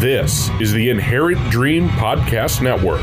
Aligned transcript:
This 0.00 0.48
is 0.60 0.72
the 0.72 0.90
Inherent 0.90 1.50
Dream 1.50 1.88
Podcast 1.88 2.62
Network. 2.62 3.02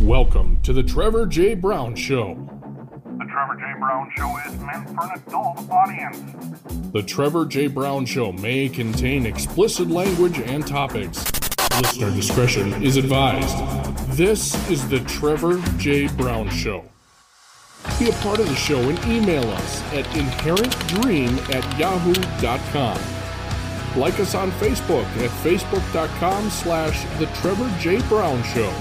Welcome 0.00 0.60
to 0.62 0.72
the 0.72 0.84
Trevor 0.84 1.26
J. 1.26 1.56
Brown 1.56 1.96
Show. 1.96 2.34
The 3.18 3.24
Trevor 3.24 3.56
J. 3.56 3.80
Brown 3.80 4.08
Show 4.16 4.36
is 4.46 4.60
meant 4.60 4.88
for 4.90 5.02
an 5.02 5.20
adult 5.26 5.68
audience. 5.68 6.92
The 6.92 7.02
Trevor 7.02 7.46
J. 7.46 7.66
Brown 7.66 8.06
Show 8.06 8.30
may 8.30 8.68
contain 8.68 9.26
explicit 9.26 9.88
language 9.88 10.38
and 10.38 10.64
topics. 10.64 11.24
Listener 11.80 12.12
discretion 12.12 12.80
is 12.84 12.96
advised. 12.96 13.58
This 14.16 14.54
is 14.70 14.88
the 14.88 15.00
Trevor 15.00 15.60
J. 15.78 16.06
Brown 16.06 16.48
Show. 16.50 16.84
Be 17.98 18.10
a 18.10 18.12
part 18.12 18.38
of 18.38 18.48
the 18.48 18.54
show 18.54 18.78
and 18.78 19.04
email 19.06 19.42
us 19.50 19.82
at 19.92 20.04
inherentdream 20.14 21.52
at 21.52 21.78
yahoo.com. 21.80 23.21
Like 23.96 24.18
us 24.20 24.34
on 24.34 24.50
Facebook 24.52 25.04
at 25.18 25.30
facebook.com 25.42 26.48
slash 26.48 27.04
the 27.18 27.26
Trevor 27.36 27.70
J. 27.78 28.00
Brown 28.08 28.42
Show. 28.44 28.72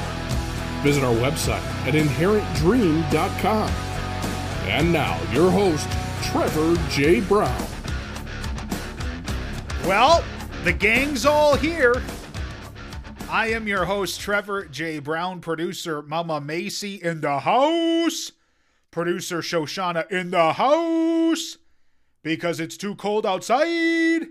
Visit 0.84 1.04
our 1.04 1.14
website 1.16 1.62
at 1.86 1.94
inherentdream.com. 1.96 3.70
And 4.70 4.94
now, 4.94 5.22
your 5.34 5.52
host, 5.52 5.90
Trevor 6.24 6.76
J. 6.90 7.20
Brown. 7.22 7.68
Well, 9.84 10.24
the 10.64 10.72
gang's 10.72 11.26
all 11.26 11.56
here. 11.56 12.02
I 13.30 13.48
am 13.48 13.68
your 13.68 13.86
host, 13.86 14.22
Trevor 14.22 14.66
J. 14.66 15.00
Brown, 15.00 15.42
producer 15.42 16.02
Mama 16.02 16.40
Macy 16.40 16.96
in 16.96 17.22
the 17.22 17.40
house, 17.40 18.32
producer 18.92 19.40
Shoshana 19.40 20.10
in 20.12 20.32
the 20.32 20.54
house, 20.54 21.58
because 22.24 22.60
it's 22.60 22.78
too 22.78 22.96
cold 22.96 23.26
outside. 23.26 24.28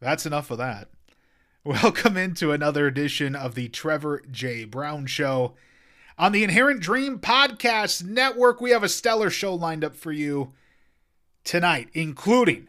That's 0.00 0.24
enough 0.24 0.50
of 0.50 0.58
that. 0.58 0.88
Welcome 1.64 2.16
into 2.16 2.52
another 2.52 2.86
edition 2.86 3.36
of 3.36 3.54
the 3.54 3.68
Trevor 3.68 4.22
J. 4.30 4.64
Brown 4.64 5.06
Show. 5.06 5.54
On 6.18 6.32
the 6.32 6.42
Inherent 6.42 6.80
Dream 6.80 7.18
Podcast 7.18 8.02
Network, 8.02 8.60
we 8.60 8.70
have 8.70 8.82
a 8.82 8.88
stellar 8.88 9.28
show 9.28 9.54
lined 9.54 9.84
up 9.84 9.94
for 9.94 10.10
you 10.10 10.52
tonight, 11.44 11.88
including 11.92 12.68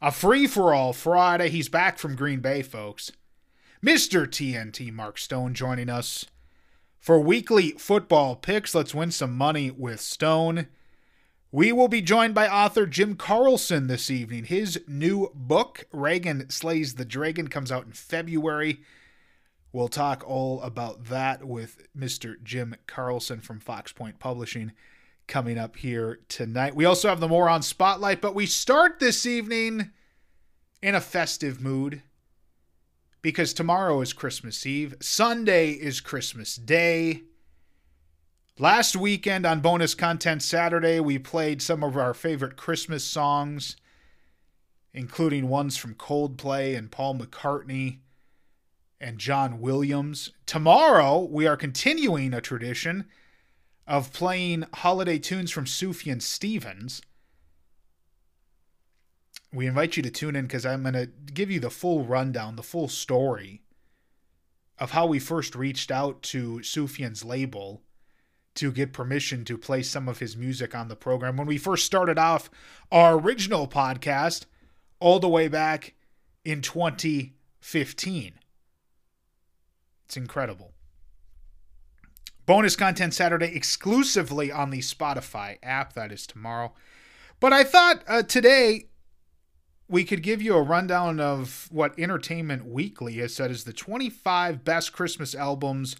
a 0.00 0.12
free 0.12 0.46
for 0.46 0.72
all 0.72 0.92
Friday. 0.92 1.48
He's 1.48 1.68
back 1.68 1.98
from 1.98 2.14
Green 2.14 2.38
Bay, 2.40 2.62
folks. 2.62 3.10
Mr. 3.84 4.26
TNT 4.26 4.92
Mark 4.92 5.18
Stone 5.18 5.54
joining 5.54 5.88
us 5.88 6.26
for 7.00 7.18
weekly 7.18 7.72
football 7.72 8.36
picks. 8.36 8.74
Let's 8.74 8.94
win 8.94 9.10
some 9.10 9.36
money 9.36 9.70
with 9.72 10.00
Stone. 10.00 10.68
We 11.50 11.72
will 11.72 11.88
be 11.88 12.02
joined 12.02 12.34
by 12.34 12.46
author 12.46 12.84
Jim 12.84 13.16
Carlson 13.16 13.86
this 13.86 14.10
evening. 14.10 14.44
His 14.44 14.82
new 14.86 15.30
book, 15.34 15.86
Reagan 15.92 16.50
Slays 16.50 16.96
the 16.96 17.06
Dragon, 17.06 17.48
comes 17.48 17.72
out 17.72 17.86
in 17.86 17.92
February. 17.92 18.82
We'll 19.72 19.88
talk 19.88 20.22
all 20.26 20.60
about 20.60 21.06
that 21.06 21.44
with 21.46 21.88
Mr. 21.96 22.34
Jim 22.42 22.76
Carlson 22.86 23.40
from 23.40 23.60
Fox 23.60 23.92
Point 23.92 24.18
Publishing 24.18 24.72
coming 25.26 25.56
up 25.56 25.76
here 25.76 26.20
tonight. 26.28 26.76
We 26.76 26.84
also 26.84 27.08
have 27.08 27.20
the 27.20 27.28
Moron 27.28 27.62
Spotlight, 27.62 28.20
but 28.20 28.34
we 28.34 28.44
start 28.44 29.00
this 29.00 29.24
evening 29.24 29.92
in 30.82 30.94
a 30.94 31.00
festive 31.00 31.62
mood 31.62 32.02
because 33.22 33.54
tomorrow 33.54 34.02
is 34.02 34.12
Christmas 34.12 34.66
Eve, 34.66 34.96
Sunday 35.00 35.70
is 35.70 36.02
Christmas 36.02 36.56
Day. 36.56 37.22
Last 38.60 38.96
weekend 38.96 39.46
on 39.46 39.60
Bonus 39.60 39.94
Content 39.94 40.42
Saturday, 40.42 40.98
we 40.98 41.16
played 41.16 41.62
some 41.62 41.84
of 41.84 41.96
our 41.96 42.12
favorite 42.12 42.56
Christmas 42.56 43.04
songs, 43.04 43.76
including 44.92 45.48
ones 45.48 45.76
from 45.76 45.94
Coldplay 45.94 46.76
and 46.76 46.90
Paul 46.90 47.14
McCartney 47.16 47.98
and 49.00 49.18
John 49.18 49.60
Williams. 49.60 50.32
Tomorrow, 50.44 51.28
we 51.30 51.46
are 51.46 51.56
continuing 51.56 52.34
a 52.34 52.40
tradition 52.40 53.04
of 53.86 54.12
playing 54.12 54.64
holiday 54.74 55.20
tunes 55.20 55.52
from 55.52 55.66
Sufjan 55.66 56.20
Stevens. 56.20 57.00
We 59.52 59.68
invite 59.68 59.96
you 59.96 60.02
to 60.02 60.10
tune 60.10 60.34
in 60.34 60.46
because 60.46 60.66
I'm 60.66 60.82
going 60.82 60.94
to 60.94 61.06
give 61.32 61.48
you 61.48 61.60
the 61.60 61.70
full 61.70 62.02
rundown, 62.02 62.56
the 62.56 62.64
full 62.64 62.88
story 62.88 63.62
of 64.80 64.90
how 64.90 65.06
we 65.06 65.20
first 65.20 65.54
reached 65.54 65.92
out 65.92 66.22
to 66.22 66.58
Sufjan's 66.58 67.24
label 67.24 67.82
to 68.58 68.72
get 68.72 68.92
permission 68.92 69.44
to 69.44 69.56
play 69.58 69.82
some 69.82 70.08
of 70.08 70.18
his 70.18 70.36
music 70.36 70.74
on 70.74 70.88
the 70.88 70.96
program. 70.96 71.36
When 71.36 71.46
we 71.46 71.58
first 71.58 71.86
started 71.86 72.18
off 72.18 72.50
our 72.90 73.18
original 73.18 73.66
podcast, 73.66 74.46
all 75.00 75.18
the 75.18 75.28
way 75.28 75.48
back 75.48 75.94
in 76.44 76.60
2015. 76.62 78.32
It's 80.06 80.16
incredible. 80.16 80.72
Bonus 82.46 82.76
content 82.76 83.12
Saturday 83.12 83.54
exclusively 83.54 84.50
on 84.50 84.70
the 84.70 84.78
Spotify 84.78 85.58
app. 85.62 85.92
That 85.92 86.10
is 86.10 86.26
tomorrow. 86.26 86.72
But 87.40 87.52
I 87.52 87.62
thought 87.62 88.02
uh, 88.08 88.22
today 88.22 88.86
we 89.88 90.04
could 90.04 90.22
give 90.22 90.40
you 90.42 90.56
a 90.56 90.62
rundown 90.62 91.20
of 91.20 91.68
what 91.70 91.98
Entertainment 91.98 92.66
Weekly 92.66 93.14
has 93.14 93.34
said 93.34 93.50
is 93.50 93.64
the 93.64 93.72
25 93.72 94.64
best 94.64 94.92
Christmas 94.92 95.34
albums 95.34 95.96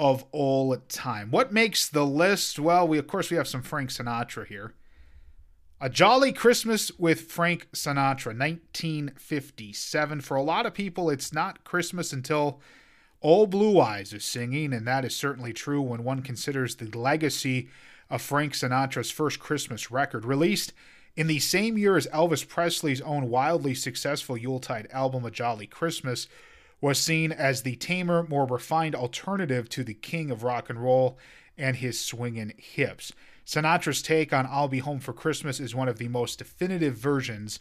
of 0.00 0.24
all 0.32 0.74
time. 0.88 1.30
What 1.30 1.52
makes 1.52 1.86
the 1.86 2.06
list? 2.06 2.58
Well, 2.58 2.88
we 2.88 2.96
of 2.96 3.06
course 3.06 3.30
we 3.30 3.36
have 3.36 3.46
some 3.46 3.60
Frank 3.60 3.90
Sinatra 3.90 4.46
here. 4.46 4.72
A 5.78 5.90
Jolly 5.90 6.32
Christmas 6.32 6.90
with 6.98 7.30
Frank 7.30 7.68
Sinatra, 7.72 8.36
1957. 8.36 10.22
For 10.22 10.38
a 10.38 10.42
lot 10.42 10.64
of 10.64 10.72
people, 10.72 11.10
it's 11.10 11.34
not 11.34 11.64
Christmas 11.64 12.14
until 12.14 12.62
Ol' 13.20 13.46
Blue 13.46 13.78
Eyes 13.78 14.14
is 14.14 14.24
singing, 14.24 14.72
and 14.72 14.86
that 14.86 15.04
is 15.04 15.14
certainly 15.14 15.52
true 15.52 15.82
when 15.82 16.02
one 16.02 16.22
considers 16.22 16.76
the 16.76 16.98
legacy 16.98 17.68
of 18.08 18.22
Frank 18.22 18.54
Sinatra's 18.54 19.10
first 19.10 19.38
Christmas 19.38 19.90
record, 19.90 20.24
released 20.24 20.72
in 21.14 21.26
the 21.26 21.40
same 21.40 21.76
year 21.76 21.98
as 21.98 22.06
Elvis 22.06 22.48
Presley's 22.48 23.02
own 23.02 23.28
wildly 23.28 23.74
successful 23.74 24.38
Yuletide 24.38 24.88
album, 24.92 25.26
A 25.26 25.30
Jolly 25.30 25.66
Christmas, 25.66 26.26
was 26.80 26.98
seen 26.98 27.32
as 27.32 27.62
the 27.62 27.76
tamer, 27.76 28.22
more 28.24 28.46
refined 28.46 28.94
alternative 28.94 29.68
to 29.70 29.84
the 29.84 29.94
king 29.94 30.30
of 30.30 30.42
rock 30.42 30.70
and 30.70 30.82
roll 30.82 31.18
and 31.58 31.76
his 31.76 32.00
swinging 32.00 32.52
hips. 32.56 33.12
Sinatra's 33.46 34.02
take 34.02 34.32
on 34.32 34.46
I'll 34.46 34.68
Be 34.68 34.78
Home 34.78 35.00
for 35.00 35.12
Christmas 35.12 35.60
is 35.60 35.74
one 35.74 35.88
of 35.88 35.98
the 35.98 36.08
most 36.08 36.38
definitive 36.38 36.94
versions 36.96 37.58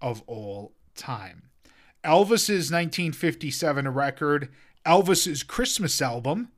of 0.00 0.22
all 0.26 0.72
time. 0.94 1.44
Elvis's 2.04 2.70
1957 2.70 3.88
record, 3.88 4.48
Elvis's 4.84 5.42
Christmas 5.42 6.00
album, 6.02 6.50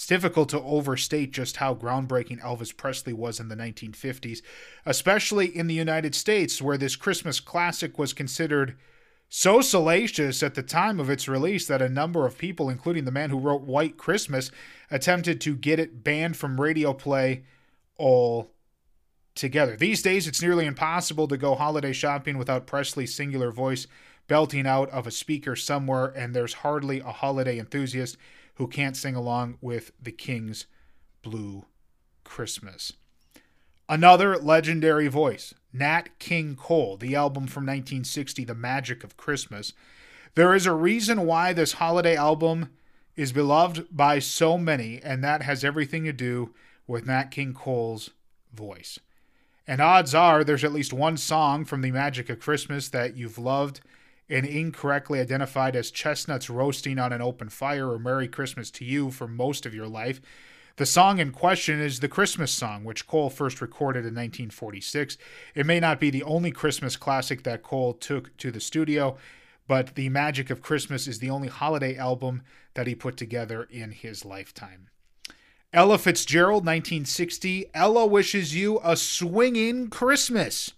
it's 0.00 0.06
difficult 0.06 0.48
to 0.48 0.62
overstate 0.62 1.30
just 1.30 1.58
how 1.58 1.74
groundbreaking 1.74 2.40
Elvis 2.40 2.74
Presley 2.74 3.12
was 3.12 3.38
in 3.38 3.48
the 3.48 3.54
1950s, 3.54 4.40
especially 4.86 5.54
in 5.54 5.66
the 5.66 5.74
United 5.74 6.14
States, 6.14 6.62
where 6.62 6.78
this 6.78 6.96
Christmas 6.96 7.38
classic 7.38 7.98
was 7.98 8.14
considered 8.14 8.78
so 9.32 9.60
salacious 9.60 10.42
at 10.42 10.56
the 10.56 10.62
time 10.62 10.98
of 10.98 11.08
its 11.08 11.28
release 11.28 11.66
that 11.68 11.80
a 11.80 11.88
number 11.88 12.26
of 12.26 12.36
people, 12.36 12.68
including 12.68 13.04
the 13.04 13.12
man 13.12 13.30
who 13.30 13.38
wrote 13.38 13.62
White 13.62 13.96
Christmas, 13.96 14.50
attempted 14.90 15.40
to 15.40 15.54
get 15.54 15.78
it 15.78 16.02
banned 16.02 16.36
from 16.36 16.60
radio 16.60 16.92
play 16.92 17.44
all 17.96 18.50
together. 19.36 19.76
These 19.76 20.02
days, 20.02 20.26
it's 20.26 20.42
nearly 20.42 20.66
impossible 20.66 21.28
to 21.28 21.36
go 21.36 21.54
holiday 21.54 21.92
shopping 21.92 22.38
without 22.38 22.66
Presley's 22.66 23.14
singular 23.14 23.52
voice 23.52 23.86
belting 24.26 24.66
out 24.66 24.90
of 24.90 25.06
a 25.06 25.12
speaker 25.12 25.54
somewhere, 25.54 26.06
and 26.06 26.34
there's 26.34 26.54
hardly 26.54 26.98
a 26.98 27.12
holiday 27.12 27.58
enthusiast 27.58 28.16
who 28.56 28.66
can't 28.66 28.96
sing 28.96 29.14
along 29.14 29.58
with 29.60 29.92
the 30.02 30.12
King's 30.12 30.66
Blue 31.22 31.66
Christmas. 32.24 32.94
Another 33.90 34.36
legendary 34.36 35.08
voice, 35.08 35.52
Nat 35.72 36.16
King 36.20 36.54
Cole, 36.54 36.96
the 36.96 37.16
album 37.16 37.48
from 37.48 37.64
1960, 37.64 38.44
The 38.44 38.54
Magic 38.54 39.02
of 39.02 39.16
Christmas. 39.16 39.72
There 40.36 40.54
is 40.54 40.64
a 40.64 40.72
reason 40.72 41.26
why 41.26 41.52
this 41.52 41.72
holiday 41.72 42.14
album 42.14 42.70
is 43.16 43.32
beloved 43.32 43.88
by 43.90 44.20
so 44.20 44.56
many, 44.56 45.00
and 45.02 45.24
that 45.24 45.42
has 45.42 45.64
everything 45.64 46.04
to 46.04 46.12
do 46.12 46.54
with 46.86 47.08
Nat 47.08 47.32
King 47.32 47.52
Cole's 47.52 48.10
voice. 48.54 49.00
And 49.66 49.80
odds 49.80 50.14
are 50.14 50.44
there's 50.44 50.62
at 50.62 50.72
least 50.72 50.92
one 50.92 51.16
song 51.16 51.64
from 51.64 51.80
The 51.80 51.90
Magic 51.90 52.30
of 52.30 52.38
Christmas 52.38 52.90
that 52.90 53.16
you've 53.16 53.38
loved 53.38 53.80
and 54.28 54.46
incorrectly 54.46 55.18
identified 55.18 55.74
as 55.74 55.90
chestnuts 55.90 56.48
roasting 56.48 57.00
on 57.00 57.12
an 57.12 57.20
open 57.20 57.48
fire 57.48 57.90
or 57.90 57.98
Merry 57.98 58.28
Christmas 58.28 58.70
to 58.70 58.84
you 58.84 59.10
for 59.10 59.26
most 59.26 59.66
of 59.66 59.74
your 59.74 59.88
life. 59.88 60.20
The 60.80 60.86
song 60.86 61.18
in 61.18 61.32
question 61.32 61.78
is 61.78 62.00
the 62.00 62.08
Christmas 62.08 62.50
song, 62.50 62.84
which 62.84 63.06
Cole 63.06 63.28
first 63.28 63.60
recorded 63.60 63.98
in 63.98 64.14
1946. 64.14 65.18
It 65.54 65.66
may 65.66 65.78
not 65.78 66.00
be 66.00 66.08
the 66.08 66.22
only 66.22 66.50
Christmas 66.52 66.96
classic 66.96 67.42
that 67.42 67.62
Cole 67.62 67.92
took 67.92 68.34
to 68.38 68.50
the 68.50 68.60
studio, 68.60 69.18
but 69.68 69.94
The 69.94 70.08
Magic 70.08 70.48
of 70.48 70.62
Christmas 70.62 71.06
is 71.06 71.18
the 71.18 71.28
only 71.28 71.48
holiday 71.48 71.98
album 71.98 72.40
that 72.72 72.86
he 72.86 72.94
put 72.94 73.18
together 73.18 73.64
in 73.70 73.90
his 73.90 74.24
lifetime. 74.24 74.88
Ella 75.70 75.98
Fitzgerald, 75.98 76.64
1960. 76.64 77.66
Ella 77.74 78.06
wishes 78.06 78.54
you 78.54 78.80
a 78.82 78.96
swinging 78.96 79.90
Christmas. 79.90 80.72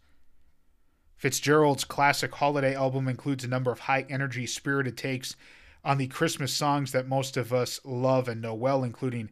Fitzgerald's 1.16 1.84
classic 1.84 2.34
holiday 2.34 2.74
album 2.74 3.06
includes 3.06 3.44
a 3.44 3.48
number 3.48 3.70
of 3.70 3.78
high 3.78 4.04
energy, 4.10 4.48
spirited 4.48 4.98
takes 4.98 5.36
on 5.84 5.98
the 5.98 6.08
Christmas 6.08 6.52
songs 6.52 6.90
that 6.90 7.06
most 7.06 7.36
of 7.36 7.52
us 7.52 7.78
love 7.84 8.26
and 8.26 8.42
know 8.42 8.52
well, 8.52 8.82
including 8.82 9.30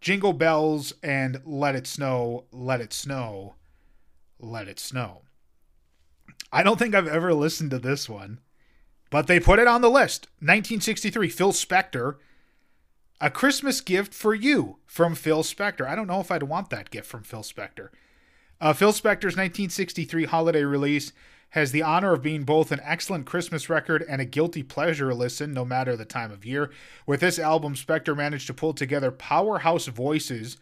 Jingle 0.00 0.32
Bells 0.32 0.94
and 1.02 1.40
Let 1.44 1.76
It 1.76 1.86
Snow, 1.86 2.44
Let 2.50 2.80
It 2.80 2.92
Snow, 2.92 3.54
Let 4.38 4.68
It 4.68 4.78
Snow. 4.80 5.22
I 6.52 6.62
don't 6.62 6.78
think 6.78 6.94
I've 6.94 7.06
ever 7.06 7.34
listened 7.34 7.70
to 7.70 7.78
this 7.78 8.08
one, 8.08 8.40
but 9.10 9.26
they 9.26 9.38
put 9.38 9.58
it 9.58 9.68
on 9.68 9.82
the 9.82 9.90
list. 9.90 10.26
1963, 10.38 11.28
Phil 11.28 11.52
Spector. 11.52 12.16
A 13.20 13.30
Christmas 13.30 13.82
gift 13.82 14.14
for 14.14 14.34
you 14.34 14.78
from 14.86 15.14
Phil 15.14 15.42
Spector. 15.42 15.86
I 15.86 15.94
don't 15.94 16.06
know 16.06 16.20
if 16.20 16.30
I'd 16.30 16.44
want 16.44 16.70
that 16.70 16.90
gift 16.90 17.06
from 17.06 17.22
Phil 17.22 17.42
Spector. 17.42 17.90
Uh, 18.60 18.72
Phil 18.72 18.92
Spector's 18.92 19.36
1963 19.36 20.24
holiday 20.24 20.64
release 20.64 21.12
has 21.50 21.72
the 21.72 21.82
honor 21.82 22.12
of 22.12 22.22
being 22.22 22.44
both 22.44 22.70
an 22.70 22.80
excellent 22.82 23.26
Christmas 23.26 23.68
record 23.68 24.04
and 24.08 24.20
a 24.20 24.24
guilty 24.24 24.62
pleasure 24.62 25.12
listen, 25.12 25.52
no 25.52 25.64
matter 25.64 25.96
the 25.96 26.04
time 26.04 26.30
of 26.30 26.44
year. 26.44 26.70
With 27.06 27.20
this 27.20 27.38
album, 27.38 27.74
Spector 27.74 28.16
managed 28.16 28.46
to 28.46 28.54
pull 28.54 28.72
together 28.72 29.10
powerhouse 29.10 29.86
voices, 29.86 30.56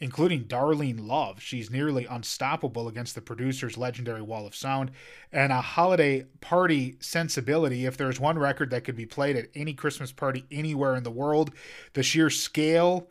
including 0.00 0.44
Darlene 0.44 1.06
Love. 1.06 1.42
She's 1.42 1.70
nearly 1.70 2.06
unstoppable 2.06 2.88
against 2.88 3.14
the 3.14 3.20
producer's 3.20 3.76
legendary 3.76 4.22
wall 4.22 4.46
of 4.46 4.56
sound, 4.56 4.90
and 5.30 5.52
a 5.52 5.60
holiday 5.60 6.24
party 6.40 6.96
sensibility. 7.00 7.84
If 7.84 7.96
there's 7.96 8.18
one 8.18 8.38
record 8.38 8.70
that 8.70 8.84
could 8.84 8.96
be 8.96 9.06
played 9.06 9.36
at 9.36 9.48
any 9.54 9.74
Christmas 9.74 10.10
party 10.10 10.46
anywhere 10.50 10.96
in 10.96 11.04
the 11.04 11.10
world, 11.10 11.52
the 11.92 12.02
sheer 12.02 12.30
scale 12.30 13.08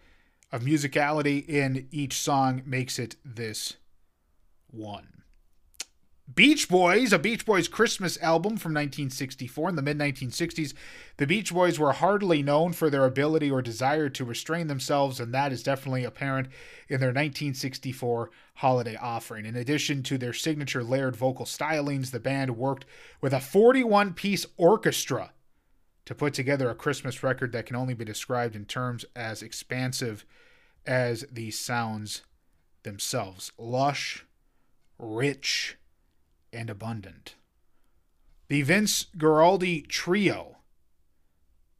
of 0.51 0.61
musicality 0.61 1.47
in 1.47 1.87
each 1.91 2.13
song 2.13 2.63
makes 2.65 2.99
it 2.99 3.15
this 3.23 3.77
one. 4.69 5.22
Beach 6.31 6.69
Boys, 6.69 7.11
a 7.11 7.19
Beach 7.19 7.45
Boys 7.45 7.67
Christmas 7.67 8.17
album 8.21 8.55
from 8.55 8.71
1964 8.71 9.69
in 9.69 9.75
the 9.75 9.81
mid 9.81 9.97
1960s. 9.97 10.73
The 11.17 11.27
Beach 11.27 11.53
Boys 11.53 11.77
were 11.77 11.91
hardly 11.91 12.41
known 12.41 12.71
for 12.71 12.89
their 12.89 13.03
ability 13.03 13.51
or 13.51 13.61
desire 13.61 14.07
to 14.09 14.23
restrain 14.23 14.67
themselves, 14.67 15.19
and 15.19 15.33
that 15.33 15.51
is 15.51 15.63
definitely 15.63 16.05
apparent 16.05 16.47
in 16.87 17.01
their 17.01 17.09
1964 17.09 18.31
holiday 18.55 18.95
offering. 18.95 19.45
In 19.45 19.57
addition 19.57 20.01
to 20.03 20.17
their 20.17 20.31
signature 20.31 20.81
layered 20.81 21.17
vocal 21.17 21.45
stylings, 21.45 22.11
the 22.11 22.21
band 22.21 22.55
worked 22.55 22.85
with 23.19 23.33
a 23.33 23.41
41 23.41 24.13
piece 24.13 24.45
orchestra 24.55 25.33
to 26.05 26.15
put 26.15 26.33
together 26.33 26.69
a 26.69 26.75
Christmas 26.75 27.21
record 27.21 27.51
that 27.51 27.65
can 27.65 27.75
only 27.75 27.93
be 27.93 28.05
described 28.05 28.55
in 28.55 28.63
terms 28.63 29.03
as 29.13 29.43
expansive 29.43 30.25
as 30.85 31.25
the 31.29 31.51
sounds 31.51 32.21
themselves 32.83 33.51
lush, 33.57 34.25
rich, 34.97 35.77
and 36.53 36.69
abundant. 36.69 37.35
The 38.47 38.61
Vince 38.61 39.07
Guaraldi 39.17 39.87
Trio, 39.87 40.57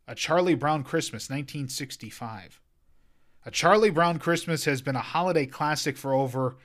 A 0.08 0.16
Charlie 0.16 0.56
Brown 0.56 0.84
Christmas, 0.84 1.30
1965. 1.30 2.60
A 3.46 3.52
Charlie 3.52 3.90
Brown 3.90 4.20
Christmas 4.20 4.66
has 4.66 4.82
been 4.82 4.96
a 4.96 5.02
holiday 5.02 5.46
classic 5.46 5.98
for 5.98 6.14
over 6.14 6.56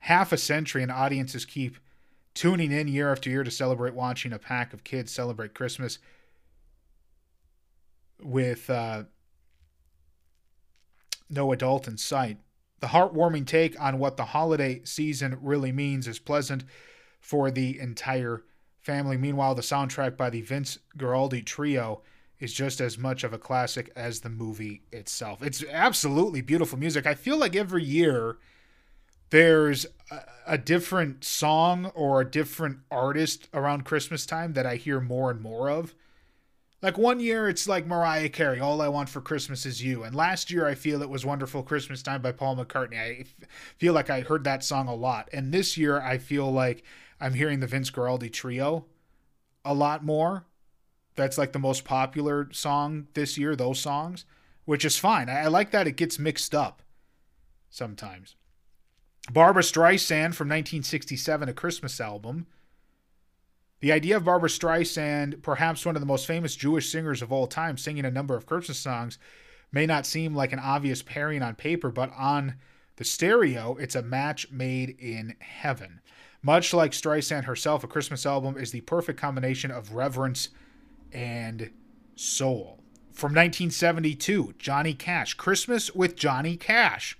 half 0.00 0.32
a 0.32 0.36
century, 0.36 0.82
and 0.82 0.92
audiences 0.92 1.44
keep 1.44 1.78
tuning 2.34 2.70
in 2.70 2.86
year 2.86 3.10
after 3.10 3.30
year 3.30 3.42
to 3.42 3.50
celebrate 3.50 3.94
watching 3.94 4.32
a 4.32 4.38
pack 4.38 4.74
of 4.74 4.84
kids 4.84 5.10
celebrate 5.10 5.54
Christmas 5.54 5.98
with 8.22 8.68
uh, 8.68 9.04
no 11.30 11.52
adult 11.52 11.88
in 11.88 11.96
sight. 11.96 12.38
The 12.80 12.88
heartwarming 12.88 13.46
take 13.46 13.80
on 13.80 13.98
what 13.98 14.18
the 14.18 14.26
holiday 14.26 14.82
season 14.84 15.38
really 15.40 15.72
means 15.72 16.06
is 16.06 16.18
pleasant 16.18 16.64
for 17.20 17.50
the 17.50 17.78
entire 17.78 18.44
family. 18.80 19.16
Meanwhile, 19.16 19.54
the 19.54 19.62
soundtrack 19.62 20.16
by 20.16 20.30
the 20.30 20.42
Vince 20.42 20.78
Guaraldi 20.96 21.44
Trio 21.44 22.02
is 22.38 22.52
just 22.52 22.80
as 22.80 22.98
much 22.98 23.24
of 23.24 23.32
a 23.32 23.38
classic 23.38 23.90
as 23.96 24.20
the 24.20 24.28
movie 24.28 24.82
itself. 24.92 25.42
It's 25.42 25.64
absolutely 25.70 26.40
beautiful 26.42 26.78
music. 26.78 27.06
I 27.06 27.14
feel 27.14 27.38
like 27.38 27.56
every 27.56 27.82
year 27.82 28.38
there's 29.30 29.86
a, 30.10 30.20
a, 30.46 30.58
different 30.58 31.24
song 31.24 31.86
or 31.94 32.20
a 32.20 32.30
different 32.30 32.78
artist 32.90 33.48
around 33.52 33.84
Christmas 33.84 34.26
time 34.26 34.52
that 34.52 34.66
I 34.66 34.76
hear 34.76 35.00
more 35.00 35.30
and 35.30 35.40
more 35.40 35.68
of. 35.70 35.94
Like 36.82 36.98
one 36.98 37.20
year 37.20 37.48
it's 37.48 37.66
like 37.66 37.86
Mariah 37.86 38.28
Carey, 38.28 38.60
All 38.60 38.82
I 38.82 38.88
Want 38.88 39.08
for 39.08 39.20
Christmas 39.20 39.64
Is 39.66 39.82
You. 39.82 40.04
And 40.04 40.14
last 40.14 40.50
year 40.50 40.66
I 40.66 40.74
feel 40.74 41.02
it 41.02 41.08
was 41.10 41.24
Wonderful 41.24 41.62
Christmas 41.62 42.02
Time 42.02 42.20
by 42.20 42.32
Paul 42.32 42.56
McCartney. 42.56 42.98
I 42.98 43.24
feel 43.78 43.94
like 43.94 44.10
I 44.10 44.20
heard 44.20 44.44
that 44.44 44.62
song 44.62 44.86
a 44.86 44.94
lot. 44.94 45.28
And 45.32 45.52
this 45.52 45.76
year 45.76 46.00
I 46.00 46.18
feel 46.18 46.52
like 46.52 46.84
I'm 47.20 47.34
hearing 47.34 47.60
the 47.60 47.66
Vince 47.66 47.90
Guaraldi 47.90 48.32
Trio 48.32 48.86
a 49.64 49.74
lot 49.74 50.04
more. 50.04 50.46
That's 51.14 51.38
like 51.38 51.52
the 51.52 51.58
most 51.58 51.84
popular 51.84 52.48
song 52.52 53.08
this 53.14 53.38
year, 53.38 53.56
those 53.56 53.80
songs, 53.80 54.24
which 54.64 54.84
is 54.84 54.98
fine. 54.98 55.28
I, 55.28 55.42
I 55.42 55.46
like 55.46 55.70
that 55.70 55.86
it 55.86 55.96
gets 55.96 56.18
mixed 56.18 56.54
up 56.54 56.82
sometimes. 57.70 58.36
Barbra 59.32 59.62
Streisand 59.62 60.34
from 60.34 60.48
1967, 60.48 61.48
a 61.48 61.52
Christmas 61.52 62.00
album. 62.00 62.46
The 63.80 63.92
idea 63.92 64.16
of 64.16 64.24
Barbra 64.24 64.48
Streisand, 64.48 65.42
perhaps 65.42 65.84
one 65.84 65.96
of 65.96 66.00
the 66.00 66.06
most 66.06 66.26
famous 66.26 66.54
Jewish 66.54 66.90
singers 66.90 67.22
of 67.22 67.32
all 67.32 67.46
time, 67.46 67.76
singing 67.76 68.04
a 68.04 68.10
number 68.10 68.36
of 68.36 68.46
Christmas 68.46 68.78
songs, 68.78 69.18
may 69.72 69.84
not 69.84 70.06
seem 70.06 70.34
like 70.34 70.52
an 70.52 70.58
obvious 70.58 71.02
pairing 71.02 71.42
on 71.42 71.54
paper, 71.54 71.90
but 71.90 72.12
on 72.16 72.54
the 72.96 73.04
stereo, 73.04 73.76
it's 73.76 73.94
a 73.94 74.02
match 74.02 74.50
made 74.50 74.90
in 74.98 75.36
heaven. 75.40 76.00
Much 76.46 76.72
like 76.72 76.92
Streisand 76.92 77.42
herself, 77.42 77.82
a 77.82 77.88
Christmas 77.88 78.24
album 78.24 78.56
is 78.56 78.70
the 78.70 78.80
perfect 78.82 79.18
combination 79.18 79.72
of 79.72 79.94
reverence 79.94 80.50
and 81.12 81.72
soul. 82.14 82.78
From 83.10 83.32
1972, 83.32 84.54
Johnny 84.56 84.94
Cash, 84.94 85.34
Christmas 85.34 85.92
with 85.92 86.14
Johnny 86.14 86.56
Cash. 86.56 87.18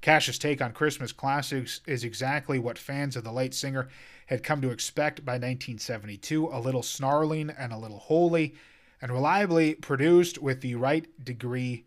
Cash's 0.00 0.36
take 0.36 0.60
on 0.60 0.72
Christmas 0.72 1.12
classics 1.12 1.80
is 1.86 2.02
exactly 2.02 2.58
what 2.58 2.76
fans 2.76 3.14
of 3.14 3.22
the 3.22 3.30
late 3.30 3.54
singer 3.54 3.88
had 4.26 4.42
come 4.42 4.60
to 4.62 4.70
expect 4.70 5.24
by 5.24 5.34
1972 5.34 6.48
a 6.50 6.58
little 6.58 6.82
snarling 6.82 7.50
and 7.50 7.72
a 7.72 7.78
little 7.78 8.00
holy, 8.00 8.56
and 9.00 9.12
reliably 9.12 9.76
produced 9.76 10.38
with 10.38 10.60
the 10.60 10.74
right 10.74 11.06
degree 11.24 11.84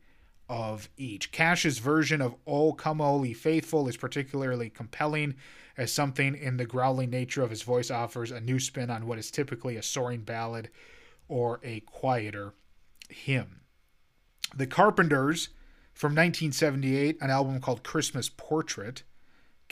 of 0.53 0.87
each. 0.97 1.31
Cash's 1.31 1.79
version 1.79 2.21
of 2.21 2.35
Oh 2.45 2.73
Come 2.73 3.01
All 3.01 3.25
Ye 3.25 3.33
Faithful 3.33 3.87
is 3.87 3.97
particularly 3.97 4.69
compelling 4.69 5.33
as 5.75 5.91
something 5.91 6.35
in 6.35 6.57
the 6.57 6.65
growling 6.67 7.09
nature 7.09 7.41
of 7.41 7.49
his 7.49 7.63
voice 7.63 7.89
offers 7.89 8.29
a 8.29 8.39
new 8.39 8.59
spin 8.59 8.91
on 8.91 9.07
what 9.07 9.17
is 9.17 9.31
typically 9.31 9.77
a 9.77 9.81
soaring 9.81 10.21
ballad 10.21 10.69
or 11.27 11.59
a 11.63 11.79
quieter 11.79 12.53
hymn. 13.09 13.61
The 14.55 14.67
Carpenters 14.67 15.49
from 15.91 16.11
1978, 16.11 17.17
an 17.19 17.31
album 17.31 17.59
called 17.59 17.81
Christmas 17.81 18.29
Portrait. 18.29 19.01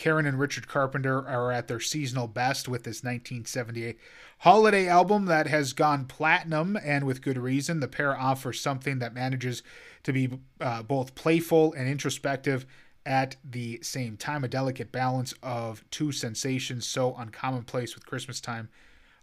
Karen 0.02 0.26
and 0.26 0.40
Richard 0.40 0.68
Carpenter 0.68 1.28
are 1.28 1.52
at 1.52 1.68
their 1.68 1.80
seasonal 1.80 2.28
best 2.28 2.68
with 2.68 2.86
this 2.86 3.04
1978 3.04 4.00
holiday 4.40 4.88
album 4.88 5.26
that 5.28 5.46
has 5.46 5.74
gone 5.74 6.06
platinum, 6.06 6.76
and 6.84 7.06
with 7.06 7.22
good 7.22 7.38
reason. 7.38 7.82
The 7.82 7.88
pair 7.88 8.18
offers 8.18 8.60
something 8.60 8.98
that 8.98 9.14
manages 9.14 9.62
to 10.02 10.12
be 10.12 10.40
uh, 10.60 10.82
both 10.82 11.14
playful 11.14 11.74
and 11.74 11.88
introspective 11.88 12.66
at 13.06 13.36
the 13.48 13.78
same 13.84 14.18
time, 14.18 14.44
a 14.44 14.48
delicate 14.48 14.92
balance 14.92 15.36
of 15.44 15.88
two 15.92 16.12
sensations 16.12 16.88
so 16.88 17.14
uncommonplace 17.14 17.94
with 17.94 18.08
Christmas 18.08 18.42
time. 18.42 18.70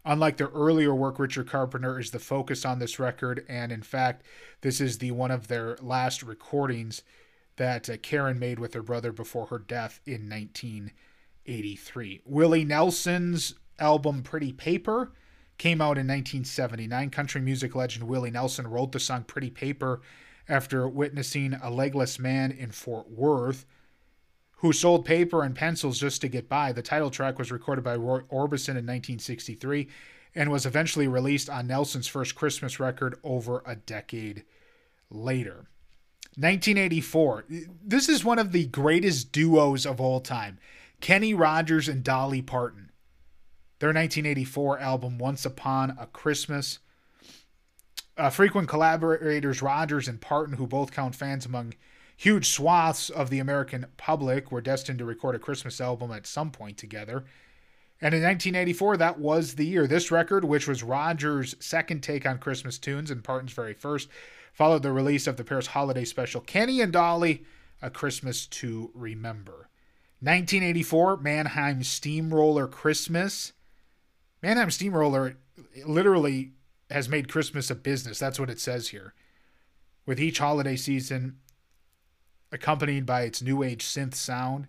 Unlike 0.04 0.36
their 0.36 0.50
earlier 0.54 0.94
work, 0.94 1.18
Richard 1.18 1.50
Carpenter 1.50 1.98
is 1.98 2.12
the 2.12 2.20
focus 2.20 2.64
on 2.64 2.78
this 2.78 3.00
record, 3.00 3.44
and 3.48 3.72
in 3.72 3.82
fact, 3.82 4.22
this 4.60 4.80
is 4.80 4.98
the 4.98 5.10
one 5.10 5.32
of 5.32 5.48
their 5.48 5.76
last 5.82 6.22
recordings 6.22 7.02
that 7.58 7.88
uh, 7.88 7.96
Karen 7.98 8.38
made 8.38 8.58
with 8.58 8.74
her 8.74 8.82
brother 8.82 9.12
before 9.12 9.46
her 9.46 9.58
death 9.58 10.00
in 10.06 10.28
1983. 10.28 12.22
Willie 12.24 12.64
Nelson's 12.64 13.54
album 13.78 14.22
Pretty 14.22 14.52
Paper 14.52 15.12
came 15.58 15.80
out 15.80 15.98
in 15.98 16.06
1979. 16.06 17.10
Country 17.10 17.40
music 17.40 17.74
legend 17.74 18.08
Willie 18.08 18.30
Nelson 18.30 18.66
wrote 18.66 18.92
the 18.92 19.00
song 19.00 19.24
Pretty 19.24 19.50
Paper 19.50 20.00
after 20.48 20.88
witnessing 20.88 21.54
a 21.54 21.70
legless 21.70 22.18
man 22.18 22.50
in 22.50 22.70
Fort 22.70 23.10
Worth 23.10 23.66
who 24.58 24.72
sold 24.72 25.04
paper 25.04 25.42
and 25.42 25.54
pencils 25.54 26.00
just 26.00 26.20
to 26.20 26.28
get 26.28 26.48
by. 26.48 26.72
The 26.72 26.82
title 26.82 27.10
track 27.10 27.38
was 27.38 27.52
recorded 27.52 27.84
by 27.84 27.94
Roy 27.94 28.20
Orbison 28.22 28.70
in 28.70 28.86
1963 28.86 29.88
and 30.34 30.50
was 30.50 30.66
eventually 30.66 31.06
released 31.06 31.48
on 31.48 31.66
Nelson's 31.66 32.08
first 32.08 32.34
Christmas 32.34 32.80
record 32.80 33.18
over 33.22 33.62
a 33.64 33.76
decade 33.76 34.44
later. 35.10 35.68
1984. 36.38 37.46
This 37.84 38.08
is 38.08 38.24
one 38.24 38.38
of 38.38 38.52
the 38.52 38.66
greatest 38.66 39.32
duos 39.32 39.84
of 39.84 40.00
all 40.00 40.20
time 40.20 40.60
Kenny 41.00 41.34
Rogers 41.34 41.88
and 41.88 42.04
Dolly 42.04 42.42
Parton. 42.42 42.92
Their 43.80 43.88
1984 43.88 44.78
album, 44.78 45.18
Once 45.18 45.44
Upon 45.44 45.96
a 45.98 46.06
Christmas, 46.06 46.78
uh, 48.16 48.30
frequent 48.30 48.68
collaborators 48.68 49.62
Rogers 49.62 50.06
and 50.06 50.20
Parton, 50.20 50.54
who 50.54 50.68
both 50.68 50.92
count 50.92 51.16
fans 51.16 51.44
among 51.44 51.74
huge 52.16 52.48
swaths 52.48 53.10
of 53.10 53.30
the 53.30 53.40
American 53.40 53.86
public, 53.96 54.52
were 54.52 54.60
destined 54.60 55.00
to 55.00 55.04
record 55.04 55.34
a 55.34 55.40
Christmas 55.40 55.80
album 55.80 56.12
at 56.12 56.24
some 56.24 56.52
point 56.52 56.78
together. 56.78 57.24
And 58.00 58.14
in 58.14 58.22
1984, 58.22 58.96
that 58.98 59.18
was 59.18 59.56
the 59.56 59.66
year. 59.66 59.88
This 59.88 60.12
record, 60.12 60.44
which 60.44 60.68
was 60.68 60.84
Roger's 60.84 61.56
second 61.58 62.04
take 62.04 62.26
on 62.26 62.38
Christmas 62.38 62.78
tunes 62.78 63.10
and 63.10 63.24
Parton's 63.24 63.52
very 63.52 63.74
first, 63.74 64.08
followed 64.58 64.82
the 64.82 64.90
release 64.90 65.28
of 65.28 65.36
the 65.36 65.44
pair's 65.44 65.68
holiday 65.68 66.04
special, 66.04 66.40
Kenny 66.40 66.80
and 66.80 66.92
Dolly, 66.92 67.44
A 67.80 67.90
Christmas 67.90 68.44
to 68.48 68.90
Remember. 68.92 69.68
1984, 70.18 71.18
Mannheim 71.18 71.84
Steamroller 71.84 72.66
Christmas. 72.66 73.52
Mannheim 74.42 74.72
Steamroller 74.72 75.36
literally 75.86 76.54
has 76.90 77.08
made 77.08 77.28
Christmas 77.28 77.70
a 77.70 77.76
business. 77.76 78.18
That's 78.18 78.40
what 78.40 78.50
it 78.50 78.58
says 78.58 78.88
here. 78.88 79.14
With 80.06 80.18
each 80.18 80.40
holiday 80.40 80.74
season 80.74 81.38
accompanied 82.50 83.06
by 83.06 83.22
its 83.22 83.40
new 83.40 83.62
age 83.62 83.84
synth 83.84 84.16
sound, 84.16 84.66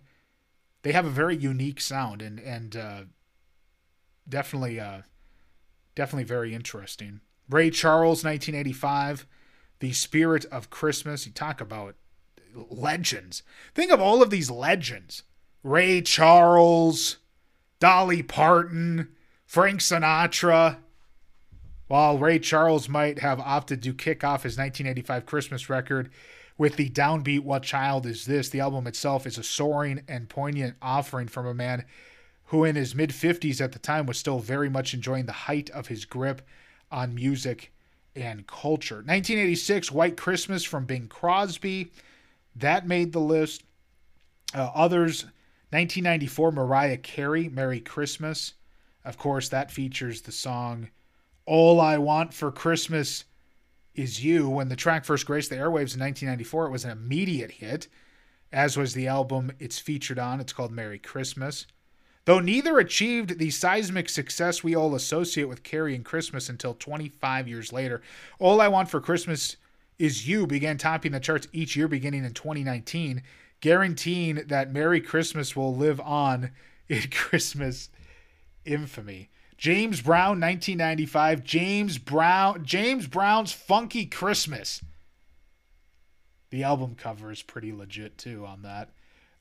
they 0.82 0.92
have 0.92 1.04
a 1.04 1.10
very 1.10 1.36
unique 1.36 1.80
sound 1.80 2.22
and 2.22 2.38
and 2.38 2.76
uh, 2.76 3.00
definitely 4.28 4.78
uh, 4.78 5.00
definitely 5.96 6.22
very 6.22 6.54
interesting. 6.54 7.22
Ray 7.48 7.70
Charles, 7.70 8.22
1985, 8.22 9.26
The 9.80 9.92
Spirit 9.92 10.44
of 10.46 10.70
Christmas. 10.70 11.26
You 11.26 11.32
talk 11.32 11.60
about 11.60 11.96
legends. 12.54 13.42
Think 13.74 13.90
of 13.90 14.00
all 14.00 14.22
of 14.22 14.30
these 14.30 14.50
legends. 14.50 15.24
Ray 15.62 16.00
Charles, 16.00 17.18
Dolly 17.80 18.22
Parton, 18.22 19.08
Frank 19.46 19.80
Sinatra. 19.80 20.78
While 21.88 22.18
Ray 22.18 22.38
Charles 22.38 22.88
might 22.88 23.18
have 23.18 23.40
opted 23.40 23.82
to 23.82 23.92
kick 23.92 24.22
off 24.22 24.44
his 24.44 24.56
1985 24.56 25.26
Christmas 25.26 25.68
record 25.68 26.10
with 26.56 26.76
the 26.76 26.88
downbeat 26.88 27.40
What 27.40 27.62
Child 27.62 28.06
Is 28.06 28.26
This, 28.26 28.48
the 28.48 28.60
album 28.60 28.86
itself 28.86 29.26
is 29.26 29.38
a 29.38 29.42
soaring 29.42 30.02
and 30.06 30.28
poignant 30.28 30.76
offering 30.80 31.26
from 31.26 31.46
a 31.46 31.54
man 31.54 31.84
who, 32.46 32.64
in 32.64 32.76
his 32.76 32.94
mid 32.94 33.10
50s 33.10 33.60
at 33.60 33.72
the 33.72 33.78
time, 33.78 34.06
was 34.06 34.18
still 34.18 34.38
very 34.38 34.68
much 34.68 34.94
enjoying 34.94 35.26
the 35.26 35.32
height 35.32 35.70
of 35.70 35.88
his 35.88 36.04
grip 36.04 36.42
on 36.92 37.14
music 37.14 37.72
and 38.16 38.46
culture. 38.46 38.96
1986, 38.96 39.90
White 39.92 40.16
Christmas 40.16 40.64
from 40.64 40.84
Bing 40.84 41.08
Crosby. 41.08 41.92
That 42.56 42.86
made 42.86 43.12
the 43.12 43.20
list. 43.20 43.62
Uh, 44.54 44.70
others, 44.74 45.24
1994, 45.70 46.52
Mariah 46.52 46.96
Carey, 46.96 47.48
Merry 47.48 47.80
Christmas. 47.80 48.54
Of 49.04 49.16
course, 49.16 49.48
that 49.48 49.70
features 49.70 50.22
the 50.22 50.32
song 50.32 50.90
all 51.46 51.80
I 51.80 51.98
Want 51.98 52.34
for 52.34 52.50
Christmas 52.52 53.24
Is 53.94 54.24
You. 54.24 54.48
When 54.48 54.68
the 54.68 54.76
track 54.76 55.04
first 55.04 55.26
graced 55.26 55.50
the 55.50 55.56
airwaves 55.56 55.94
in 55.94 56.00
1994, 56.00 56.66
it 56.66 56.70
was 56.70 56.84
an 56.84 56.90
immediate 56.90 57.50
hit, 57.50 57.88
as 58.52 58.76
was 58.76 58.94
the 58.94 59.08
album 59.08 59.52
it's 59.58 59.78
featured 59.78 60.18
on. 60.18 60.40
It's 60.40 60.52
called 60.52 60.70
Merry 60.72 60.98
Christmas. 60.98 61.66
Though 62.30 62.38
neither 62.38 62.78
achieved 62.78 63.40
the 63.40 63.50
seismic 63.50 64.08
success 64.08 64.62
we 64.62 64.76
all 64.76 64.94
associate 64.94 65.48
with 65.48 65.64
Carey 65.64 65.96
and 65.96 66.04
Christmas 66.04 66.48
until 66.48 66.74
25 66.74 67.48
years 67.48 67.72
later, 67.72 68.02
All 68.38 68.60
I 68.60 68.68
Want 68.68 68.88
for 68.88 69.00
Christmas 69.00 69.56
Is 69.98 70.28
You 70.28 70.46
began 70.46 70.78
topping 70.78 71.10
the 71.10 71.18
charts 71.18 71.48
each 71.52 71.74
year 71.74 71.88
beginning 71.88 72.24
in 72.24 72.32
2019, 72.32 73.24
guaranteeing 73.60 74.44
that 74.46 74.72
Merry 74.72 75.00
Christmas 75.00 75.56
will 75.56 75.74
live 75.74 75.98
on 75.98 76.52
in 76.88 77.10
Christmas 77.10 77.90
infamy. 78.64 79.28
James 79.58 80.00
Brown, 80.00 80.40
1995. 80.40 81.42
James 81.42 81.98
Brown, 81.98 82.64
James 82.64 83.08
Brown's 83.08 83.50
Funky 83.50 84.06
Christmas. 84.06 84.84
The 86.50 86.62
album 86.62 86.94
cover 86.94 87.32
is 87.32 87.42
pretty 87.42 87.72
legit 87.72 88.18
too 88.18 88.46
on 88.46 88.62
that. 88.62 88.90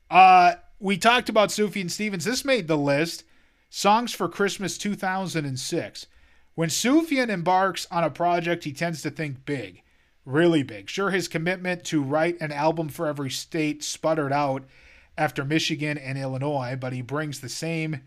Uh, 0.10 0.56
we 0.80 0.98
talked 0.98 1.30
about 1.30 1.50
Sufjan 1.50 1.92
Stevens. 1.92 2.26
This 2.26 2.46
made 2.46 2.68
the 2.68 2.78
list. 2.78 3.24
Songs 3.70 4.14
for 4.14 4.28
Christmas 4.28 4.78
2006. 4.78 6.08
When 6.56 6.70
Sufjan 6.70 7.30
embarks 7.30 7.86
on 7.92 8.04
a 8.04 8.10
project, 8.10 8.64
he 8.64 8.74
tends 8.74 9.02
to 9.04 9.12
think 9.12 9.46
big, 9.46 9.84
really 10.26 10.64
big. 10.64 10.90
Sure, 10.90 11.12
his 11.12 11.28
commitment 11.28 11.84
to 11.86 12.02
write 12.02 12.42
an 12.42 12.52
album 12.52 12.90
for 12.90 13.06
every 13.06 13.30
state 13.30 13.84
sputtered 13.84 14.34
out 14.34 14.64
after 15.18 15.46
Michigan 15.46 15.98
and 15.98 16.18
Illinois, 16.18 16.78
but 16.80 16.94
he 16.94 17.02
brings 17.02 17.40
the 17.42 17.50
same 17.50 18.02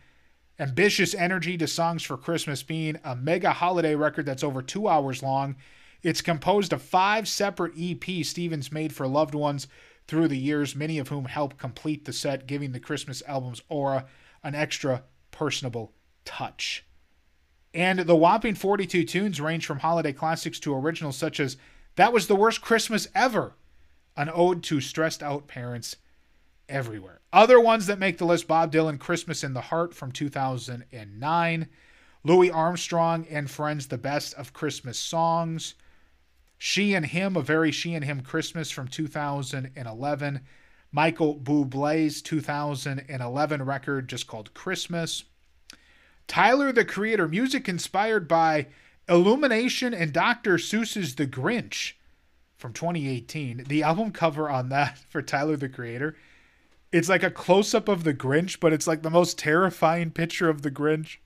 ambitious 0.59 1.15
energy 1.15 1.57
to 1.59 1.67
Songs 1.67 2.03
for 2.03 2.17
Christmas, 2.17 2.63
being 2.63 2.99
a 3.05 3.15
mega 3.15 3.53
holiday 3.53 3.95
record 3.95 4.27
that's 4.27 4.45
over 4.45 4.63
two 4.63 4.89
hours 4.89 5.23
long. 5.23 5.57
It's 6.03 6.21
composed 6.21 6.73
of 6.73 6.83
five 6.83 7.29
separate 7.29 7.77
EPs 7.77 8.27
Stevens 8.27 8.73
made 8.73 8.93
for 8.93 9.07
loved 9.07 9.35
ones 9.35 9.69
through 10.13 10.29
the 10.29 10.37
years, 10.37 10.77
many 10.77 10.99
of 10.99 11.09
whom 11.09 11.25
helped 11.25 11.57
complete 11.57 12.05
the 12.05 12.13
set, 12.13 12.47
giving 12.47 12.73
the 12.73 12.79
Christmas 12.79 13.23
album's 13.27 13.63
aura 13.71 14.05
an 14.45 14.55
extra 14.55 15.05
personable 15.31 15.95
touch. 16.27 16.85
And 17.73 18.01
the 18.01 18.15
whopping 18.15 18.55
42 18.55 19.05
tunes 19.05 19.41
range 19.41 19.65
from 19.65 19.79
holiday 19.79 20.13
classics 20.13 20.61
to 20.61 20.75
originals 20.75 21.17
such 21.17 21.41
as 21.41 21.57
That 21.97 22.13
Was 22.13 22.27
the 22.27 22.37
Worst 22.37 22.61
Christmas 22.61 23.09
Ever, 23.15 23.55
an 24.15 24.29
ode 24.35 24.63
to 24.65 24.83
stressed 24.83 25.23
out 25.23 25.49
parents 25.49 25.97
everywhere. 26.69 27.23
Other 27.33 27.59
ones 27.59 27.87
that 27.87 27.99
make 27.99 28.19
the 28.19 28.27
list 28.27 28.47
Bob 28.47 28.71
Dylan, 28.71 29.01
Christmas 29.01 29.43
in 29.43 29.55
the 29.55 29.63
Heart 29.63 29.95
from 29.95 30.13
2009, 30.13 31.69
Louis 32.23 32.51
Armstrong 32.51 33.27
and 33.31 33.51
Friends, 33.51 33.87
The 33.87 33.97
Best 33.97 34.35
of 34.35 34.53
Christmas 34.53 34.99
Songs, 34.99 35.75
She 36.65 36.95
and 36.95 37.07
Him, 37.07 37.37
A 37.37 37.43
Very 37.43 37.73
She 37.73 37.93
and 37.93 38.05
Him 38.05 38.21
Christmas 38.21 38.71
from 38.71 38.87
2011, 38.87 40.41
Michael 40.93 41.35
Bublé's 41.35 42.23
2011 42.23 43.63
record 43.65 44.09
just 44.09 44.29
called 44.29 44.55
Christmas, 44.55 45.25
Tyler 46.29 46.71
the 46.71 46.85
Creator, 46.85 47.27
music 47.27 47.69
inspired 47.69 48.29
by 48.29 48.69
Illumination 49.09 49.93
and 49.93 50.13
Dr. 50.13 50.57
Seuss's 50.57 51.17
The 51.17 51.27
Grinch 51.27 51.95
from 52.57 52.73
2018. 52.73 53.65
The 53.67 53.83
album 53.83 54.13
cover 54.13 54.49
on 54.49 54.69
that 54.69 54.99
for 55.09 55.21
Tyler 55.21 55.57
the 55.57 55.69
Creator 55.69 56.15
it's 56.93 57.09
like 57.09 57.25
a 57.25 57.31
close 57.31 57.75
up 57.75 57.89
of 57.89 58.05
the 58.05 58.15
Grinch, 58.15 58.61
but 58.61 58.73
it's 58.73 58.87
like 58.87 59.03
the 59.03 59.11
most 59.11 59.37
terrifying 59.37 60.13
picture 60.13 60.49
of 60.49 60.63
the 60.63 60.71
Grinch. 60.71 61.17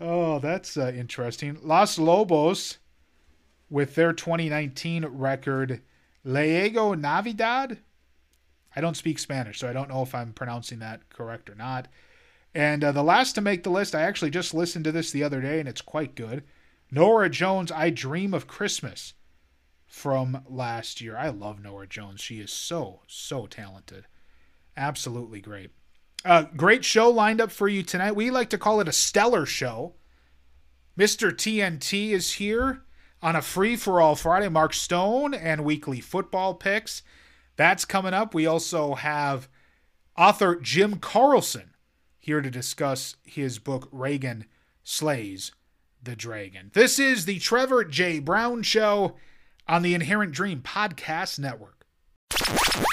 Oh, 0.00 0.38
that's 0.38 0.78
uh, 0.78 0.90
interesting. 0.96 1.58
Los 1.62 1.98
Lobos, 1.98 2.78
with 3.72 3.94
their 3.94 4.12
2019 4.12 5.06
record, 5.06 5.80
Llegó 6.26 6.98
Navidad. 6.98 7.78
I 8.76 8.80
don't 8.82 8.98
speak 8.98 9.18
Spanish, 9.18 9.58
so 9.58 9.68
I 9.68 9.72
don't 9.72 9.88
know 9.88 10.02
if 10.02 10.14
I'm 10.14 10.34
pronouncing 10.34 10.78
that 10.80 11.08
correct 11.08 11.48
or 11.48 11.54
not. 11.54 11.88
And 12.54 12.84
uh, 12.84 12.92
the 12.92 13.02
last 13.02 13.32
to 13.32 13.40
make 13.40 13.62
the 13.62 13.70
list, 13.70 13.94
I 13.94 14.02
actually 14.02 14.30
just 14.30 14.52
listened 14.52 14.84
to 14.84 14.92
this 14.92 15.10
the 15.10 15.24
other 15.24 15.40
day, 15.40 15.58
and 15.58 15.66
it's 15.66 15.80
quite 15.80 16.14
good. 16.14 16.44
Norah 16.90 17.30
Jones, 17.30 17.72
I 17.72 17.88
Dream 17.88 18.34
of 18.34 18.46
Christmas 18.46 19.14
from 19.86 20.44
last 20.46 21.00
year. 21.00 21.16
I 21.16 21.30
love 21.30 21.58
Norah 21.58 21.86
Jones. 21.86 22.20
She 22.20 22.40
is 22.40 22.52
so, 22.52 23.00
so 23.06 23.46
talented. 23.46 24.04
Absolutely 24.76 25.40
great. 25.40 25.70
Uh, 26.26 26.44
great 26.54 26.84
show 26.84 27.08
lined 27.08 27.40
up 27.40 27.50
for 27.50 27.68
you 27.68 27.82
tonight. 27.82 28.16
We 28.16 28.30
like 28.30 28.50
to 28.50 28.58
call 28.58 28.80
it 28.80 28.88
a 28.88 28.92
stellar 28.92 29.46
show. 29.46 29.94
Mr. 30.98 31.32
TNT 31.32 32.10
is 32.10 32.34
here 32.34 32.82
on 33.22 33.36
a 33.36 33.42
free 33.42 33.76
for 33.76 34.00
all 34.00 34.16
Friday. 34.16 34.48
Mark 34.48 34.74
Stone 34.74 35.34
and 35.34 35.64
weekly 35.64 36.00
football 36.00 36.54
picks. 36.54 37.02
That's 37.56 37.84
coming 37.84 38.14
up. 38.14 38.34
We 38.34 38.46
also 38.46 38.94
have 38.94 39.48
author 40.16 40.56
Jim 40.56 40.96
Carlson 40.96 41.70
here 42.18 42.40
to 42.40 42.50
discuss 42.50 43.16
his 43.24 43.58
book, 43.58 43.88
Reagan 43.92 44.46
Slays 44.84 45.52
the 46.02 46.16
Dragon. 46.16 46.70
This 46.74 46.98
is 46.98 47.24
the 47.24 47.38
Trevor 47.38 47.84
J. 47.84 48.18
Brown 48.18 48.62
Show 48.62 49.16
on 49.68 49.82
the 49.82 49.94
Inherent 49.94 50.32
Dream 50.32 50.60
Podcast 50.60 51.38
Network. 51.38 51.86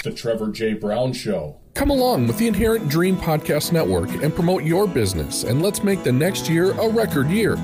The 0.04 0.12
Trevor 0.14 0.48
J. 0.52 0.74
Brown 0.74 1.12
Show. 1.12 1.60
Come 1.74 1.90
along 1.90 2.26
with 2.26 2.38
the 2.38 2.46
Inherent 2.46 2.88
Dream 2.88 3.16
Podcast 3.16 3.72
Network 3.72 4.10
and 4.22 4.34
promote 4.34 4.62
your 4.62 4.86
business, 4.86 5.44
and 5.44 5.62
let's 5.62 5.82
make 5.82 6.04
the 6.04 6.12
next 6.12 6.48
year 6.48 6.72
a 6.72 6.88
record 6.88 7.28
year. 7.28 7.56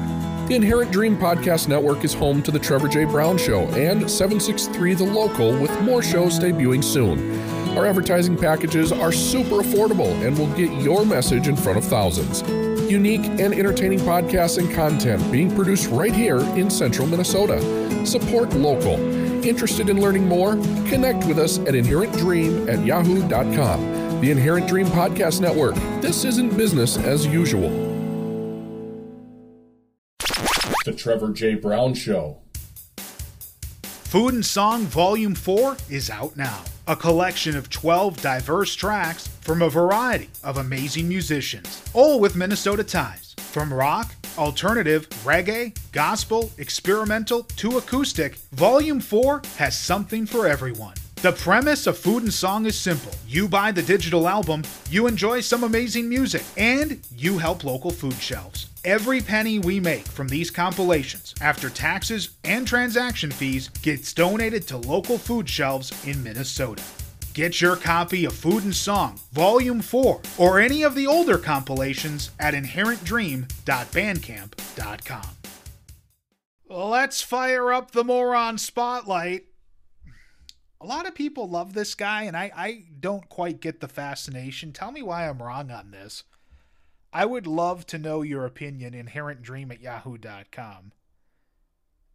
The 0.46 0.54
Inherent 0.54 0.92
Dream 0.92 1.16
Podcast 1.16 1.66
Network 1.66 2.04
is 2.04 2.14
home 2.14 2.40
to 2.44 2.52
The 2.52 2.58
Trevor 2.60 2.86
J. 2.86 3.04
Brown 3.04 3.36
Show 3.36 3.62
and 3.70 4.08
763 4.08 4.94
The 4.94 5.02
Local, 5.02 5.58
with 5.58 5.80
more 5.80 6.04
shows 6.04 6.38
debuting 6.38 6.84
soon. 6.84 7.36
Our 7.76 7.84
advertising 7.84 8.36
packages 8.36 8.92
are 8.92 9.10
super 9.10 9.56
affordable 9.56 10.12
and 10.24 10.38
will 10.38 10.46
get 10.54 10.70
your 10.80 11.04
message 11.04 11.48
in 11.48 11.56
front 11.56 11.78
of 11.78 11.84
thousands. 11.84 12.42
Unique 12.88 13.24
and 13.24 13.52
entertaining 13.54 13.98
podcasts 13.98 14.58
and 14.58 14.72
content 14.72 15.32
being 15.32 15.52
produced 15.52 15.90
right 15.90 16.14
here 16.14 16.38
in 16.38 16.70
central 16.70 17.08
Minnesota. 17.08 17.60
Support 18.06 18.52
local. 18.54 19.00
Interested 19.44 19.88
in 19.88 20.00
learning 20.00 20.28
more? 20.28 20.52
Connect 20.86 21.26
with 21.26 21.40
us 21.40 21.58
at 21.58 21.74
inherentdream 21.74 22.72
at 22.72 22.86
yahoo.com. 22.86 24.20
The 24.20 24.30
Inherent 24.30 24.68
Dream 24.68 24.86
Podcast 24.86 25.40
Network. 25.40 25.74
This 26.00 26.24
isn't 26.24 26.56
business 26.56 26.98
as 26.98 27.26
usual. 27.26 27.85
The 30.86 30.92
Trevor 30.92 31.30
J. 31.30 31.56
Brown 31.56 31.94
Show. 31.94 32.38
Food 34.04 34.34
and 34.34 34.46
Song 34.46 34.82
Volume 34.82 35.34
4 35.34 35.76
is 35.90 36.10
out 36.10 36.36
now. 36.36 36.62
A 36.86 36.94
collection 36.94 37.56
of 37.56 37.68
12 37.70 38.22
diverse 38.22 38.72
tracks 38.72 39.26
from 39.40 39.62
a 39.62 39.68
variety 39.68 40.30
of 40.44 40.58
amazing 40.58 41.08
musicians, 41.08 41.82
all 41.92 42.20
with 42.20 42.36
Minnesota 42.36 42.84
ties. 42.84 43.34
From 43.36 43.74
rock, 43.74 44.14
alternative, 44.38 45.08
reggae, 45.24 45.76
gospel, 45.90 46.52
experimental 46.56 47.42
to 47.56 47.78
acoustic, 47.78 48.36
Volume 48.52 49.00
4 49.00 49.42
has 49.56 49.76
something 49.76 50.24
for 50.24 50.46
everyone. 50.46 50.94
The 51.16 51.32
premise 51.32 51.88
of 51.88 51.98
Food 51.98 52.22
and 52.22 52.32
Song 52.32 52.64
is 52.64 52.78
simple. 52.78 53.12
You 53.26 53.48
buy 53.48 53.72
the 53.72 53.82
digital 53.82 54.28
album, 54.28 54.62
you 54.88 55.08
enjoy 55.08 55.40
some 55.40 55.64
amazing 55.64 56.08
music, 56.08 56.44
and 56.56 57.00
you 57.16 57.38
help 57.38 57.64
local 57.64 57.90
food 57.90 58.14
shelves. 58.14 58.68
Every 58.86 59.20
penny 59.20 59.58
we 59.58 59.78
make 59.80 60.06
from 60.06 60.28
these 60.28 60.48
compilations, 60.48 61.34
after 61.40 61.68
taxes 61.68 62.36
and 62.44 62.64
transaction 62.64 63.32
fees, 63.32 63.66
gets 63.82 64.12
donated 64.12 64.68
to 64.68 64.76
local 64.76 65.18
food 65.18 65.48
shelves 65.48 65.92
in 66.06 66.22
Minnesota. 66.22 66.84
Get 67.34 67.60
your 67.60 67.74
copy 67.74 68.24
of 68.26 68.32
Food 68.32 68.62
and 68.62 68.72
Song, 68.72 69.18
Volume 69.32 69.80
4, 69.80 70.20
or 70.38 70.60
any 70.60 70.84
of 70.84 70.94
the 70.94 71.08
older 71.08 71.36
compilations 71.36 72.30
at 72.38 72.54
inherentdream.bandcamp.com. 72.54 75.26
Let's 76.68 77.22
fire 77.22 77.72
up 77.72 77.90
the 77.90 78.04
moron 78.04 78.56
spotlight. 78.56 79.46
A 80.80 80.86
lot 80.86 81.08
of 81.08 81.14
people 81.16 81.50
love 81.50 81.72
this 81.72 81.96
guy, 81.96 82.22
and 82.22 82.36
I, 82.36 82.52
I 82.54 82.84
don't 83.00 83.28
quite 83.28 83.60
get 83.60 83.80
the 83.80 83.88
fascination. 83.88 84.70
Tell 84.70 84.92
me 84.92 85.02
why 85.02 85.28
I'm 85.28 85.42
wrong 85.42 85.72
on 85.72 85.90
this. 85.90 86.22
I 87.16 87.24
would 87.24 87.46
love 87.46 87.86
to 87.86 87.98
know 87.98 88.20
your 88.20 88.44
opinion, 88.44 88.92
inherentdream 88.92 89.72
at 89.72 89.80
yahoo.com. 89.80 90.92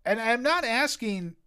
And 0.05 0.21
I'm 0.21 0.43
not 0.43 0.63
asking 0.63 1.37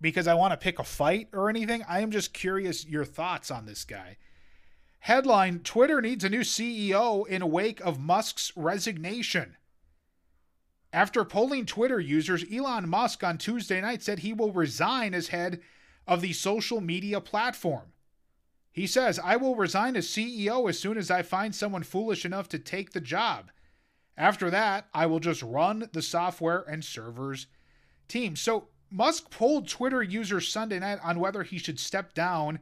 because 0.00 0.26
I 0.26 0.34
want 0.34 0.50
to 0.50 0.56
pick 0.56 0.80
a 0.80 0.84
fight 0.84 1.28
or 1.32 1.48
anything. 1.48 1.84
I 1.88 2.00
am 2.00 2.10
just 2.10 2.34
curious 2.34 2.84
your 2.84 3.04
thoughts 3.04 3.48
on 3.48 3.64
this 3.64 3.84
guy. 3.84 4.16
Headline 4.98 5.60
Twitter 5.60 6.00
needs 6.00 6.24
a 6.24 6.28
new 6.28 6.40
CEO 6.40 7.24
in 7.28 7.48
wake 7.52 7.78
of 7.82 8.00
Musk's 8.00 8.50
resignation. 8.56 9.56
After 10.92 11.24
polling 11.24 11.64
Twitter 11.64 12.00
users, 12.00 12.44
Elon 12.52 12.88
Musk 12.88 13.22
on 13.22 13.38
Tuesday 13.38 13.80
night 13.80 14.02
said 14.02 14.18
he 14.18 14.32
will 14.32 14.50
resign 14.50 15.14
as 15.14 15.28
head 15.28 15.60
of 16.08 16.22
the 16.22 16.32
social 16.32 16.80
media 16.80 17.20
platform. 17.20 17.92
He 18.76 18.86
says, 18.86 19.18
I 19.18 19.36
will 19.36 19.56
resign 19.56 19.96
as 19.96 20.06
CEO 20.06 20.68
as 20.68 20.78
soon 20.78 20.98
as 20.98 21.10
I 21.10 21.22
find 21.22 21.54
someone 21.54 21.82
foolish 21.82 22.26
enough 22.26 22.46
to 22.50 22.58
take 22.58 22.92
the 22.92 23.00
job. 23.00 23.50
After 24.18 24.50
that, 24.50 24.88
I 24.92 25.06
will 25.06 25.18
just 25.18 25.42
run 25.42 25.88
the 25.94 26.02
software 26.02 26.62
and 26.68 26.84
servers 26.84 27.46
team. 28.06 28.36
So 28.36 28.68
Musk 28.90 29.30
polled 29.30 29.66
Twitter 29.66 30.02
users 30.02 30.48
Sunday 30.48 30.78
night 30.78 30.98
on 31.02 31.18
whether 31.18 31.42
he 31.42 31.56
should 31.56 31.80
step 31.80 32.12
down 32.12 32.58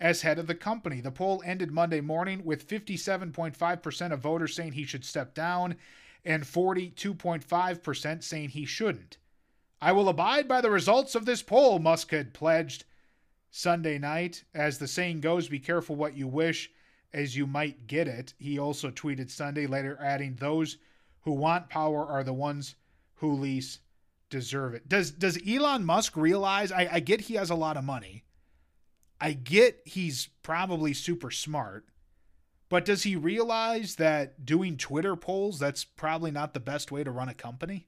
as 0.00 0.22
head 0.22 0.38
of 0.38 0.46
the 0.46 0.54
company. 0.54 1.02
The 1.02 1.10
poll 1.10 1.42
ended 1.44 1.70
Monday 1.70 2.00
morning 2.00 2.46
with 2.46 2.66
57.5% 2.66 4.12
of 4.12 4.20
voters 4.20 4.56
saying 4.56 4.72
he 4.72 4.86
should 4.86 5.04
step 5.04 5.34
down 5.34 5.76
and 6.24 6.44
42.5% 6.44 8.22
saying 8.22 8.48
he 8.48 8.64
shouldn't. 8.64 9.18
I 9.82 9.92
will 9.92 10.08
abide 10.08 10.48
by 10.48 10.62
the 10.62 10.70
results 10.70 11.14
of 11.14 11.26
this 11.26 11.42
poll, 11.42 11.78
Musk 11.78 12.10
had 12.10 12.32
pledged 12.32 12.84
Sunday 13.52 13.98
night. 13.98 14.42
As 14.54 14.78
the 14.78 14.88
saying 14.88 15.20
goes, 15.20 15.48
be 15.48 15.60
careful 15.60 15.94
what 15.94 16.16
you 16.16 16.26
wish, 16.26 16.70
as 17.12 17.36
you 17.36 17.46
might 17.46 17.86
get 17.86 18.08
it. 18.08 18.34
He 18.38 18.58
also 18.58 18.90
tweeted 18.90 19.30
Sunday, 19.30 19.66
later 19.66 19.96
adding, 20.00 20.34
Those 20.34 20.78
who 21.20 21.32
want 21.32 21.68
power 21.68 22.04
are 22.04 22.24
the 22.24 22.32
ones 22.32 22.74
who 23.16 23.32
least 23.32 23.80
deserve 24.30 24.74
it. 24.74 24.88
Does 24.88 25.12
does 25.12 25.38
Elon 25.46 25.84
Musk 25.84 26.16
realize 26.16 26.72
I, 26.72 26.88
I 26.90 27.00
get 27.00 27.20
he 27.20 27.34
has 27.34 27.50
a 27.50 27.54
lot 27.54 27.76
of 27.76 27.84
money. 27.84 28.24
I 29.20 29.34
get 29.34 29.82
he's 29.84 30.30
probably 30.42 30.94
super 30.94 31.30
smart. 31.30 31.84
But 32.70 32.86
does 32.86 33.02
he 33.02 33.16
realize 33.16 33.96
that 33.96 34.46
doing 34.46 34.78
Twitter 34.78 35.14
polls, 35.14 35.58
that's 35.58 35.84
probably 35.84 36.30
not 36.30 36.54
the 36.54 36.60
best 36.60 36.90
way 36.90 37.04
to 37.04 37.10
run 37.10 37.28
a 37.28 37.34
company? 37.34 37.86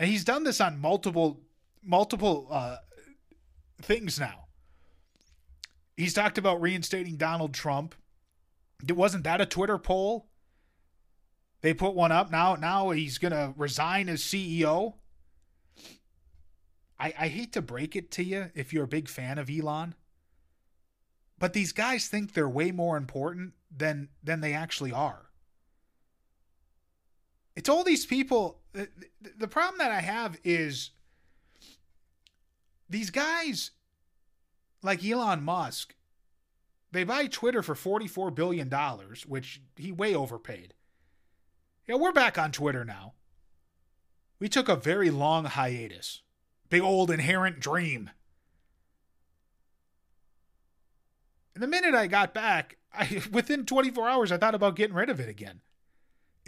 And 0.00 0.10
he's 0.10 0.24
done 0.24 0.42
this 0.42 0.60
on 0.60 0.80
multiple 0.80 1.40
multiple 1.80 2.48
uh, 2.50 2.78
things 3.80 4.18
now. 4.18 4.46
He's 5.96 6.14
talked 6.14 6.38
about 6.38 6.60
reinstating 6.60 7.16
Donald 7.16 7.54
Trump. 7.54 7.94
It 8.86 8.96
Wasn't 8.96 9.24
that 9.24 9.40
a 9.40 9.46
Twitter 9.46 9.78
poll? 9.78 10.28
They 11.60 11.74
put 11.74 11.94
one 11.94 12.12
up 12.12 12.30
now. 12.30 12.54
Now 12.54 12.90
he's 12.90 13.18
gonna 13.18 13.52
resign 13.56 14.08
as 14.08 14.22
CEO. 14.22 14.94
I, 17.00 17.12
I 17.18 17.28
hate 17.28 17.52
to 17.54 17.62
break 17.62 17.96
it 17.96 18.10
to 18.12 18.24
you 18.24 18.50
if 18.54 18.72
you're 18.72 18.84
a 18.84 18.88
big 18.88 19.08
fan 19.08 19.38
of 19.38 19.50
Elon, 19.50 19.94
but 21.38 21.52
these 21.52 21.72
guys 21.72 22.08
think 22.08 22.32
they're 22.32 22.48
way 22.48 22.70
more 22.70 22.96
important 22.96 23.54
than 23.76 24.08
than 24.22 24.40
they 24.40 24.52
actually 24.52 24.92
are. 24.92 25.30
It's 27.56 27.68
all 27.68 27.82
these 27.82 28.06
people. 28.06 28.60
Uh, 28.72 28.84
the, 29.20 29.30
the 29.38 29.48
problem 29.48 29.78
that 29.78 29.90
I 29.90 30.00
have 30.00 30.38
is 30.44 30.90
these 32.88 33.10
guys 33.10 33.72
like 34.82 35.04
Elon 35.04 35.42
Musk, 35.42 35.94
they 36.92 37.04
buy 37.04 37.26
Twitter 37.26 37.62
for 37.62 37.74
$44 37.74 38.34
billion, 38.34 38.70
which 39.26 39.60
he 39.76 39.92
way 39.92 40.14
overpaid. 40.14 40.74
Yeah, 41.86 41.96
we're 41.96 42.12
back 42.12 42.38
on 42.38 42.52
Twitter 42.52 42.84
now. 42.84 43.14
We 44.38 44.48
took 44.48 44.68
a 44.68 44.76
very 44.76 45.10
long 45.10 45.46
hiatus. 45.46 46.22
Big 46.68 46.82
old 46.82 47.10
inherent 47.10 47.60
dream. 47.60 48.10
And 51.54 51.62
the 51.62 51.68
minute 51.68 51.94
I 51.94 52.06
got 52.06 52.34
back, 52.34 52.76
I, 52.92 53.22
within 53.32 53.66
24 53.66 54.08
hours, 54.08 54.32
I 54.32 54.36
thought 54.36 54.54
about 54.54 54.76
getting 54.76 54.96
rid 54.96 55.10
of 55.10 55.18
it 55.18 55.28
again 55.28 55.60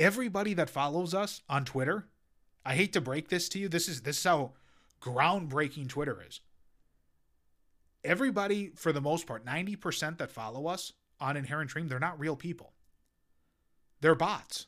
everybody 0.01 0.55
that 0.55 0.71
follows 0.71 1.15
us 1.15 1.43
on 1.49 1.65
Twitter, 1.65 2.09
I 2.65 2.75
hate 2.75 2.93
to 2.95 3.01
break 3.01 3.29
this 3.29 3.49
to 3.51 3.59
you. 3.59 3.69
This 3.69 3.89
is 3.89 4.03
this 4.03 4.19
is 4.19 4.25
how 4.25 4.53
groundbreaking 5.01 5.89
Twitter 5.89 6.23
is. 6.27 6.41
Everybody, 8.03 8.71
for 8.75 8.93
the 8.93 9.01
most 9.01 9.27
part, 9.27 9.45
90% 9.45 10.19
that 10.19 10.33
follow 10.33 10.67
us 10.67 10.93
on 11.21 11.37
Inherent 11.37 11.71
Dream, 11.71 11.89
they're 11.89 11.99
not 11.99 12.19
real 12.19 12.37
people. 12.37 12.73
They're 14.01 14.15
bots. 14.15 14.67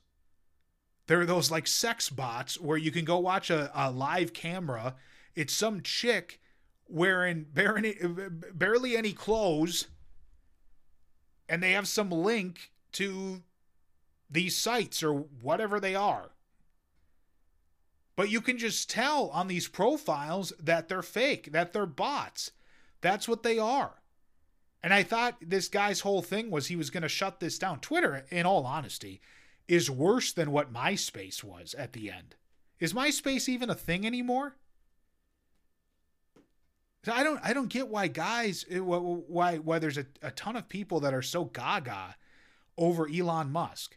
They're 1.06 1.26
those 1.26 1.50
like 1.50 1.66
sex 1.66 2.10
bots 2.10 2.60
where 2.60 2.76
you 2.76 2.90
can 2.90 3.04
go 3.04 3.18
watch 3.18 3.50
a, 3.50 3.70
a 3.74 3.90
live 3.90 4.32
camera. 4.32 4.96
It's 5.34 5.54
some 5.54 5.80
chick 5.80 6.40
wearing 6.88 7.46
barely, 7.52 7.96
barely 8.52 8.96
any 8.96 9.12
clothes, 9.12 9.88
and 11.48 11.62
they 11.62 11.72
have 11.72 11.88
some 11.88 12.10
link 12.10 12.70
to 12.92 13.42
these 14.30 14.56
sites 14.56 15.02
or 15.02 15.12
whatever 15.12 15.80
they 15.80 15.94
are. 15.94 16.31
But 18.14 18.30
you 18.30 18.40
can 18.40 18.58
just 18.58 18.90
tell 18.90 19.28
on 19.28 19.48
these 19.48 19.68
profiles 19.68 20.52
that 20.60 20.88
they're 20.88 21.02
fake, 21.02 21.52
that 21.52 21.72
they're 21.72 21.86
bots. 21.86 22.50
That's 23.00 23.26
what 23.26 23.42
they 23.42 23.58
are. 23.58 24.02
And 24.82 24.92
I 24.92 25.02
thought 25.02 25.36
this 25.40 25.68
guy's 25.68 26.00
whole 26.00 26.22
thing 26.22 26.50
was 26.50 26.66
he 26.66 26.76
was 26.76 26.90
going 26.90 27.04
to 27.04 27.08
shut 27.08 27.40
this 27.40 27.58
down. 27.58 27.80
Twitter, 27.80 28.26
in 28.30 28.46
all 28.46 28.66
honesty, 28.66 29.20
is 29.68 29.90
worse 29.90 30.32
than 30.32 30.50
what 30.50 30.72
MySpace 30.72 31.42
was 31.42 31.74
at 31.74 31.92
the 31.92 32.10
end. 32.10 32.34
Is 32.80 32.92
MySpace 32.92 33.48
even 33.48 33.70
a 33.70 33.74
thing 33.74 34.04
anymore? 34.04 34.56
I 37.10 37.24
don't 37.24 37.40
I 37.42 37.52
don't 37.52 37.68
get 37.68 37.88
why 37.88 38.06
guys 38.06 38.64
eh, 38.70 38.78
why 38.78 39.56
why 39.56 39.78
there's 39.80 39.98
a, 39.98 40.06
a 40.22 40.30
ton 40.30 40.54
of 40.54 40.68
people 40.68 41.00
that 41.00 41.14
are 41.14 41.22
so 41.22 41.44
gaga 41.44 42.16
over 42.78 43.08
Elon 43.08 43.50
Musk. 43.50 43.96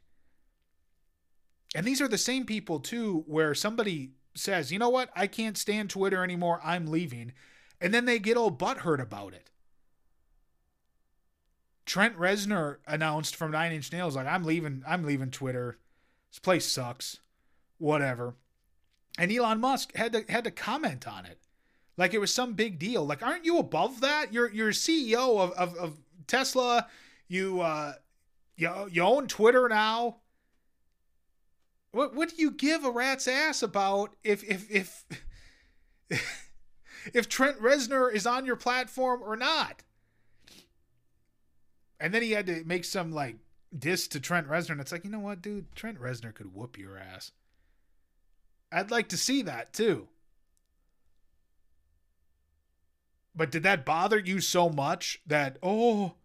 And 1.75 1.85
these 1.85 2.01
are 2.01 2.07
the 2.07 2.17
same 2.17 2.45
people, 2.45 2.79
too, 2.79 3.23
where 3.27 3.53
somebody 3.53 4.13
says, 4.33 4.71
you 4.71 4.79
know 4.79 4.89
what, 4.89 5.09
I 5.15 5.27
can't 5.27 5.57
stand 5.57 5.89
Twitter 5.89 6.23
anymore, 6.23 6.59
I'm 6.63 6.87
leaving. 6.87 7.33
And 7.79 7.93
then 7.93 8.05
they 8.05 8.17
get 8.17 8.37
all 8.37 8.51
butthurt 8.51 9.01
about 9.01 9.33
it. 9.33 9.51
Trent 11.85 12.17
Reznor 12.17 12.77
announced 12.87 13.35
from 13.35 13.51
Nine 13.51 13.71
Inch 13.73 13.91
Nails, 13.91 14.15
like, 14.15 14.25
I'm 14.25 14.43
leaving, 14.43 14.83
I'm 14.87 15.03
leaving 15.03 15.29
Twitter. 15.29 15.77
This 16.31 16.39
place 16.39 16.65
sucks. 16.65 17.19
Whatever. 17.77 18.35
And 19.17 19.31
Elon 19.31 19.59
Musk 19.59 19.95
had 19.95 20.13
to 20.13 20.25
had 20.27 20.43
to 20.43 20.51
comment 20.51 21.07
on 21.07 21.25
it. 21.25 21.39
Like 21.97 22.13
it 22.13 22.19
was 22.19 22.33
some 22.33 22.53
big 22.53 22.79
deal. 22.79 23.05
Like, 23.05 23.23
aren't 23.23 23.45
you 23.45 23.57
above 23.57 24.01
that? 24.01 24.33
You're 24.33 24.51
you're 24.51 24.71
CEO 24.71 25.39
of, 25.39 25.51
of, 25.51 25.75
of 25.75 25.97
Tesla. 26.27 26.87
You 27.27 27.61
uh 27.61 27.93
you, 28.57 28.89
you 28.91 29.01
own 29.01 29.27
Twitter 29.27 29.69
now. 29.69 30.17
What 31.95 32.13
what 32.13 32.27
do 32.27 32.35
you 32.35 32.51
give 32.51 32.83
a 32.83 32.91
rat's 32.91 33.25
ass 33.25 33.63
about 33.63 34.17
if 34.21 34.43
if 34.43 34.69
if 34.69 35.05
if 37.13 37.29
Trent 37.29 37.57
Reznor 37.61 38.11
is 38.13 38.27
on 38.27 38.45
your 38.45 38.57
platform 38.57 39.21
or 39.23 39.37
not? 39.37 39.81
And 41.97 42.13
then 42.13 42.21
he 42.21 42.31
had 42.31 42.47
to 42.47 42.65
make 42.65 42.83
some 42.83 43.13
like 43.13 43.37
diss 43.73 44.09
to 44.09 44.19
Trent 44.19 44.49
Reznor, 44.49 44.71
and 44.71 44.81
it's 44.81 44.91
like, 44.91 45.05
you 45.05 45.09
know 45.09 45.19
what, 45.19 45.41
dude? 45.41 45.73
Trent 45.73 45.97
Reznor 45.97 46.33
could 46.33 46.53
whoop 46.53 46.77
your 46.77 46.97
ass. 46.97 47.31
I'd 48.73 48.91
like 48.91 49.07
to 49.07 49.17
see 49.17 49.41
that 49.43 49.71
too. 49.71 50.09
But 53.33 53.51
did 53.51 53.63
that 53.63 53.85
bother 53.85 54.19
you 54.19 54.41
so 54.41 54.67
much 54.67 55.21
that, 55.25 55.57
oh, 55.63 56.15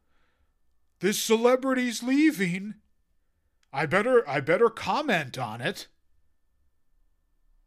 this 0.99 1.23
celebrity's 1.23 2.03
leaving? 2.03 2.75
I 3.73 3.87
better 3.87 4.29
I 4.29 4.41
better 4.41 4.69
comment 4.69 5.39
on 5.39 5.61
it. 5.61 5.87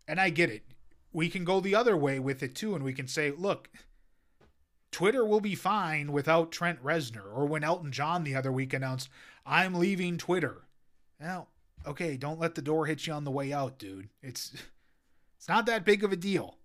And 0.07 0.19
I 0.19 0.29
get 0.29 0.49
it. 0.49 0.63
We 1.13 1.29
can 1.29 1.45
go 1.45 1.59
the 1.59 1.75
other 1.75 1.95
way 1.95 2.19
with 2.19 2.43
it 2.43 2.55
too, 2.55 2.75
and 2.75 2.83
we 2.83 2.93
can 2.93 3.07
say, 3.07 3.31
look, 3.31 3.69
Twitter 4.91 5.25
will 5.25 5.39
be 5.39 5.55
fine 5.55 6.11
without 6.11 6.51
Trent 6.51 6.83
Reznor, 6.83 7.25
or 7.33 7.45
when 7.45 7.63
Elton 7.63 7.91
John 7.91 8.23
the 8.23 8.35
other 8.35 8.51
week 8.51 8.73
announced, 8.73 9.09
I'm 9.45 9.75
leaving 9.75 10.17
Twitter. 10.17 10.63
Now, 11.19 11.47
okay, 11.85 12.17
don't 12.17 12.39
let 12.39 12.55
the 12.55 12.61
door 12.61 12.85
hit 12.85 13.07
you 13.07 13.13
on 13.13 13.23
the 13.23 13.31
way 13.31 13.53
out, 13.53 13.77
dude. 13.77 14.09
It's 14.21 14.53
it's 15.37 15.49
not 15.49 15.65
that 15.65 15.85
big 15.85 16.03
of 16.03 16.11
a 16.11 16.17
deal. 16.17 16.57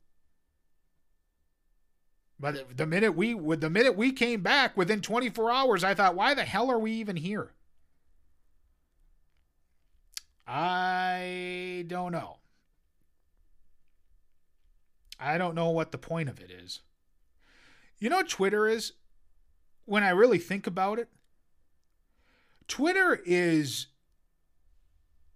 But 2.41 2.77
the 2.77 2.87
minute 2.87 3.17
we 3.17 3.35
the 3.35 3.71
minute 3.71 3.97
we 3.97 4.13
came 4.13 4.43
back 4.43 4.77
within 4.77 5.01
24 5.01 5.51
hours, 5.51 5.85
I 5.85 5.95
thought, 5.95 6.15
why 6.15 6.35
the 6.35 6.45
hell 6.45 6.71
are 6.71 6.79
we 6.79 6.93
even 6.93 7.17
here? 7.17 7.53
I 10.49 11.85
don't 11.89 12.13
know. 12.13 12.39
I 15.21 15.37
don't 15.37 15.55
know 15.55 15.69
what 15.71 15.93
the 15.93 15.99
point 15.99 16.31
of 16.31 16.41
it 16.41 16.51
is. 16.51 16.81
You 17.99 18.09
know 18.09 18.23
Twitter 18.23 18.67
is? 18.67 18.93
When 19.85 20.03
I 20.03 20.11
really 20.11 20.39
think 20.39 20.67
about 20.67 20.99
it, 20.99 21.09
Twitter 22.67 23.21
is 23.25 23.89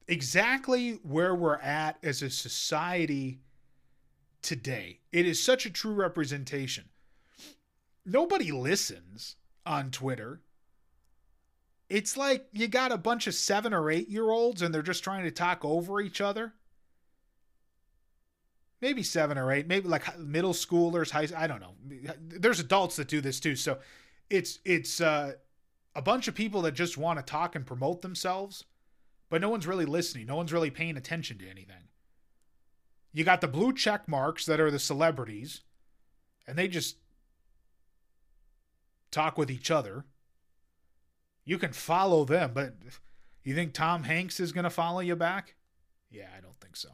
exactly 0.07 1.01
where 1.03 1.35
we're 1.35 1.57
at 1.57 1.99
as 2.03 2.23
a 2.23 2.31
society 2.31 3.41
today. 4.43 5.01
It 5.11 5.27
is 5.27 5.43
such 5.43 5.67
a 5.67 5.71
true 5.71 5.95
representation. 5.95 6.85
Nobody 8.05 8.53
listens 8.53 9.37
on 9.65 9.91
Twitter. 9.91 10.41
It's 11.93 12.17
like 12.17 12.47
you 12.53 12.69
got 12.69 12.91
a 12.91 12.97
bunch 12.97 13.27
of 13.27 13.35
seven 13.35 13.75
or 13.75 13.91
eight 13.91 14.09
year 14.09 14.31
olds 14.31 14.63
and 14.63 14.75
they're 14.75 14.81
just 14.81 15.05
trying 15.05 15.25
to 15.25 15.31
talk 15.31 15.63
over 15.63 16.01
each 16.01 16.23
other. 16.23 16.55
Maybe 18.81 19.03
seven 19.03 19.37
or 19.37 19.53
eight, 19.53 19.69
maybe 19.69 19.89
like 19.89 20.19
middle 20.19 20.55
schoolers, 20.55 21.11
high. 21.11 21.29
I 21.37 21.47
don't 21.47 21.61
know. 21.61 21.75
There's 22.19 22.61
adults 22.61 22.97
that 22.97 23.09
do 23.09 23.21
this 23.21 23.41
too. 23.41 23.57
So 23.57 23.79
it's 24.31 24.59
it's 24.65 25.03
uh, 25.03 25.35
a 25.95 26.01
bunch 26.01 26.29
of 26.29 26.35
people 26.35 26.63
that 26.63 26.73
just 26.73 26.97
want 26.97 27.19
to 27.19 27.23
talk 27.23 27.55
and 27.55 27.67
promote 27.67 28.01
themselves, 28.01 28.65
but 29.29 29.43
no 29.43 29.51
one's 29.51 29.67
really 29.67 29.85
listening. 29.85 30.25
No 30.25 30.37
one's 30.37 30.53
really 30.53 30.71
paying 30.71 30.97
attention 30.97 31.37
to 31.39 31.49
anything. 31.51 31.89
You 33.13 33.23
got 33.23 33.43
the 33.43 33.49
blue 33.49 33.75
check 33.75 34.09
marks 34.09 34.47
that 34.47 34.61
are 34.61 34.71
the 34.71 34.79
celebrities, 34.79 35.61
and 36.47 36.57
they 36.57 36.69
just 36.69 36.97
talk 39.11 39.37
with 39.37 39.51
each 39.51 39.71
other. 39.71 40.07
You 41.45 41.59
can 41.59 41.73
follow 41.73 42.25
them, 42.25 42.53
but 42.55 42.75
you 43.43 43.55
think 43.55 43.73
Tom 43.73 44.05
Hanks 44.05 44.39
is 44.39 44.53
going 44.53 44.65
to 44.65 44.71
follow 44.71 45.01
you 45.01 45.17
back? 45.17 45.57
Yeah, 46.11 46.29
I 46.37 46.41
don't 46.41 46.59
think 46.61 46.77
so. 46.77 46.91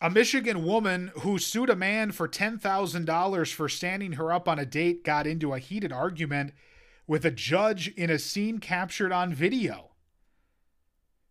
A 0.00 0.08
Michigan 0.08 0.64
woman 0.64 1.10
who 1.20 1.38
sued 1.38 1.70
a 1.70 1.76
man 1.76 2.12
for 2.12 2.28
$10,000 2.28 3.52
for 3.52 3.68
standing 3.68 4.12
her 4.12 4.32
up 4.32 4.48
on 4.48 4.58
a 4.58 4.64
date 4.64 5.04
got 5.04 5.26
into 5.26 5.52
a 5.52 5.58
heated 5.58 5.92
argument 5.92 6.52
with 7.08 7.24
a 7.24 7.32
judge 7.32 7.88
in 7.88 8.08
a 8.08 8.18
scene 8.18 8.58
captured 8.58 9.12
on 9.12 9.34
video. 9.34 9.90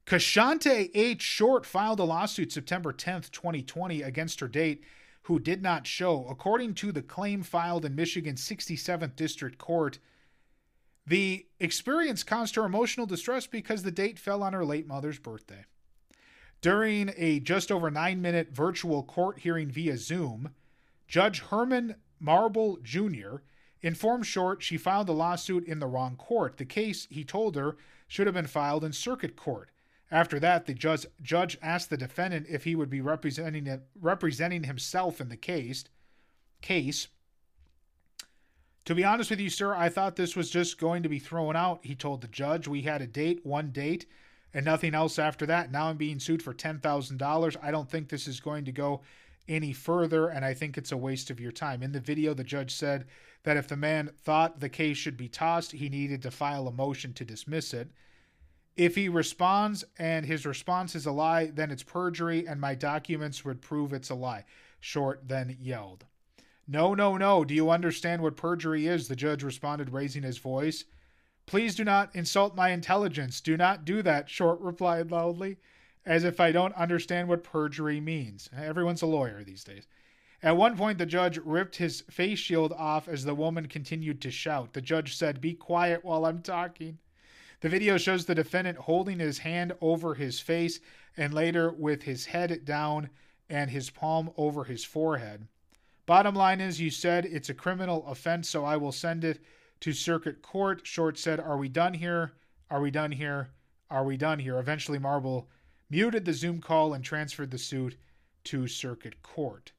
Kashante 0.06 0.89
H. 0.93 1.21
Short 1.21 1.65
filed 1.65 1.99
a 1.99 2.03
lawsuit 2.03 2.51
September 2.51 2.91
10th, 2.91 3.32
2020, 3.32 4.01
against 4.01 4.39
her 4.41 4.47
date, 4.47 4.84
who 5.28 5.40
did 5.40 5.62
not 5.62 5.86
show. 5.86 6.26
According 6.30 6.74
to 6.74 6.94
the 6.94 7.02
claim 7.02 7.44
filed 7.44 7.84
in 7.84 7.96
Michigan's 7.96 8.48
67th 8.48 9.13
District 9.18 9.58
Court, 9.58 10.00
the 11.06 11.46
experience 11.60 12.24
caused 12.24 12.56
her 12.56 12.63
emotional 12.63 13.06
distress 13.06 13.46
because 13.46 13.84
the 13.84 13.92
date 13.92 14.18
fell 14.18 14.42
on 14.42 14.54
her 14.54 14.63
late 14.63 14.88
mother's 14.88 15.20
birthday. 15.20 15.66
During 16.62 17.12
a 17.18 17.42
just 17.42 17.74
over 17.74 17.92
nine 17.92 18.22
minute 18.22 18.54
virtual 18.54 19.04
court 19.04 19.40
hearing 19.40 19.70
via 19.70 19.98
Zoom, 19.98 20.52
Judge 21.10 21.42
Herman 21.42 21.96
Marable 22.22 22.80
Jr. 22.82 23.38
informed 23.82 24.26
Short 24.26 24.63
she 24.63 24.78
filed 24.78 25.08
the 25.08 25.13
lawsuit 25.13 25.66
in 25.66 25.80
the 25.80 25.88
wrong 25.88 26.16
court. 26.16 26.56
The 26.56 26.66
case, 26.66 27.06
he 27.10 27.26
told 27.26 27.58
her, 27.58 27.76
should 28.08 28.28
have 28.28 28.34
been 28.34 28.48
filed 28.48 28.86
in 28.86 28.94
circuit 28.94 29.36
court. 29.36 29.72
After 30.10 30.39
that, 30.39 30.65
the 30.65 30.74
judge, 30.74 31.06
judge 31.22 31.58
asked 31.62 31.89
the 31.89 31.98
defendant 31.98 32.48
if 32.50 32.63
he 32.63 32.76
would 32.76 32.89
be 32.89 33.02
representing 33.02 33.82
representing 34.00 34.63
himself 34.63 35.20
in 35.20 35.30
the 35.30 35.38
case. 35.38 35.84
Case. 36.62 37.10
To 38.86 38.96
be 38.96 39.04
honest 39.04 39.30
with 39.30 39.41
you, 39.41 39.50
sir, 39.50 39.76
I 39.76 39.89
thought 39.89 40.15
this 40.15 40.36
was 40.36 40.50
just 40.50 40.80
going 40.80 41.04
to 41.04 41.10
be 41.10 41.20
thrown 41.20 41.58
out. 41.58 41.80
He 41.84 41.93
told 41.93 42.22
the 42.22 42.28
judge, 42.30 42.70
"We 42.70 42.84
had 42.84 43.02
a 43.02 43.08
date, 43.08 43.46
one 43.46 43.72
date, 43.72 44.06
and 44.54 44.63
nothing 44.63 44.96
else 44.96 45.20
after 45.20 45.46
that. 45.48 45.72
Now 45.72 45.88
I'm 45.88 45.98
being 45.98 46.20
sued 46.20 46.41
for 46.41 46.54
ten 46.54 46.80
thousand 46.80 47.17
dollars. 47.17 47.58
I 47.62 47.72
don't 47.72 47.91
think 47.91 48.08
this 48.08 48.30
is 48.30 48.39
going 48.39 48.63
to 48.63 48.72
go 48.72 49.02
any 49.50 49.74
further, 49.74 50.30
and 50.30 50.46
I 50.46 50.54
think 50.54 50.78
it's 50.78 50.93
a 50.93 50.98
waste 50.98 51.30
of 51.30 51.41
your 51.41 51.52
time." 51.52 51.84
In 51.84 51.91
the 51.91 52.00
video, 52.00 52.34
the 52.34 52.46
judge 52.46 52.74
said 52.74 53.08
that 53.43 53.58
if 53.58 53.67
the 53.67 53.76
man 53.76 54.12
thought 54.24 54.62
the 54.62 54.70
case 54.70 54.98
should 54.98 55.17
be 55.17 55.28
tossed, 55.28 55.74
he 55.74 55.89
needed 55.89 56.22
to 56.22 56.32
file 56.32 56.65
a 56.65 56.72
motion 56.72 57.13
to 57.15 57.26
dismiss 57.26 57.74
it. 57.74 57.91
If 58.78 58.94
he 58.94 59.10
responds 59.10 59.84
and 59.98 60.24
his 60.24 60.46
response 60.46 60.96
is 60.96 61.08
a 61.08 61.12
lie, 61.12 61.48
then 61.48 61.72
it's 61.72 61.82
perjury 61.82 62.48
and 62.48 62.62
my 62.62 62.76
documents 62.76 63.44
would 63.44 63.60
prove 63.60 63.92
it's 63.92 64.12
a 64.12 64.16
lie. 64.16 64.46
Short 64.80 65.28
then 65.28 65.58
yelled. 65.60 66.06
No, 66.68 66.94
no, 66.94 67.18
no. 67.18 67.44
Do 67.44 67.56
you 67.56 67.72
understand 67.72 68.22
what 68.22 68.38
perjury 68.38 68.86
is? 68.86 69.08
The 69.08 69.16
judge 69.16 69.42
responded, 69.42 69.90
raising 69.90 70.22
his 70.22 70.38
voice. 70.38 70.86
Please 71.48 71.76
do 71.76 71.84
not 71.84 72.16
insult 72.16 72.56
my 72.56 72.70
intelligence. 72.70 73.42
Do 73.42 73.58
not 73.58 73.84
do 73.84 74.04
that, 74.04 74.30
Short 74.30 74.60
replied 74.60 75.10
loudly, 75.10 75.58
as 76.06 76.24
if 76.24 76.40
I 76.40 76.52
don't 76.52 76.76
understand 76.76 77.30
what 77.30 77.44
perjury 77.44 78.00
means. 78.00 78.48
Everyone's 78.56 79.02
a 79.02 79.08
lawyer 79.08 79.44
these 79.44 79.63
days. 79.63 79.88
At 80.44 80.58
one 80.58 80.78
point, 80.78 81.00
the 81.00 81.06
judge 81.08 81.40
ripped 81.40 81.78
his 81.78 82.02
face 82.12 82.38
shield 82.38 82.74
off 82.74 83.08
as 83.08 83.24
the 83.24 83.34
woman 83.34 83.68
continued 83.68 84.22
to 84.22 84.30
shout. 84.30 84.74
The 84.74 84.82
judge 84.82 85.16
said, 85.16 85.42
Be 85.42 85.54
quiet 85.54 86.06
while 86.06 86.26
I'm 86.26 86.44
talking. 86.44 87.00
The 87.62 87.70
video 87.70 87.98
shows 87.98 88.26
the 88.26 88.36
defendant 88.36 88.78
holding 88.78 89.20
his 89.20 89.39
hand 89.39 89.74
over 89.82 90.13
his 90.13 90.39
face 90.39 90.80
and 91.15 91.34
later 91.34 91.72
with 91.72 92.04
his 92.04 92.26
head 92.26 92.65
down 92.65 93.10
and 93.50 93.72
his 93.72 93.89
palm 93.89 94.32
over 94.38 94.63
his 94.63 94.84
forehead. 94.84 95.48
Bottom 96.06 96.36
line 96.36 96.62
is, 96.62 96.80
you 96.80 96.91
said 96.91 97.26
it's 97.26 97.50
a 97.50 97.56
criminal 97.56 98.06
offense, 98.08 98.48
so 98.48 98.63
I 98.63 98.78
will 98.78 98.91
send 98.91 99.24
it 99.24 99.43
to 99.80 99.91
circuit 99.91 100.41
court. 100.41 100.86
Short 100.86 101.17
said, 101.17 101.39
Are 101.39 101.58
we 101.58 101.67
done 101.67 101.96
here? 101.96 102.34
Are 102.70 102.80
we 102.80 102.91
done 102.91 103.12
here? 103.12 103.50
Are 103.89 104.04
we 104.04 104.17
done 104.17 104.39
here? 104.39 104.60
Eventually, 104.60 105.00
Marable 105.00 105.50
muted 105.89 106.26
the 106.26 106.34
Zoom 106.34 106.62
call 106.62 106.93
and 106.93 107.04
transferred 107.04 107.52
the 107.52 107.58
suit 107.58 107.96
to 108.46 108.67
circuit 108.67 109.22
court. 109.24 109.72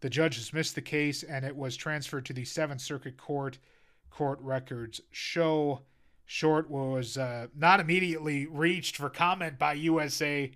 The 0.00 0.10
judge 0.10 0.36
dismissed 0.36 0.74
the 0.74 0.82
case 0.82 1.22
and 1.24 1.44
it 1.44 1.56
was 1.56 1.76
transferred 1.76 2.26
to 2.26 2.32
the 2.32 2.44
Seventh 2.44 2.80
Circuit 2.80 3.16
Court. 3.16 3.58
Court 4.10 4.38
records 4.40 5.00
show 5.10 5.82
Short 6.30 6.68
was 6.68 7.16
uh, 7.16 7.46
not 7.56 7.80
immediately 7.80 8.46
reached 8.46 8.96
for 8.98 9.08
comment 9.08 9.58
by 9.58 9.72
USA 9.72 10.52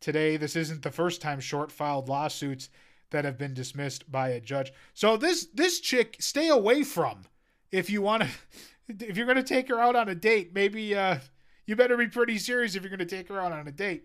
Today. 0.00 0.38
This 0.38 0.56
isn't 0.56 0.82
the 0.82 0.90
first 0.90 1.20
time 1.20 1.38
Short 1.38 1.70
filed 1.70 2.08
lawsuits 2.08 2.70
that 3.10 3.26
have 3.26 3.36
been 3.36 3.52
dismissed 3.52 4.10
by 4.10 4.30
a 4.30 4.40
judge. 4.40 4.72
So 4.94 5.18
this 5.18 5.48
this 5.52 5.80
chick, 5.80 6.16
stay 6.18 6.48
away 6.48 6.82
from 6.82 7.26
if 7.70 7.90
you 7.90 8.02
want 8.02 8.24
to. 8.24 8.28
If 8.88 9.16
you're 9.16 9.26
going 9.26 9.36
to 9.36 9.44
take 9.44 9.68
her 9.68 9.78
out 9.78 9.94
on 9.94 10.08
a 10.08 10.14
date, 10.14 10.52
maybe 10.52 10.94
uh, 10.94 11.18
you 11.66 11.76
better 11.76 11.96
be 11.96 12.08
pretty 12.08 12.36
serious 12.36 12.74
if 12.74 12.82
you're 12.82 12.90
going 12.90 12.98
to 12.98 13.06
take 13.06 13.28
her 13.28 13.40
out 13.40 13.52
on 13.52 13.68
a 13.68 13.72
date. 13.72 14.02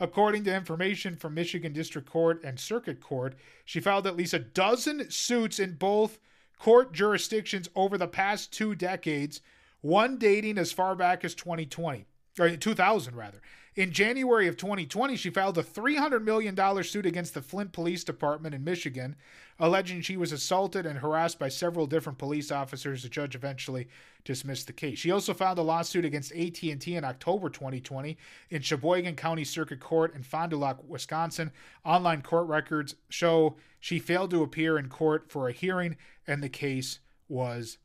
According 0.00 0.44
to 0.44 0.54
information 0.54 1.14
from 1.14 1.34
Michigan 1.34 1.72
District 1.72 2.08
Court 2.08 2.42
and 2.42 2.58
Circuit 2.58 3.00
Court, 3.00 3.34
she 3.66 3.80
filed 3.80 4.06
at 4.06 4.16
least 4.16 4.32
a 4.32 4.38
dozen 4.38 5.10
suits 5.10 5.58
in 5.58 5.74
both 5.74 6.18
court 6.58 6.92
jurisdictions 6.92 7.68
over 7.76 7.98
the 7.98 8.08
past 8.08 8.50
two 8.50 8.74
decades 8.74 9.40
one 9.80 10.16
dating 10.18 10.58
as 10.58 10.72
far 10.72 10.94
back 10.94 11.24
as 11.24 11.34
2020 11.34 12.06
or 12.38 12.56
2000 12.56 13.16
rather. 13.16 13.40
In 13.78 13.92
January 13.92 14.48
of 14.48 14.56
2020, 14.56 15.14
she 15.14 15.30
filed 15.30 15.56
a 15.56 15.62
$300 15.62 16.24
million 16.24 16.82
suit 16.82 17.06
against 17.06 17.32
the 17.32 17.42
Flint 17.42 17.70
Police 17.70 18.02
Department 18.02 18.52
in 18.52 18.64
Michigan, 18.64 19.14
alleging 19.60 20.00
she 20.00 20.16
was 20.16 20.32
assaulted 20.32 20.84
and 20.84 20.98
harassed 20.98 21.38
by 21.38 21.48
several 21.48 21.86
different 21.86 22.18
police 22.18 22.50
officers. 22.50 23.04
The 23.04 23.08
judge 23.08 23.36
eventually 23.36 23.86
dismissed 24.24 24.66
the 24.66 24.72
case. 24.72 24.98
She 24.98 25.12
also 25.12 25.32
filed 25.32 25.60
a 25.60 25.62
lawsuit 25.62 26.04
against 26.04 26.32
AT&T 26.32 26.92
in 26.92 27.04
October 27.04 27.48
2020 27.48 28.16
in 28.50 28.62
Sheboygan 28.62 29.14
County 29.14 29.44
Circuit 29.44 29.78
Court 29.78 30.12
in 30.12 30.24
Fond 30.24 30.50
du 30.50 30.56
Lac, 30.56 30.78
Wisconsin. 30.82 31.52
Online 31.84 32.20
court 32.20 32.48
records 32.48 32.96
show 33.10 33.54
she 33.78 34.00
failed 34.00 34.32
to 34.32 34.42
appear 34.42 34.76
in 34.76 34.88
court 34.88 35.30
for 35.30 35.48
a 35.48 35.52
hearing 35.52 35.96
and 36.26 36.42
the 36.42 36.48
case 36.48 36.98
was 37.28 37.78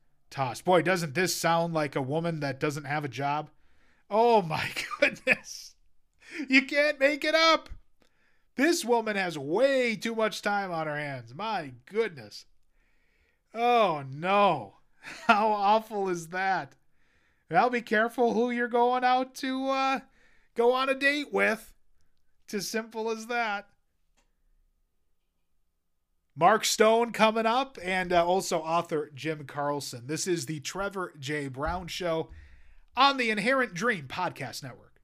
Boy, 0.62 0.82
doesn't 0.82 1.14
this 1.14 1.36
sound 1.36 1.74
like 1.74 1.96
a 1.96 2.02
woman 2.02 2.40
that 2.40 2.60
doesn't 2.60 2.86
have 2.86 3.06
a 3.06 3.10
job? 3.10 3.50
Oh 4.10 4.42
my 4.44 4.70
goodness. 5.00 5.76
You 6.48 6.66
can't 6.66 7.00
make 7.00 7.24
it 7.24 7.36
up. 7.36 7.70
This 8.56 8.86
woman 8.86 9.16
has 9.16 9.38
way 9.38 9.96
too 9.96 10.16
much 10.16 10.42
time 10.42 10.72
on 10.72 10.88
her 10.88 10.98
hands. 10.98 11.34
My 11.34 11.74
goodness. 11.86 12.46
Oh 13.54 14.04
no. 14.08 14.76
How 15.28 15.52
awful 15.52 16.10
is 16.10 16.30
that? 16.30 16.76
Well, 17.50 17.70
be 17.70 17.82
careful 17.82 18.34
who 18.34 18.52
you're 18.52 18.68
going 18.68 19.04
out 19.04 19.36
to 19.36 19.68
uh, 19.70 20.00
go 20.56 20.72
on 20.74 20.90
a 20.90 20.96
date 20.96 21.32
with. 21.32 21.74
It's 22.46 22.54
as 22.54 22.68
simple 22.68 23.10
as 23.12 23.28
that. 23.28 23.68
Mark 26.36 26.66
Stone 26.66 27.12
coming 27.12 27.46
up, 27.46 27.78
and 27.84 28.12
uh, 28.12 28.26
also 28.26 28.60
author 28.60 29.12
Jim 29.14 29.46
Carlson. 29.46 30.08
This 30.08 30.26
is 30.26 30.48
the 30.48 30.60
Trevor 30.62 31.14
J. 31.20 31.48
Brown 31.48 31.88
Show 31.88 32.30
on 32.98 33.18
the 33.18 33.30
Inherent 33.30 33.76
Dream 33.76 34.08
Podcast 34.08 34.64
Network. 34.64 35.00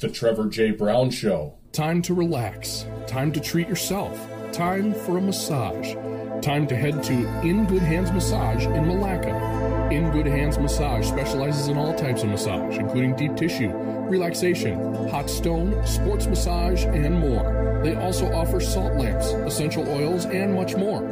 The 0.00 0.08
Trevor 0.08 0.46
J. 0.46 0.70
Brown 0.70 1.10
Show. 1.10 1.58
Time 1.72 2.00
to 2.02 2.14
relax. 2.14 2.86
Time 3.08 3.32
to 3.32 3.40
treat 3.40 3.68
yourself. 3.68 4.16
Time 4.52 4.94
for 4.94 5.18
a 5.18 5.20
massage. 5.20 5.94
Time 6.42 6.66
to 6.68 6.76
head 6.76 7.02
to 7.02 7.12
In 7.42 7.66
Good 7.66 7.82
Hands 7.82 8.10
Massage 8.12 8.66
in 8.66 8.84
Milaca. 8.84 9.45
In 9.90 10.10
Good 10.10 10.26
Hands 10.26 10.58
Massage 10.58 11.06
specializes 11.06 11.68
in 11.68 11.78
all 11.78 11.94
types 11.94 12.24
of 12.24 12.28
massage, 12.28 12.76
including 12.76 13.14
deep 13.14 13.36
tissue, 13.36 13.70
relaxation, 14.08 15.08
hot 15.10 15.30
stone, 15.30 15.86
sports 15.86 16.26
massage, 16.26 16.84
and 16.84 17.20
more. 17.20 17.80
They 17.84 17.94
also 17.94 18.32
offer 18.32 18.58
salt 18.58 18.94
lamps, 18.94 19.26
essential 19.26 19.88
oils, 19.88 20.24
and 20.24 20.54
much 20.54 20.74
more. 20.74 21.02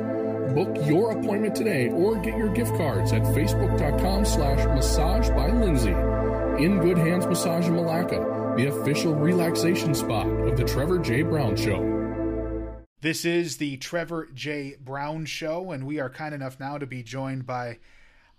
Book 0.54 0.76
your 0.88 1.12
appointment 1.12 1.54
today 1.54 1.88
or 1.88 2.16
get 2.16 2.36
your 2.36 2.52
gift 2.52 2.74
cards 2.76 3.12
at 3.12 3.22
facebook.com 3.22 4.24
slash 4.24 4.66
massage 4.66 5.28
by 5.30 5.50
Lindsay. 5.50 5.94
In 6.62 6.80
Good 6.80 6.98
Hands 6.98 7.24
Massage 7.26 7.68
in 7.68 7.74
Milaca, 7.74 8.56
the 8.56 8.66
official 8.66 9.14
relaxation 9.14 9.94
spot 9.94 10.26
of 10.26 10.56
the 10.56 10.64
Trevor 10.64 10.98
J. 10.98 11.22
Brown 11.22 11.54
Show. 11.56 11.94
This 13.00 13.24
is 13.24 13.58
the 13.58 13.76
Trevor 13.76 14.28
J. 14.34 14.76
Brown 14.80 15.26
Show, 15.26 15.70
and 15.70 15.86
we 15.86 16.00
are 16.00 16.10
kind 16.10 16.34
enough 16.34 16.58
now 16.58 16.78
to 16.78 16.86
be 16.86 17.04
joined 17.04 17.46
by 17.46 17.78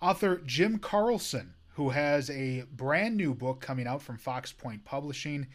author 0.06 0.42
Jim 0.46 0.78
Carlson, 0.78 1.56
who 1.74 1.90
has 1.90 2.30
a 2.30 2.64
brand 2.72 3.18
new 3.18 3.34
book 3.34 3.60
coming 3.60 3.88
out 3.88 4.04
from 4.04 4.20
Fox 4.20 4.52
Point 4.52 4.86
Publishing. 4.86 5.48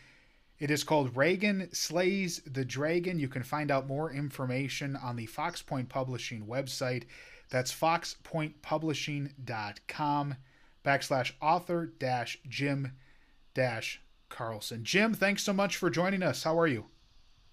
It 0.59 0.73
is 0.73 0.83
called 0.83 1.17
Reagan 1.17 1.69
Slays 1.73 2.43
the 2.45 2.65
Dragon. 2.65 3.21
You 3.21 3.29
can 3.29 3.45
find 3.45 3.71
out 3.71 3.87
more 3.87 4.13
information 4.13 4.97
on 4.97 5.15
the 5.15 5.27
Fox 5.27 5.63
Point 5.63 5.89
Publishing 5.89 6.47
website. 6.47 7.05
That's 7.49 7.73
foxpointpublishing.com 7.73 10.35
backslash 10.85 11.33
author 11.41 11.87
dash 11.87 12.41
Jim 12.49 12.97
dash 13.55 14.03
Carlson. 14.29 14.83
Jim, 14.83 15.15
thanks 15.15 15.45
so 15.45 15.53
much 15.53 15.77
for 15.77 15.91
joining 15.91 16.25
us. 16.25 16.43
How 16.43 16.59
are 16.59 16.67
you? 16.67 16.87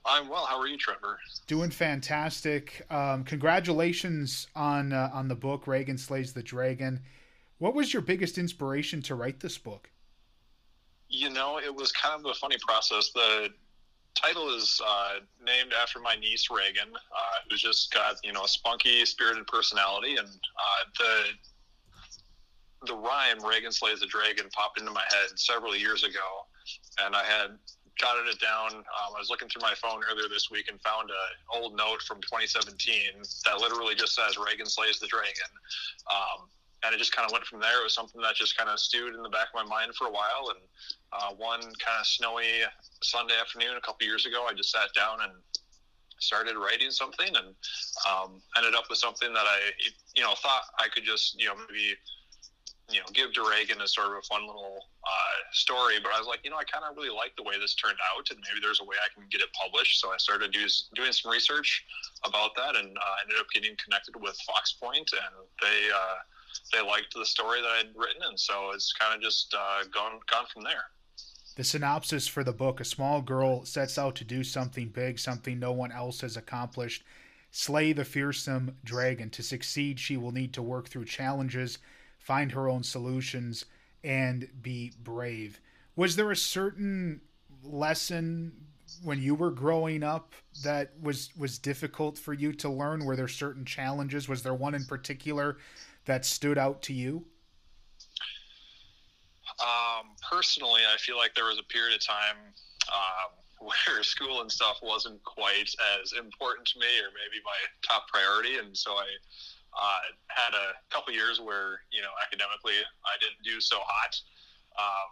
I'm 0.07 0.29
well. 0.29 0.45
How 0.45 0.57
are 0.59 0.67
you, 0.67 0.77
Trevor? 0.77 1.19
Doing 1.47 1.69
fantastic. 1.69 2.85
Um, 2.89 3.25
congratulations 3.25 4.47
on 4.55 4.93
uh, 4.93 5.09
on 5.13 5.27
the 5.27 5.35
book 5.35 5.67
Reagan 5.67 5.97
Slays 5.97 6.33
the 6.33 6.41
Dragon. 6.41 7.01
What 7.59 7.73
was 7.73 7.91
your 7.91 8.01
biggest 8.01 8.37
inspiration 8.37 9.01
to 9.03 9.15
write 9.15 9.41
this 9.41 9.57
book? 9.57 9.89
You 11.09 11.29
know, 11.29 11.59
it 11.59 11.73
was 11.73 11.91
kind 11.91 12.23
of 12.23 12.31
a 12.31 12.33
funny 12.33 12.57
process. 12.65 13.11
The 13.13 13.49
title 14.15 14.55
is 14.55 14.81
uh, 14.85 15.15
named 15.45 15.73
after 15.81 15.99
my 15.99 16.15
niece 16.15 16.47
Reagan, 16.49 16.93
uh, 16.93 17.37
who's 17.49 17.61
just 17.61 17.93
got 17.93 18.15
you 18.23 18.31
know 18.31 18.45
a 18.45 18.47
spunky, 18.47 19.05
spirited 19.05 19.45
personality, 19.47 20.15
and 20.15 20.27
uh, 20.27 20.83
the 20.97 22.87
the 22.87 22.95
rhyme 22.95 23.43
"Reagan 23.45 23.73
slays 23.73 23.99
the 23.99 24.07
dragon" 24.07 24.47
popped 24.53 24.79
into 24.79 24.91
my 24.91 25.03
head 25.09 25.37
several 25.37 25.75
years 25.75 26.03
ago, 26.03 26.45
and 27.03 27.13
I 27.13 27.23
had 27.23 27.57
jotted 27.97 28.27
it 28.27 28.39
down. 28.39 28.77
Um, 28.77 29.09
I 29.15 29.19
was 29.19 29.29
looking 29.29 29.49
through 29.49 29.61
my 29.61 29.73
phone 29.75 30.01
earlier 30.09 30.29
this 30.29 30.49
week 30.49 30.69
and 30.69 30.79
found 30.81 31.09
an 31.09 31.61
old 31.61 31.75
note 31.75 32.01
from 32.01 32.21
2017 32.21 33.21
that 33.45 33.57
literally 33.59 33.95
just 33.95 34.15
says 34.15 34.37
"Reagan 34.37 34.65
slays 34.65 34.99
the 34.99 35.07
dragon." 35.07 35.51
Um, 36.09 36.49
and 36.83 36.93
it 36.93 36.99
just 36.99 37.11
kind 37.11 37.25
of 37.25 37.31
went 37.31 37.45
from 37.45 37.59
there. 37.59 37.81
It 37.81 37.83
was 37.83 37.93
something 37.93 38.21
that 38.21 38.35
just 38.35 38.57
kind 38.57 38.69
of 38.69 38.79
stewed 38.79 39.15
in 39.15 39.23
the 39.23 39.29
back 39.29 39.47
of 39.53 39.65
my 39.65 39.65
mind 39.65 39.95
for 39.95 40.07
a 40.07 40.11
while. 40.11 40.53
And 40.53 40.59
uh, 41.11 41.33
one 41.35 41.61
kind 41.61 41.97
of 41.99 42.05
snowy 42.05 42.61
Sunday 43.01 43.33
afternoon 43.39 43.77
a 43.77 43.81
couple 43.81 44.05
years 44.05 44.25
ago, 44.25 44.45
I 44.47 44.53
just 44.53 44.71
sat 44.71 44.93
down 44.95 45.17
and 45.23 45.33
started 46.19 46.55
writing 46.57 46.91
something, 46.91 47.27
and 47.27 47.53
um, 48.09 48.41
ended 48.57 48.75
up 48.75 48.85
with 48.89 48.99
something 48.99 49.33
that 49.33 49.45
I, 49.45 49.59
you 50.15 50.23
know, 50.23 50.33
thought 50.35 50.63
I 50.79 50.87
could 50.89 51.03
just, 51.03 51.39
you 51.39 51.47
know, 51.47 51.55
maybe, 51.69 51.95
you 52.89 52.99
know, 52.99 53.05
give 53.13 53.33
to 53.33 53.43
Reagan 53.43 53.85
sort 53.87 54.07
of 54.07 54.13
a 54.19 54.21
fun 54.21 54.47
little 54.47 54.79
uh, 55.03 55.37
story. 55.51 55.95
But 56.01 56.13
I 56.15 56.19
was 56.19 56.27
like, 56.27 56.39
you 56.43 56.49
know, 56.49 56.57
I 56.57 56.63
kind 56.63 56.85
of 56.89 56.95
really 56.95 57.13
like 57.13 57.35
the 57.35 57.43
way 57.43 57.59
this 57.59 57.75
turned 57.75 57.99
out, 58.15 58.29
and 58.29 58.39
maybe 58.39 58.59
there's 58.61 58.79
a 58.79 58.85
way 58.85 58.95
I 59.03 59.11
can 59.13 59.27
get 59.29 59.41
it 59.41 59.49
published. 59.53 59.99
So 59.99 60.11
I 60.11 60.17
started 60.17 60.51
do, 60.51 60.65
doing 60.95 61.11
some 61.11 61.31
research 61.31 61.85
about 62.23 62.55
that, 62.55 62.75
and 62.75 62.95
uh, 62.95 63.23
ended 63.23 63.39
up 63.39 63.47
getting 63.53 63.75
connected 63.83 64.15
with 64.15 64.37
Fox 64.47 64.73
Point, 64.73 65.09
and 65.13 65.35
they. 65.61 65.91
Uh, 65.91 66.17
they 66.73 66.81
liked 66.81 67.13
the 67.13 67.25
story 67.25 67.61
that 67.61 67.67
I'd 67.67 67.95
written, 67.95 68.21
and 68.27 68.39
so 68.39 68.71
it's 68.73 68.91
kind 68.93 69.15
of 69.15 69.21
just 69.21 69.53
uh, 69.53 69.83
gone 69.93 70.19
gone 70.31 70.45
from 70.51 70.63
there. 70.63 70.85
The 71.55 71.63
synopsis 71.63 72.27
for 72.27 72.43
the 72.43 72.53
book: 72.53 72.79
A 72.79 72.85
small 72.85 73.21
girl 73.21 73.65
sets 73.65 73.97
out 73.97 74.15
to 74.15 74.23
do 74.23 74.43
something 74.43 74.89
big, 74.89 75.19
something 75.19 75.59
no 75.59 75.71
one 75.71 75.91
else 75.91 76.21
has 76.21 76.37
accomplished. 76.37 77.03
Slay 77.51 77.93
the 77.93 78.05
fearsome 78.05 78.77
dragon. 78.83 79.29
To 79.31 79.43
succeed, 79.43 79.99
she 79.99 80.17
will 80.17 80.31
need 80.31 80.53
to 80.53 80.61
work 80.61 80.89
through 80.89 81.05
challenges, 81.05 81.79
find 82.27 82.51
her 82.51 82.67
own 82.67 82.83
solutions, 82.83 83.63
and 84.03 84.49
be 84.61 84.91
brave. 85.01 85.61
Was 85.95 86.17
there 86.17 86.29
a 86.29 86.35
certain 86.35 87.21
lesson 87.63 88.51
when 89.01 89.21
you 89.21 89.33
were 89.33 89.49
growing 89.49 90.03
up 90.03 90.33
that 90.61 90.91
was 91.01 91.29
was 91.37 91.57
difficult 91.57 92.17
for 92.17 92.33
you 92.33 92.51
to 92.51 92.67
learn? 92.67 93.05
Were 93.05 93.15
there 93.15 93.29
certain 93.29 93.63
challenges? 93.63 94.27
Was 94.27 94.43
there 94.43 94.53
one 94.53 94.75
in 94.75 94.83
particular 94.83 95.57
that 96.03 96.25
stood 96.25 96.57
out 96.57 96.81
to 96.83 96.93
you? 96.93 97.23
Um, 99.61 100.07
personally, 100.29 100.81
I 100.93 100.97
feel 100.97 101.15
like 101.15 101.33
there 101.33 101.45
was 101.45 101.59
a 101.59 101.73
period 101.73 101.95
of 101.95 102.05
time 102.05 102.35
um, 102.91 103.31
where 103.87 104.03
school 104.03 104.41
and 104.41 104.51
stuff 104.51 104.79
wasn't 104.83 105.23
quite 105.23 105.73
as 106.01 106.11
important 106.11 106.67
to 106.67 106.79
me, 106.79 106.91
or 106.99 107.07
maybe 107.15 107.41
my 107.45 107.87
top 107.87 108.09
priority, 108.09 108.57
and 108.57 108.75
so 108.75 108.91
I 108.91 109.05
uh, 109.79 109.99
had 110.27 110.53
a 110.53 110.73
couple 110.93 111.13
years 111.13 111.39
where 111.39 111.81
you 111.91 112.01
know 112.01 112.13
academically 112.25 112.77
I 113.05 113.15
didn't 113.19 113.43
do 113.43 113.61
so 113.61 113.77
hot. 113.81 114.13
Um, 114.77 115.09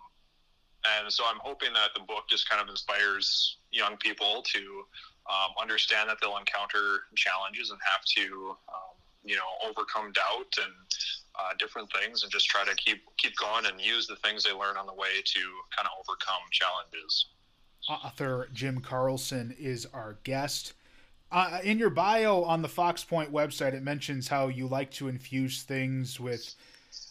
and 1.02 1.12
so 1.12 1.24
I'm 1.26 1.40
hoping 1.42 1.74
that 1.74 1.90
the 1.96 2.02
book 2.02 2.30
just 2.30 2.48
kind 2.50 2.62
of 2.62 2.70
inspires 2.70 3.58
young 3.72 3.98
people 3.98 4.44
to 4.54 4.86
um, 5.30 5.52
understand 5.60 6.10
that 6.10 6.18
they'll 6.22 6.38
encounter 6.38 7.10
challenges 7.16 7.72
and 7.72 7.80
have 7.82 8.06
to 8.18 8.56
um, 8.70 8.96
you 9.24 9.36
know 9.36 9.50
overcome 9.68 10.12
doubt 10.12 10.54
and 10.64 10.74
uh, 11.38 11.54
different 11.60 11.90
things 11.92 12.24
and 12.24 12.32
just 12.32 12.48
try 12.48 12.64
to 12.64 12.76
keep 12.76 13.02
keep 13.18 13.36
going 13.38 13.66
and 13.66 13.82
use 13.82 14.08
the 14.08 14.16
things 14.18 14.44
they 14.44 14.54
learn 14.54 14.78
on 14.78 14.86
the 14.86 14.94
way 14.94 15.22
to 15.26 15.40
kind 15.76 15.88
of 15.88 15.92
overcome 16.00 16.42
challenges 16.52 17.28
author 17.90 18.48
jim 18.54 18.80
carlson 18.80 19.54
is 19.60 19.88
our 19.94 20.18
guest 20.24 20.74
uh, 21.36 21.60
in 21.64 21.78
your 21.78 21.90
bio 21.90 22.44
on 22.44 22.62
the 22.62 22.68
fox 22.68 23.04
point 23.04 23.32
website 23.32 23.74
it 23.74 23.84
mentions 23.84 24.30
how 24.30 24.48
you 24.48 24.68
like 24.68 24.90
to 24.90 25.10
infuse 25.10 25.64
things 25.64 26.18
with 26.18 26.56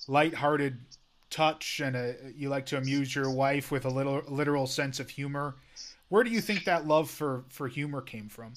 lighthearted 0.09 0.79
touch 1.29 1.81
and 1.85 1.95
a, 1.95 2.17
you 2.35 2.49
like 2.49 2.65
to 2.65 2.79
amuse 2.79 3.15
your 3.15 3.31
wife 3.31 3.71
with 3.71 3.85
a 3.85 3.91
little 3.91 4.23
literal 4.27 4.67
sense 4.67 4.99
of 4.99 5.11
humor 5.11 5.55
where 6.09 6.25
do 6.25 6.31
you 6.31 6.41
think 6.41 6.65
that 6.65 6.87
love 6.87 7.11
for 7.11 7.45
for 7.51 7.69
humor 7.69 8.01
came 8.01 8.29
from 8.29 8.55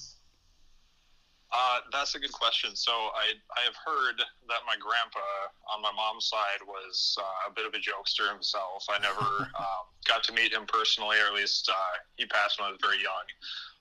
uh, 1.50 1.80
that's 1.90 2.14
a 2.14 2.18
good 2.18 2.32
question. 2.32 2.76
So 2.76 2.92
I 2.92 3.32
I 3.56 3.64
have 3.64 3.74
heard 3.74 4.18
that 4.18 4.60
my 4.66 4.76
grandpa 4.78 5.48
on 5.74 5.80
my 5.80 5.90
mom's 5.96 6.26
side 6.26 6.60
was 6.66 7.16
uh, 7.18 7.50
a 7.50 7.54
bit 7.54 7.64
of 7.64 7.72
a 7.72 7.78
jokester 7.78 8.30
himself. 8.30 8.84
I 8.90 8.98
never 8.98 9.24
um, 9.58 9.88
got 10.06 10.22
to 10.24 10.32
meet 10.34 10.52
him 10.52 10.66
personally, 10.68 11.16
or 11.16 11.26
at 11.26 11.32
least 11.32 11.70
uh, 11.70 11.96
he 12.16 12.26
passed 12.26 12.60
when 12.60 12.68
I 12.68 12.72
was 12.72 12.78
very 12.82 13.00
young. 13.00 13.24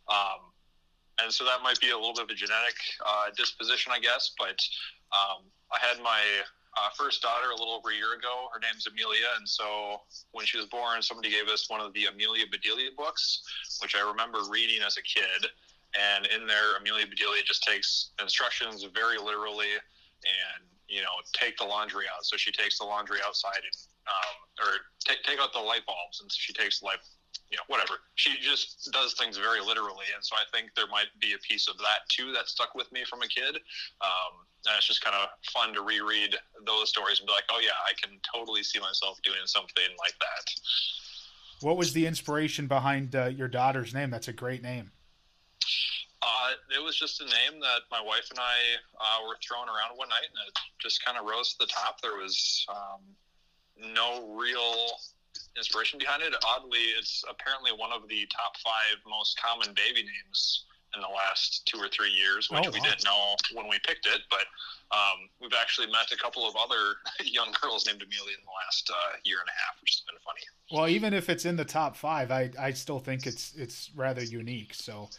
Um, 0.07 0.53
and 1.21 1.31
so 1.33 1.45
that 1.45 1.61
might 1.63 1.79
be 1.79 1.89
a 1.91 1.95
little 1.95 2.13
bit 2.13 2.23
of 2.23 2.29
a 2.29 2.35
genetic 2.35 2.77
uh, 3.05 3.25
disposition, 3.35 3.91
I 3.95 3.99
guess. 3.99 4.31
But 4.37 4.59
um, 5.11 5.45
I 5.71 5.79
had 5.81 6.01
my 6.01 6.21
uh, 6.77 6.89
first 6.95 7.21
daughter 7.21 7.49
a 7.49 7.55
little 7.55 7.73
over 7.73 7.89
a 7.89 7.95
year 7.95 8.13
ago. 8.13 8.47
Her 8.53 8.59
name's 8.59 8.85
Amelia, 8.87 9.33
and 9.37 9.47
so 9.47 10.01
when 10.31 10.45
she 10.45 10.57
was 10.57 10.67
born, 10.67 11.01
somebody 11.01 11.29
gave 11.31 11.47
us 11.47 11.69
one 11.69 11.81
of 11.81 11.93
the 11.93 12.05
Amelia 12.05 12.45
Bedelia 12.51 12.91
books, 12.95 13.43
which 13.81 13.95
I 13.95 14.07
remember 14.07 14.39
reading 14.49 14.81
as 14.85 14.97
a 14.97 15.03
kid 15.03 15.49
and 15.95 16.25
in 16.27 16.47
there, 16.47 16.75
Amelia 16.77 17.07
Bedelia 17.07 17.43
just 17.43 17.63
takes 17.63 18.11
instructions 18.21 18.83
very 18.93 19.17
literally, 19.17 19.73
and 19.73 20.65
you 20.87 21.01
know, 21.01 21.15
take 21.33 21.57
the 21.57 21.65
laundry 21.65 22.05
out. 22.05 22.25
So 22.25 22.37
she 22.37 22.51
takes 22.51 22.79
the 22.79 22.85
laundry 22.85 23.19
outside 23.25 23.59
and 23.63 23.75
um, 24.07 24.65
or 24.65 24.71
take 25.05 25.23
take 25.23 25.39
out 25.39 25.53
the 25.53 25.59
light 25.59 25.85
bulbs, 25.85 26.21
and 26.21 26.31
she 26.31 26.53
takes 26.53 26.81
light, 26.81 26.99
you 27.51 27.57
know, 27.57 27.63
whatever. 27.67 27.99
She 28.15 28.37
just 28.41 28.89
does 28.91 29.13
things 29.13 29.37
very 29.37 29.61
literally, 29.61 30.07
and 30.15 30.23
so 30.23 30.35
I 30.35 30.45
think 30.55 30.71
there 30.75 30.87
might 30.87 31.11
be 31.19 31.33
a 31.33 31.39
piece 31.39 31.67
of 31.67 31.77
that 31.77 32.07
too 32.09 32.31
that 32.33 32.47
stuck 32.47 32.75
with 32.75 32.91
me 32.91 33.03
from 33.09 33.21
a 33.21 33.27
kid. 33.27 33.59
Um, 34.01 34.47
and 34.65 34.75
it's 34.75 34.87
just 34.87 35.03
kind 35.03 35.15
of 35.15 35.29
fun 35.51 35.73
to 35.73 35.81
reread 35.81 36.35
those 36.65 36.89
stories 36.89 37.19
and 37.19 37.27
be 37.27 37.33
like, 37.33 37.45
oh 37.49 37.59
yeah, 37.61 37.77
I 37.87 37.93
can 38.01 38.19
totally 38.33 38.63
see 38.63 38.79
myself 38.79 39.19
doing 39.23 39.45
something 39.45 39.91
like 39.99 40.15
that. 40.19 40.45
What 41.61 41.77
was 41.77 41.93
the 41.93 42.05
inspiration 42.05 42.67
behind 42.67 43.15
uh, 43.15 43.25
your 43.25 43.47
daughter's 43.47 43.93
name? 43.93 44.09
That's 44.09 44.27
a 44.27 44.33
great 44.33 44.61
name. 44.61 44.91
it 46.75 46.83
was 46.83 46.95
just 46.95 47.21
a 47.21 47.25
name 47.25 47.59
that 47.61 47.87
my 47.91 48.01
wife 48.01 48.27
and 48.29 48.39
I 48.39 48.57
uh, 48.99 49.27
were 49.27 49.37
throwing 49.41 49.69
around 49.69 49.97
one 49.97 50.09
night, 50.09 50.27
and 50.27 50.39
it 50.47 50.53
just 50.79 51.03
kind 51.03 51.17
of 51.17 51.25
rose 51.25 51.53
to 51.53 51.59
the 51.59 51.71
top. 51.71 52.01
There 52.01 52.17
was 52.17 52.65
um, 52.69 53.01
no 53.79 54.33
real 54.35 54.97
inspiration 55.57 55.99
behind 55.99 56.23
it. 56.23 56.33
Oddly, 56.45 56.79
it's 56.97 57.23
apparently 57.29 57.71
one 57.71 57.91
of 57.91 58.07
the 58.07 58.27
top 58.33 58.57
five 58.63 59.01
most 59.07 59.39
common 59.41 59.73
baby 59.73 60.03
names 60.03 60.65
in 60.95 61.01
the 61.01 61.07
last 61.07 61.65
two 61.65 61.77
or 61.77 61.87
three 61.89 62.09
years, 62.09 62.49
which 62.49 62.65
Oh, 62.65 62.71
we 62.71 62.79
didn't 62.79 63.03
know 63.03 63.35
when 63.53 63.67
we 63.67 63.77
picked 63.85 64.05
it. 64.05 64.21
But 64.29 64.45
um, 64.95 65.29
we've 65.41 65.53
actually 65.59 65.87
met 65.87 66.11
a 66.11 66.17
couple 66.17 66.47
of 66.47 66.55
other 66.55 66.95
young 67.23 67.53
girls 67.61 67.85
named 67.85 68.01
Amelia 68.01 68.37
in 68.37 68.45
the 68.45 68.51
last 68.65 68.89
uh, 68.89 69.17
year 69.23 69.37
and 69.39 69.49
a 69.49 69.57
half, 69.65 69.81
which 69.81 69.91
has 69.91 70.03
been 70.07 70.19
funny. 70.25 70.41
Well, 70.71 70.87
even 70.87 71.13
if 71.13 71.29
it's 71.29 71.45
in 71.45 71.55
the 71.55 71.65
top 71.65 71.95
five, 71.95 72.31
I, 72.31 72.51
I 72.59 72.71
still 72.71 72.99
think 72.99 73.25
it's 73.25 73.53
it's 73.55 73.91
rather 73.95 74.23
unique. 74.23 74.73
So, 74.73 75.09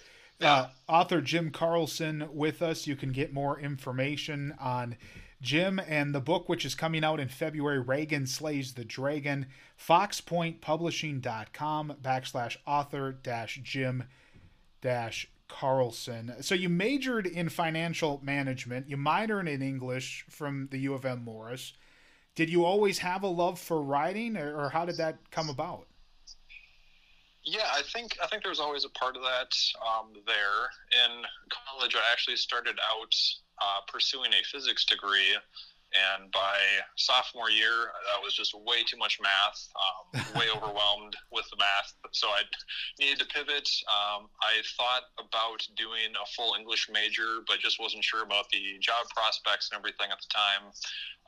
uh, 0.40 0.68
author 0.88 1.20
Jim 1.20 1.50
Carlson 1.50 2.28
with 2.32 2.62
us. 2.62 2.86
You 2.86 2.96
can 2.96 3.12
get 3.12 3.32
more 3.32 3.60
information 3.60 4.54
on 4.60 4.96
Jim 5.40 5.78
and 5.78 6.12
the 6.14 6.20
book, 6.20 6.48
which 6.48 6.64
is 6.64 6.74
coming 6.74 7.04
out 7.04 7.20
in 7.20 7.28
February. 7.28 7.78
Reagan 7.78 8.26
slays 8.26 8.74
the 8.74 8.84
dragon. 8.84 9.46
FoxPointPublishing.com 9.78 11.96
backslash 12.02 12.56
author 12.66 13.12
dash 13.12 13.60
Jim 13.62 14.04
dash 14.80 15.28
Carlson. 15.48 16.34
So 16.40 16.54
you 16.54 16.68
majored 16.68 17.26
in 17.26 17.48
financial 17.48 18.20
management. 18.22 18.88
You 18.88 18.96
minored 18.96 19.48
in 19.48 19.62
English 19.62 20.24
from 20.28 20.68
the 20.70 20.78
U 20.78 20.94
of 20.94 21.04
M 21.04 21.24
Morris. 21.24 21.72
Did 22.34 22.50
you 22.50 22.64
always 22.64 22.98
have 22.98 23.22
a 23.22 23.28
love 23.28 23.58
for 23.58 23.82
writing, 23.82 24.36
or, 24.36 24.56
or 24.56 24.70
how 24.70 24.84
did 24.84 24.96
that 24.98 25.30
come 25.30 25.48
about? 25.48 25.86
Yeah, 27.48 27.64
I 27.72 27.80
think 27.80 28.12
I 28.22 28.26
think 28.26 28.44
there's 28.44 28.60
always 28.60 28.84
a 28.84 28.90
part 28.90 29.16
of 29.16 29.22
that 29.22 29.56
um, 29.80 30.12
there. 30.26 30.68
In 30.92 31.24
college, 31.48 31.96
I 31.96 32.12
actually 32.12 32.36
started 32.36 32.76
out 32.92 33.14
uh, 33.56 33.80
pursuing 33.88 34.32
a 34.34 34.44
physics 34.44 34.84
degree, 34.84 35.32
and 35.96 36.30
by 36.30 36.60
sophomore 36.96 37.48
year, 37.48 37.88
that 38.12 38.20
was 38.22 38.34
just 38.34 38.52
way 38.52 38.84
too 38.84 38.98
much 38.98 39.16
math. 39.16 39.64
Um, 39.80 40.20
way 40.38 40.44
overwhelmed 40.54 41.16
with 41.32 41.48
the 41.48 41.56
math, 41.56 41.94
so 42.12 42.28
I 42.28 42.42
needed 43.00 43.18
to 43.20 43.26
pivot. 43.32 43.68
Um, 43.88 44.28
I 44.44 44.60
thought 44.76 45.08
about 45.16 45.64
doing 45.74 46.12
a 46.20 46.26
full 46.36 46.52
English 46.52 46.90
major, 46.92 47.40
but 47.48 47.60
just 47.60 47.80
wasn't 47.80 48.04
sure 48.04 48.24
about 48.24 48.50
the 48.52 48.76
job 48.80 49.08
prospects 49.16 49.70
and 49.72 49.78
everything 49.78 50.12
at 50.12 50.20
the 50.20 50.28
time. 50.28 50.68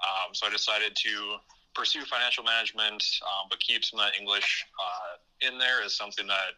Um, 0.05 0.35
so 0.37 0.47
I 0.47 0.51
decided 0.51 0.95
to 0.97 1.41
pursue 1.75 2.05
financial 2.05 2.45
management, 2.45 3.03
um, 3.23 3.47
but 3.49 3.61
keep 3.61 3.85
some 3.85 4.01
of 4.01 4.07
that 4.07 4.19
English 4.19 4.67
uh, 4.79 5.49
in 5.49 5.59
there 5.59 5.85
is 5.85 5.97
something 5.97 6.27
that 6.27 6.53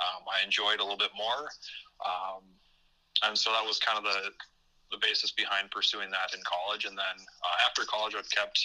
um, 0.00 0.22
I 0.28 0.44
enjoyed 0.44 0.80
a 0.80 0.82
little 0.82 0.98
bit 0.98 1.10
more. 1.16 1.48
Um, 2.04 2.44
and 3.24 3.36
so 3.36 3.50
that 3.50 3.64
was 3.64 3.78
kind 3.78 3.98
of 3.98 4.04
the, 4.04 4.30
the 4.92 4.98
basis 5.00 5.32
behind 5.32 5.70
pursuing 5.70 6.10
that 6.10 6.34
in 6.34 6.40
college. 6.44 6.84
And 6.84 6.96
then 6.96 7.16
uh, 7.42 7.66
after 7.66 7.82
college, 7.84 8.14
I've 8.14 8.30
kept 8.30 8.58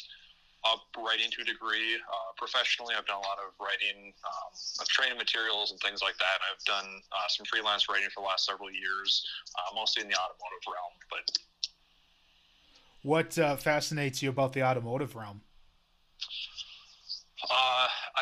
up 0.66 0.84
writing 0.98 1.32
to 1.32 1.42
a 1.42 1.46
degree. 1.46 1.96
Uh, 1.96 2.32
professionally, 2.38 2.96
I've 2.98 3.06
done 3.06 3.18
a 3.18 3.28
lot 3.28 3.39
of 3.39 3.52
writing 3.60 4.13
um, 4.24 4.52
of 4.80 4.88
training 4.88 5.18
materials 5.18 5.72
and 5.72 5.80
things 5.82 6.02
like 6.02 6.16
that. 6.20 6.38
I've 6.48 6.63
done 6.63 7.02
uh, 7.12 7.28
some 7.28 7.46
freelance 7.46 7.89
writing 7.89 8.10
for 8.13 8.22
the 8.22 8.28
last 8.28 8.46
several 8.46 8.72
years, 8.72 9.26
uh, 9.58 9.76
mostly 9.76 10.04
in 10.04 10.10
the 10.10 10.16
automotive 10.16 10.63
realm. 10.68 10.94
But 11.10 11.26
What 13.02 13.38
uh, 13.38 13.56
fascinates 13.58 14.22
you 14.22 14.30
about 14.30 14.54
the 14.54 14.63
automotive 14.63 15.16
realm? 15.16 15.42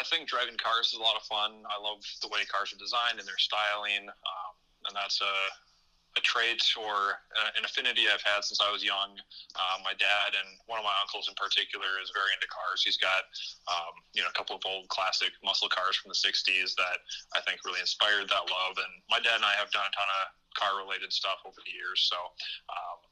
I 0.02 0.04
think 0.10 0.26
driving 0.26 0.58
cars 0.58 0.90
is 0.90 0.98
a 0.98 1.06
lot 1.06 1.14
of 1.14 1.22
fun. 1.30 1.62
I 1.70 1.78
love 1.78 2.02
the 2.26 2.30
way 2.34 2.42
cars 2.50 2.74
are 2.74 2.82
designed 2.82 3.22
and 3.22 3.28
their 3.30 3.38
styling, 3.38 4.10
um, 4.10 4.54
and 4.90 4.98
that's 4.98 5.22
a, 5.22 5.36
a 6.18 6.22
trait 6.26 6.58
or 6.74 7.22
uh, 7.38 7.54
an 7.54 7.62
affinity 7.62 8.10
I've 8.10 8.26
had 8.26 8.42
since 8.42 8.58
I 8.66 8.74
was 8.74 8.82
young. 8.82 9.14
Uh, 9.54 9.78
my 9.86 9.94
dad 10.02 10.34
and 10.34 10.58
one 10.66 10.82
of 10.82 10.86
my 10.90 10.98
uncles 11.06 11.30
in 11.30 11.38
particular 11.38 12.02
is 12.02 12.10
very 12.18 12.34
into 12.34 12.50
cars. 12.50 12.82
He's 12.82 12.98
got 12.98 13.30
um, 13.70 13.94
you 14.18 14.26
know 14.26 14.34
a 14.34 14.34
couple 14.34 14.58
of 14.58 14.66
old 14.66 14.90
classic 14.90 15.38
muscle 15.46 15.70
cars 15.70 16.02
from 16.02 16.10
the 16.10 16.18
'60s 16.18 16.74
that 16.82 16.98
I 17.38 17.46
think 17.46 17.62
really 17.62 17.86
inspired 17.86 18.26
that 18.26 18.50
love. 18.50 18.82
And 18.82 19.06
my 19.06 19.22
dad 19.22 19.38
and 19.38 19.46
I 19.46 19.54
have 19.62 19.70
done 19.70 19.86
a 19.86 19.94
ton 19.94 20.10
of 20.18 20.34
car-related 20.58 21.14
stuff 21.14 21.46
over 21.46 21.62
the 21.62 21.74
years, 21.78 22.10
so. 22.10 22.18
Um, 22.74 23.06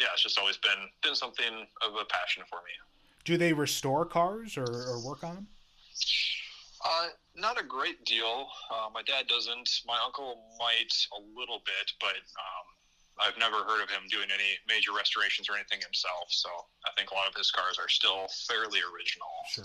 yeah, 0.00 0.10
it's 0.10 0.26
just 0.26 0.38
always 0.42 0.56
been 0.58 0.90
been 1.06 1.14
something 1.14 1.70
of 1.78 1.94
a 1.94 2.04
passion 2.06 2.42
for 2.50 2.58
me. 2.66 2.74
Do 3.22 3.38
they 3.38 3.52
restore 3.52 4.04
cars 4.04 4.58
or, 4.58 4.66
or 4.66 4.98
work 5.06 5.22
on 5.22 5.36
them? 5.36 5.46
Uh, 6.84 7.08
not 7.34 7.60
a 7.60 7.64
great 7.64 8.04
deal. 8.04 8.48
Uh, 8.70 8.88
my 8.92 9.02
dad 9.02 9.26
doesn't. 9.26 9.68
My 9.86 9.98
uncle 10.04 10.44
might 10.58 10.92
a 11.16 11.20
little 11.38 11.62
bit, 11.64 11.92
but 11.98 12.16
um, 12.36 12.66
I've 13.26 13.38
never 13.38 13.56
heard 13.64 13.82
of 13.82 13.88
him 13.88 14.02
doing 14.10 14.28
any 14.32 14.58
major 14.68 14.92
restorations 14.96 15.48
or 15.48 15.54
anything 15.54 15.80
himself. 15.80 16.28
So 16.28 16.48
I 16.84 16.90
think 16.96 17.10
a 17.10 17.14
lot 17.14 17.28
of 17.28 17.34
his 17.34 17.50
cars 17.50 17.78
are 17.78 17.88
still 17.88 18.26
fairly 18.48 18.80
original. 18.80 19.28
Sure. 19.48 19.64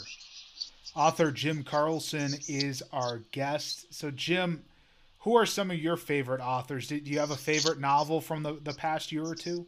Author 0.95 1.31
Jim 1.31 1.63
Carlson 1.63 2.33
is 2.47 2.81
our 2.91 3.19
guest. 3.31 3.93
So, 3.93 4.11
Jim, 4.11 4.63
who 5.19 5.35
are 5.35 5.45
some 5.45 5.71
of 5.71 5.77
your 5.77 5.97
favorite 5.97 6.41
authors? 6.41 6.87
Do 6.87 6.97
you 6.97 7.19
have 7.19 7.31
a 7.31 7.37
favorite 7.37 7.79
novel 7.79 8.21
from 8.21 8.43
the, 8.43 8.59
the 8.63 8.73
past 8.73 9.11
year 9.11 9.25
or 9.25 9.35
two? 9.35 9.67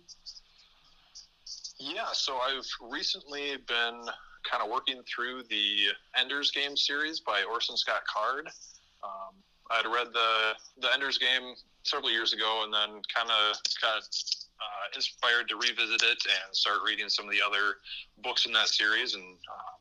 Yeah, 1.78 2.08
so 2.14 2.38
I've 2.38 2.92
recently 2.92 3.58
been 3.68 4.06
kind 4.50 4.64
of 4.64 4.70
working 4.70 5.02
through 5.04 5.44
the 5.50 5.88
Ender's 6.20 6.52
Game 6.52 6.76
series 6.76 7.20
by 7.20 7.44
Orson 7.44 7.78
Scott 7.78 8.02
Card. 8.08 8.48
Um, 9.04 9.36
I 9.70 9.78
had 9.78 9.86
read 9.86 10.08
the 10.14 10.54
the 10.82 10.94
Ender's 10.94 11.18
Game 11.18 11.56
several 11.84 12.12
years 12.12 12.34
ago, 12.34 12.62
and 12.64 12.74
then 12.74 13.02
kind 13.14 13.30
of 13.30 13.58
got 13.82 14.04
uh, 14.62 14.96
inspired 14.96 15.50
to 15.50 15.56
revisit 15.56 16.04
it 16.04 16.24
and 16.26 16.56
start 16.56 16.80
reading 16.86 17.10
some 17.10 17.26
of 17.26 17.32
the 17.32 17.42
other 17.46 17.78
books 18.24 18.46
in 18.46 18.54
that 18.54 18.68
series. 18.68 19.16
And 19.16 19.24
um, 19.24 19.80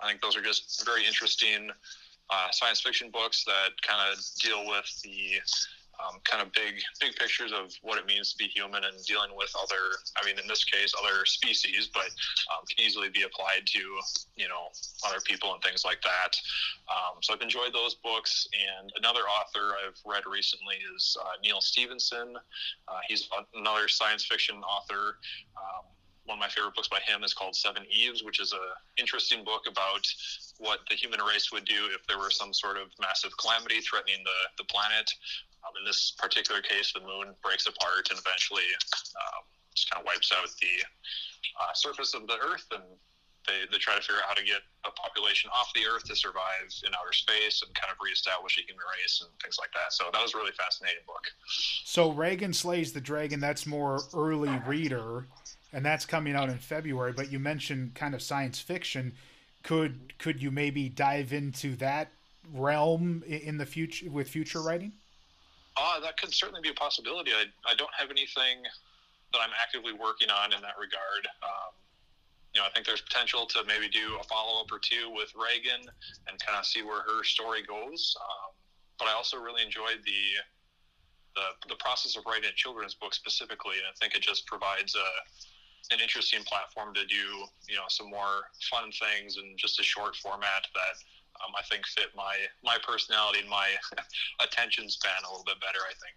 I 0.00 0.08
think 0.08 0.20
those 0.20 0.36
are 0.36 0.42
just 0.42 0.84
very 0.84 1.06
interesting 1.06 1.70
uh, 2.30 2.48
science 2.50 2.80
fiction 2.80 3.10
books 3.10 3.44
that 3.44 3.70
kind 3.82 4.00
of 4.12 4.18
deal 4.42 4.66
with 4.66 4.86
the 5.02 5.40
um, 6.00 6.20
kind 6.24 6.42
of 6.42 6.52
big 6.52 6.74
big 7.00 7.14
pictures 7.16 7.52
of 7.52 7.72
what 7.82 7.98
it 7.98 8.06
means 8.06 8.32
to 8.32 8.36
be 8.38 8.46
human 8.46 8.84
and 8.84 9.04
dealing 9.06 9.30
with 9.36 9.52
other 9.60 10.00
i 10.20 10.26
mean 10.26 10.38
in 10.38 10.46
this 10.48 10.64
case 10.64 10.92
other 10.98 11.24
species 11.24 11.88
but 11.92 12.08
um, 12.52 12.64
can 12.68 12.84
easily 12.84 13.08
be 13.08 13.22
applied 13.22 13.66
to 13.66 13.78
you 14.36 14.48
know 14.48 14.68
other 15.06 15.20
people 15.24 15.52
and 15.54 15.62
things 15.62 15.84
like 15.84 16.00
that. 16.02 16.36
Um, 16.88 17.22
so 17.22 17.34
i've 17.34 17.42
enjoyed 17.42 17.72
those 17.72 17.94
books. 17.94 18.48
And 18.52 18.92
another 18.96 19.20
author 19.20 19.76
i've 19.86 19.98
read 20.04 20.24
recently 20.30 20.76
is 20.94 21.16
uh, 21.20 21.36
Neal 21.42 21.60
Stephenson. 21.60 22.36
Uh, 22.88 23.00
he's 23.08 23.28
another 23.54 23.88
science 23.88 24.24
fiction 24.24 24.56
author. 24.56 25.18
Um, 25.56 25.84
one 26.24 26.38
of 26.38 26.40
my 26.40 26.48
favorite 26.48 26.74
books 26.74 26.88
by 26.88 27.00
him 27.00 27.24
is 27.24 27.34
called 27.34 27.54
Seveneves, 27.54 28.24
which 28.24 28.40
is 28.40 28.52
a 28.52 29.00
interesting 29.00 29.42
book 29.42 29.62
about 29.66 30.06
what 30.58 30.80
the 30.88 30.94
human 30.94 31.20
race 31.20 31.50
would 31.50 31.64
do 31.64 31.88
if 31.92 32.06
there 32.06 32.18
were 32.18 32.30
some 32.30 32.52
sort 32.52 32.76
of 32.76 32.88
massive 33.00 33.36
calamity 33.36 33.80
threatening 33.80 34.22
the, 34.22 34.62
the 34.62 34.64
planet. 34.64 35.10
Um, 35.66 35.76
in 35.78 35.84
this 35.84 36.14
particular 36.16 36.60
case, 36.60 36.92
the 36.92 37.00
moon 37.00 37.34
breaks 37.42 37.66
apart 37.66 38.08
and 38.10 38.18
eventually 38.18 38.64
um, 39.16 39.44
just 39.74 39.90
kind 39.90 40.00
of 40.00 40.06
wipes 40.06 40.32
out 40.32 40.48
the 40.60 40.74
uh, 41.60 41.72
surface 41.74 42.14
of 42.14 42.26
the 42.26 42.38
Earth, 42.40 42.66
and 42.72 42.82
they, 43.46 43.64
they 43.70 43.78
try 43.78 43.94
to 43.94 44.00
figure 44.00 44.20
out 44.20 44.28
how 44.28 44.34
to 44.34 44.44
get 44.44 44.60
a 44.84 44.90
population 44.92 45.50
off 45.54 45.72
the 45.74 45.86
Earth 45.86 46.04
to 46.04 46.16
survive 46.16 46.68
in 46.86 46.92
outer 46.94 47.12
space 47.12 47.62
and 47.64 47.74
kind 47.74 47.90
of 47.90 47.98
reestablish 48.02 48.58
a 48.58 48.62
human 48.66 48.84
race 49.00 49.22
and 49.24 49.30
things 49.42 49.56
like 49.58 49.72
that. 49.72 49.92
So 49.92 50.04
that 50.12 50.22
was 50.22 50.34
a 50.34 50.36
really 50.36 50.52
fascinating 50.52 51.02
book. 51.06 51.24
So, 51.84 52.10
Reagan 52.10 52.52
Slays 52.52 52.92
the 52.92 53.00
Dragon, 53.00 53.40
that's 53.40 53.66
more 53.66 54.00
early 54.14 54.52
reader, 54.66 55.26
and 55.72 55.84
that's 55.84 56.06
coming 56.06 56.34
out 56.34 56.48
in 56.48 56.58
February. 56.58 57.12
But 57.12 57.32
you 57.32 57.38
mentioned 57.38 57.94
kind 57.94 58.14
of 58.14 58.22
science 58.22 58.60
fiction. 58.60 59.12
Could 59.62 60.18
could 60.18 60.42
you 60.42 60.50
maybe 60.50 60.88
dive 60.88 61.32
into 61.32 61.76
that 61.76 62.08
realm 62.54 63.22
in 63.26 63.58
the 63.58 63.66
future 63.66 64.10
with 64.10 64.28
future 64.28 64.62
writing? 64.62 64.92
Uh, 65.80 65.98
that 66.00 66.20
could 66.20 66.28
certainly 66.34 66.60
be 66.60 66.68
a 66.68 66.74
possibility. 66.76 67.32
I, 67.32 67.48
I 67.64 67.74
don't 67.74 67.92
have 67.96 68.10
anything 68.10 68.60
that 69.32 69.40
I'm 69.40 69.56
actively 69.56 69.96
working 69.96 70.28
on 70.28 70.52
in 70.52 70.60
that 70.60 70.76
regard. 70.76 71.24
Um, 71.40 71.72
you 72.52 72.60
know, 72.60 72.66
I 72.66 72.70
think 72.74 72.84
there's 72.84 73.00
potential 73.00 73.46
to 73.56 73.64
maybe 73.64 73.88
do 73.88 74.18
a 74.20 74.24
follow 74.24 74.60
up 74.60 74.68
or 74.68 74.78
two 74.78 75.08
with 75.08 75.32
Reagan 75.32 75.88
and 76.28 76.36
kind 76.36 76.58
of 76.58 76.66
see 76.66 76.82
where 76.82 77.00
her 77.00 77.24
story 77.24 77.62
goes. 77.62 78.14
Um, 78.20 78.52
but 78.98 79.08
I 79.08 79.16
also 79.16 79.38
really 79.38 79.64
enjoyed 79.64 80.04
the, 80.04 80.22
the 81.32 81.72
the 81.72 81.78
process 81.80 82.16
of 82.16 82.26
writing 82.26 82.50
a 82.50 82.56
children's 82.56 82.92
book 82.92 83.14
specifically, 83.14 83.80
and 83.80 83.88
I 83.88 83.96
think 83.96 84.14
it 84.14 84.20
just 84.20 84.44
provides 84.46 84.94
a 84.94 85.08
an 85.94 86.00
interesting 86.00 86.44
platform 86.44 86.92
to 86.92 87.06
do 87.06 87.24
you 87.70 87.76
know 87.76 87.88
some 87.88 88.10
more 88.10 88.52
fun 88.68 88.92
things 88.92 89.38
in 89.38 89.56
just 89.56 89.80
a 89.80 89.82
short 89.82 90.14
format 90.16 90.66
that 90.74 91.00
um, 91.44 91.52
I 91.58 91.62
think 91.62 91.86
fit 91.86 92.10
my 92.16 92.36
my 92.64 92.76
personality 92.86 93.40
and 93.40 93.48
my 93.48 93.68
attention 94.40 94.88
span 94.88 95.24
a 95.26 95.30
little 95.30 95.44
bit 95.44 95.60
better. 95.60 95.78
I 95.78 95.94
think. 95.94 96.16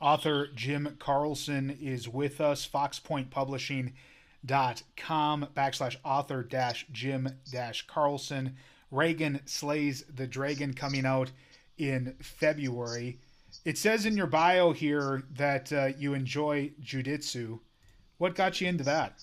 Author 0.00 0.48
Jim 0.54 0.96
Carlson 0.98 1.76
is 1.80 2.08
with 2.08 2.40
us. 2.40 2.66
FoxPointPublishing.com 2.66 5.48
backslash 5.54 5.96
author 6.04 6.42
dash 6.42 6.86
Jim 6.90 7.28
dash 7.52 7.86
Carlson. 7.86 8.56
Reagan 8.90 9.40
Slays 9.44 10.04
the 10.12 10.26
Dragon 10.26 10.74
coming 10.74 11.04
out 11.04 11.30
in 11.76 12.16
February. 12.20 13.20
It 13.64 13.78
says 13.78 14.06
in 14.06 14.16
your 14.16 14.26
bio 14.26 14.72
here 14.72 15.22
that 15.32 15.72
uh, 15.72 15.90
you 15.98 16.14
enjoy 16.14 16.72
jujitsu. 16.82 17.60
What 18.18 18.34
got 18.34 18.60
you 18.60 18.68
into 18.68 18.84
that? 18.84 19.22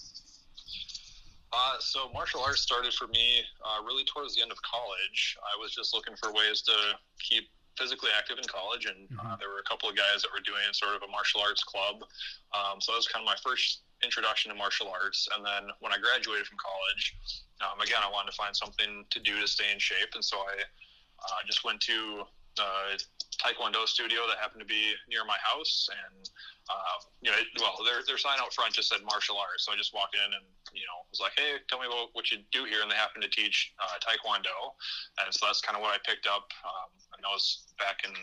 Uh, 1.57 1.79
so 1.79 2.09
martial 2.13 2.41
arts 2.45 2.61
started 2.61 2.93
for 2.93 3.07
me 3.07 3.41
uh, 3.65 3.81
really 3.81 4.05
towards 4.05 4.35
the 4.35 4.41
end 4.41 4.51
of 4.51 4.61
college. 4.61 5.35
I 5.41 5.57
was 5.57 5.73
just 5.73 5.93
looking 5.93 6.13
for 6.21 6.31
ways 6.31 6.61
to 6.69 6.75
keep 7.17 7.49
physically 7.73 8.09
active 8.13 8.37
in 8.37 8.45
college, 8.45 8.85
and 8.85 9.09
uh, 9.17 9.33
there 9.41 9.49
were 9.49 9.57
a 9.57 9.67
couple 9.69 9.89
of 9.89 9.97
guys 9.97 10.21
that 10.21 10.29
were 10.29 10.41
doing 10.45 10.61
sort 10.73 10.93
of 10.93 11.01
a 11.01 11.09
martial 11.09 11.41
arts 11.41 11.63
club. 11.63 12.05
Um, 12.53 12.77
so 12.77 12.93
that 12.93 13.01
was 13.01 13.09
kind 13.09 13.25
of 13.25 13.25
my 13.25 13.37
first 13.41 13.81
introduction 14.05 14.53
to 14.53 14.57
martial 14.57 14.85
arts. 14.85 15.25
And 15.33 15.41
then 15.41 15.73
when 15.81 15.89
I 15.89 15.97
graduated 15.97 16.45
from 16.45 16.61
college, 16.61 17.17
um, 17.65 17.81
again, 17.81 18.05
I 18.05 18.09
wanted 18.09 18.33
to 18.33 18.37
find 18.37 18.53
something 18.53 19.05
to 19.09 19.19
do 19.19 19.41
to 19.41 19.47
stay 19.49 19.73
in 19.73 19.81
shape, 19.81 20.13
and 20.13 20.21
so 20.21 20.37
I 20.37 20.61
uh, 20.61 21.41
just 21.49 21.65
went 21.65 21.81
to 21.89 22.21
a 22.61 22.97
Taekwondo 23.37 23.85
studio 23.85 24.25
that 24.29 24.37
happened 24.37 24.61
to 24.61 24.69
be 24.69 24.93
near 25.09 25.25
my 25.25 25.37
house, 25.41 25.89
and 25.89 26.29
uh, 26.69 26.97
you 27.21 27.31
know, 27.31 27.37
well, 27.59 27.79
their 27.83 28.03
their 28.05 28.17
sign 28.17 28.39
out 28.39 28.53
front 28.53 28.73
just 28.73 28.89
said 28.89 28.99
martial 29.05 29.37
arts, 29.39 29.65
so 29.65 29.71
I 29.71 29.75
just 29.75 29.93
walked 29.93 30.15
in 30.15 30.29
and 30.33 30.45
you 30.73 30.83
know 30.83 31.07
was 31.09 31.19
like, 31.19 31.33
hey, 31.35 31.63
tell 31.69 31.79
me 31.79 31.87
about 31.87 32.11
what 32.13 32.31
you 32.31 32.39
do 32.51 32.65
here, 32.65 32.83
and 32.83 32.91
they 32.91 32.95
happened 32.95 33.23
to 33.23 33.31
teach 33.31 33.73
uh, 33.79 33.95
Taekwondo, 34.03 34.75
and 35.23 35.33
so 35.33 35.47
that's 35.47 35.61
kind 35.61 35.75
of 35.75 35.81
what 35.81 35.95
I 35.95 35.99
picked 36.03 36.27
up. 36.27 36.51
Um, 36.63 36.91
and 37.15 37.23
that 37.23 37.31
was 37.31 37.71
back 37.79 38.03
in 38.03 38.13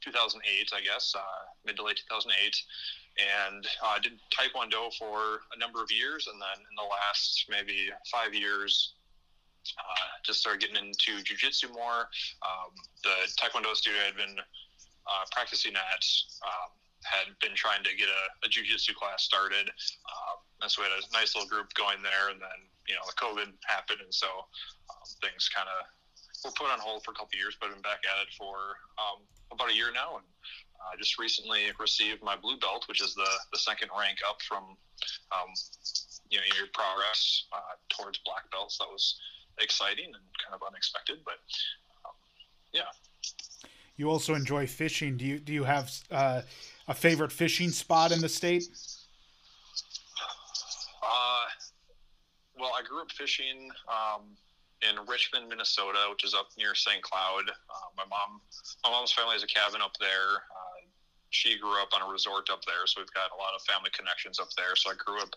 2008, 0.00 0.38
I 0.72 0.80
guess, 0.80 1.14
uh, 1.16 1.42
mid 1.64 1.76
to 1.76 1.82
late 1.82 1.98
2008 2.08 2.32
and 3.16 3.66
I 3.82 3.96
uh, 3.96 3.98
did 3.98 4.20
Taekwondo 4.28 4.92
for 4.98 5.40
a 5.54 5.58
number 5.58 5.82
of 5.82 5.90
years, 5.90 6.28
and 6.28 6.40
then 6.40 6.60
in 6.60 6.74
the 6.76 6.84
last 6.84 7.46
maybe 7.48 7.88
five 8.12 8.34
years, 8.34 8.94
uh, 9.78 10.06
just 10.22 10.40
started 10.40 10.60
getting 10.60 10.76
into 10.76 11.24
jujitsu 11.24 11.72
more. 11.72 12.08
Um, 12.44 12.76
the 13.02 13.14
Taekwondo 13.40 13.74
studio 13.74 14.00
I 14.02 14.06
had 14.06 14.16
been 14.16 14.36
uh, 14.38 15.24
practicing 15.32 15.74
at 15.74 16.04
um, 16.44 16.70
had 17.06 17.30
been 17.38 17.54
trying 17.54 17.86
to 17.86 17.92
get 17.94 18.10
a, 18.10 18.22
a 18.44 18.48
jujitsu 18.50 18.94
class 18.94 19.22
started, 19.22 19.70
um, 19.70 20.36
and 20.62 20.68
so 20.70 20.82
we 20.82 20.90
had 20.90 20.98
a 20.98 21.02
nice 21.14 21.34
little 21.34 21.48
group 21.48 21.72
going 21.74 22.02
there. 22.02 22.34
And 22.34 22.42
then 22.42 22.60
you 22.90 22.94
know 22.94 23.04
the 23.06 23.16
COVID 23.16 23.54
happened, 23.64 24.02
and 24.02 24.12
so 24.12 24.26
um, 24.26 25.06
things 25.22 25.48
kind 25.48 25.70
of 25.70 25.86
were 26.44 26.54
put 26.54 26.70
on 26.70 26.78
hold 26.78 27.02
for 27.06 27.10
a 27.12 27.14
couple 27.14 27.34
of 27.34 27.40
years. 27.40 27.56
But 27.58 27.70
I've 27.70 27.78
been 27.78 27.86
back 27.86 28.02
at 28.04 28.26
it 28.26 28.30
for 28.34 28.78
um, 28.98 29.24
about 29.50 29.70
a 29.70 29.76
year 29.76 29.94
now, 29.94 30.18
and 30.18 30.26
I 30.82 30.94
uh, 30.94 30.96
just 30.98 31.18
recently 31.18 31.70
received 31.78 32.22
my 32.22 32.36
blue 32.36 32.58
belt, 32.58 32.84
which 32.88 33.02
is 33.02 33.14
the, 33.14 33.30
the 33.52 33.58
second 33.58 33.90
rank 33.98 34.18
up 34.28 34.42
from 34.42 34.76
um, 35.32 35.50
you 36.30 36.38
know 36.38 36.46
your 36.56 36.66
progress 36.74 37.46
uh, 37.52 37.78
towards 37.88 38.18
black 38.24 38.50
belts. 38.50 38.78
That 38.78 38.88
was 38.90 39.18
exciting 39.58 40.06
and 40.06 40.24
kind 40.42 40.54
of 40.54 40.60
unexpected, 40.66 41.18
but 41.24 41.40
um, 42.04 42.14
yeah. 42.72 42.90
You 43.96 44.10
also 44.10 44.34
enjoy 44.34 44.66
fishing. 44.66 45.16
Do 45.16 45.24
you 45.24 45.38
do 45.38 45.52
you 45.52 45.64
have 45.64 45.90
uh, 46.10 46.42
a 46.88 46.94
favorite 46.94 47.32
fishing 47.32 47.70
spot 47.70 48.12
in 48.12 48.20
the 48.20 48.28
state? 48.28 48.64
Uh, 51.02 51.46
well, 52.58 52.72
I 52.78 52.86
grew 52.86 53.00
up 53.00 53.10
fishing 53.12 53.70
um, 53.88 54.22
in 54.82 55.06
Richmond, 55.06 55.48
Minnesota, 55.48 56.06
which 56.10 56.24
is 56.24 56.34
up 56.34 56.48
near 56.58 56.74
St. 56.74 57.02
Cloud. 57.02 57.48
Uh, 57.48 57.88
my 57.96 58.04
mom, 58.08 58.40
my 58.84 58.90
mom's 58.90 59.12
family 59.12 59.32
has 59.32 59.42
a 59.42 59.46
cabin 59.46 59.80
up 59.82 59.96
there. 59.98 60.42
Uh, 60.50 60.86
she 61.30 61.58
grew 61.58 61.82
up 61.82 61.90
on 61.92 62.06
a 62.06 62.10
resort 62.10 62.48
up 62.50 62.64
there, 62.64 62.86
so 62.86 63.00
we've 63.00 63.12
got 63.12 63.34
a 63.34 63.36
lot 63.36 63.52
of 63.54 63.60
family 63.62 63.90
connections 63.90 64.38
up 64.38 64.48
there. 64.56 64.76
So 64.76 64.90
I 64.90 64.94
grew 64.94 65.20
up 65.20 65.34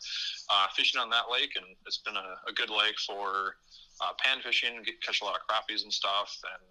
uh, 0.50 0.68
fishing 0.76 1.02
on 1.02 1.10
that 1.10 1.32
lake, 1.32 1.54
and 1.56 1.66
it's 1.86 1.98
been 1.98 2.16
a, 2.16 2.38
a 2.48 2.54
good 2.54 2.70
lake 2.70 2.98
for 3.00 3.58
uh, 4.00 4.14
pan 4.22 4.42
fishing, 4.42 4.82
get, 4.86 5.02
catch 5.02 5.22
a 5.22 5.26
lot 5.26 5.36
of 5.36 5.42
crappies 5.50 5.84
and 5.84 5.92
stuff. 5.92 6.40
And 6.46 6.64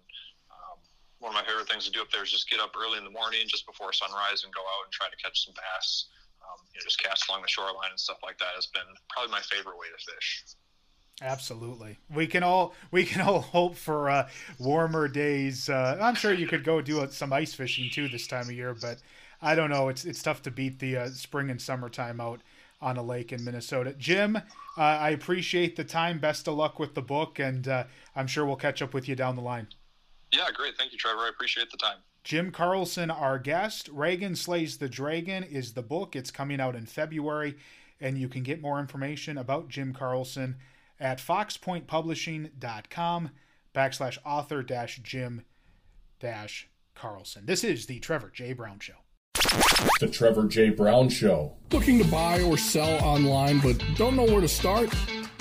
one 1.19 1.31
of 1.31 1.35
my 1.35 1.43
favorite 1.43 1.67
things 1.67 1.85
to 1.85 1.91
do 1.91 2.01
up 2.01 2.11
there 2.11 2.23
is 2.23 2.31
just 2.31 2.49
get 2.49 2.59
up 2.59 2.73
early 2.79 2.97
in 2.97 3.03
the 3.03 3.11
morning, 3.11 3.41
just 3.47 3.65
before 3.65 3.93
sunrise, 3.93 4.43
and 4.43 4.53
go 4.53 4.61
out 4.61 4.85
and 4.85 4.91
try 4.91 5.07
to 5.07 5.19
catch 5.21 5.45
some 5.45 5.53
bass. 5.53 6.07
Um, 6.41 6.65
you 6.73 6.79
know, 6.79 6.83
just 6.83 7.03
cast 7.03 7.29
along 7.29 7.41
the 7.41 7.47
shoreline 7.47 7.91
and 7.91 7.99
stuff 7.99 8.17
like 8.23 8.37
that 8.39 8.55
has 8.55 8.67
been 8.67 8.87
probably 9.09 9.31
my 9.31 9.41
favorite 9.41 9.77
way 9.77 9.87
to 9.87 10.13
fish. 10.13 10.45
Absolutely. 11.21 11.97
We 12.13 12.27
can 12.27 12.43
all 12.43 12.73
we 12.91 13.03
can 13.03 13.21
all 13.21 13.41
hope 13.41 13.75
for 13.75 14.09
uh, 14.09 14.29
warmer 14.57 15.07
days. 15.07 15.69
Uh, 15.69 15.97
I'm 16.01 16.15
sure 16.15 16.33
you 16.33 16.47
could 16.47 16.63
go 16.63 16.81
do 16.81 17.05
some 17.11 17.33
ice 17.33 17.53
fishing 17.53 17.89
too 17.91 18.07
this 18.07 18.27
time 18.27 18.47
of 18.47 18.53
year, 18.53 18.73
but 18.73 18.97
I 19.41 19.55
don't 19.55 19.69
know. 19.69 19.89
It's 19.89 20.05
it's 20.05 20.23
tough 20.23 20.41
to 20.43 20.51
beat 20.51 20.79
the 20.79 20.97
uh, 20.97 21.09
spring 21.09 21.49
and 21.49 21.61
summertime 21.61 22.21
out 22.21 22.41
on 22.81 22.95
a 22.95 23.03
lake 23.03 23.33
in 23.33 23.43
Minnesota. 23.43 23.93
Jim, 23.97 24.37
uh, 24.37 24.41
I 24.77 25.09
appreciate 25.09 25.75
the 25.75 25.83
time. 25.83 26.19
Best 26.19 26.47
of 26.47 26.55
luck 26.55 26.79
with 26.79 26.95
the 26.95 27.01
book, 27.01 27.37
and 27.37 27.67
uh, 27.67 27.83
I'm 28.15 28.27
sure 28.27 28.45
we'll 28.45 28.55
catch 28.55 28.81
up 28.81 28.93
with 28.93 29.09
you 29.09 29.15
down 29.15 29.35
the 29.35 29.41
line. 29.41 29.67
Yeah, 30.31 30.47
great. 30.53 30.77
Thank 30.77 30.91
you, 30.91 30.97
Trevor. 30.97 31.21
I 31.21 31.29
appreciate 31.29 31.71
the 31.71 31.77
time. 31.77 31.97
Jim 32.23 32.51
Carlson, 32.51 33.09
our 33.09 33.39
guest. 33.39 33.89
Reagan 33.91 34.35
Slays 34.35 34.77
the 34.77 34.89
Dragon 34.89 35.43
is 35.43 35.73
the 35.73 35.81
book. 35.81 36.15
It's 36.15 36.31
coming 36.31 36.61
out 36.61 36.75
in 36.75 36.85
February, 36.85 37.55
and 37.99 38.17
you 38.17 38.29
can 38.29 38.43
get 38.43 38.61
more 38.61 38.79
information 38.79 39.37
about 39.37 39.69
Jim 39.69 39.93
Carlson 39.93 40.57
at 40.99 41.19
foxpointpublishing.com 41.19 43.31
backslash 43.73 44.17
author 44.25 44.61
dash 44.61 44.99
Jim 45.01 45.43
dash 46.19 46.69
Carlson. 46.93 47.45
This 47.45 47.63
is 47.63 47.85
the 47.85 47.99
Trevor 47.99 48.29
J. 48.33 48.53
Brown 48.53 48.79
Show. 48.79 48.95
The 49.99 50.09
Trevor 50.11 50.47
J. 50.47 50.69
Brown 50.69 51.09
Show. 51.09 51.53
Looking 51.71 51.97
to 51.99 52.11
buy 52.11 52.41
or 52.41 52.57
sell 52.57 53.03
online 53.03 53.59
but 53.59 53.81
don't 53.95 54.15
know 54.15 54.25
where 54.25 54.41
to 54.41 54.47
start? 54.47 54.93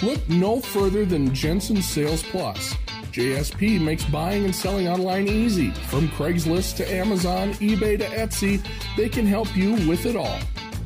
Look 0.03 0.27
no 0.29 0.61
further 0.61 1.05
than 1.05 1.35
Jensen 1.35 1.83
Sales 1.83 2.23
Plus. 2.23 2.75
JSP 3.13 3.81
makes 3.81 4.05
buying 4.05 4.45
and 4.45 4.55
selling 4.55 4.89
online 4.89 5.27
easy. 5.29 5.71
From 5.71 6.09
Craigslist 6.09 6.77
to 6.77 6.93
Amazon, 6.93 7.55
eBay 7.55 7.97
to 7.99 8.05
Etsy, 8.05 8.63
they 8.97 9.09
can 9.09 9.27
help 9.27 9.57
you 9.57 9.73
with 9.89 10.05
it 10.07 10.17
all. 10.17 10.39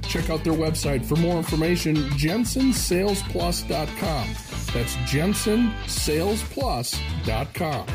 Check 0.09 0.31
out 0.31 0.45
their 0.45 0.53
website 0.53 1.05
for 1.05 1.17
more 1.17 1.37
information, 1.37 1.97
jensensalesplus.com. 1.97 4.29
That's 4.73 4.95
jensensalesplus.com. 4.97 7.87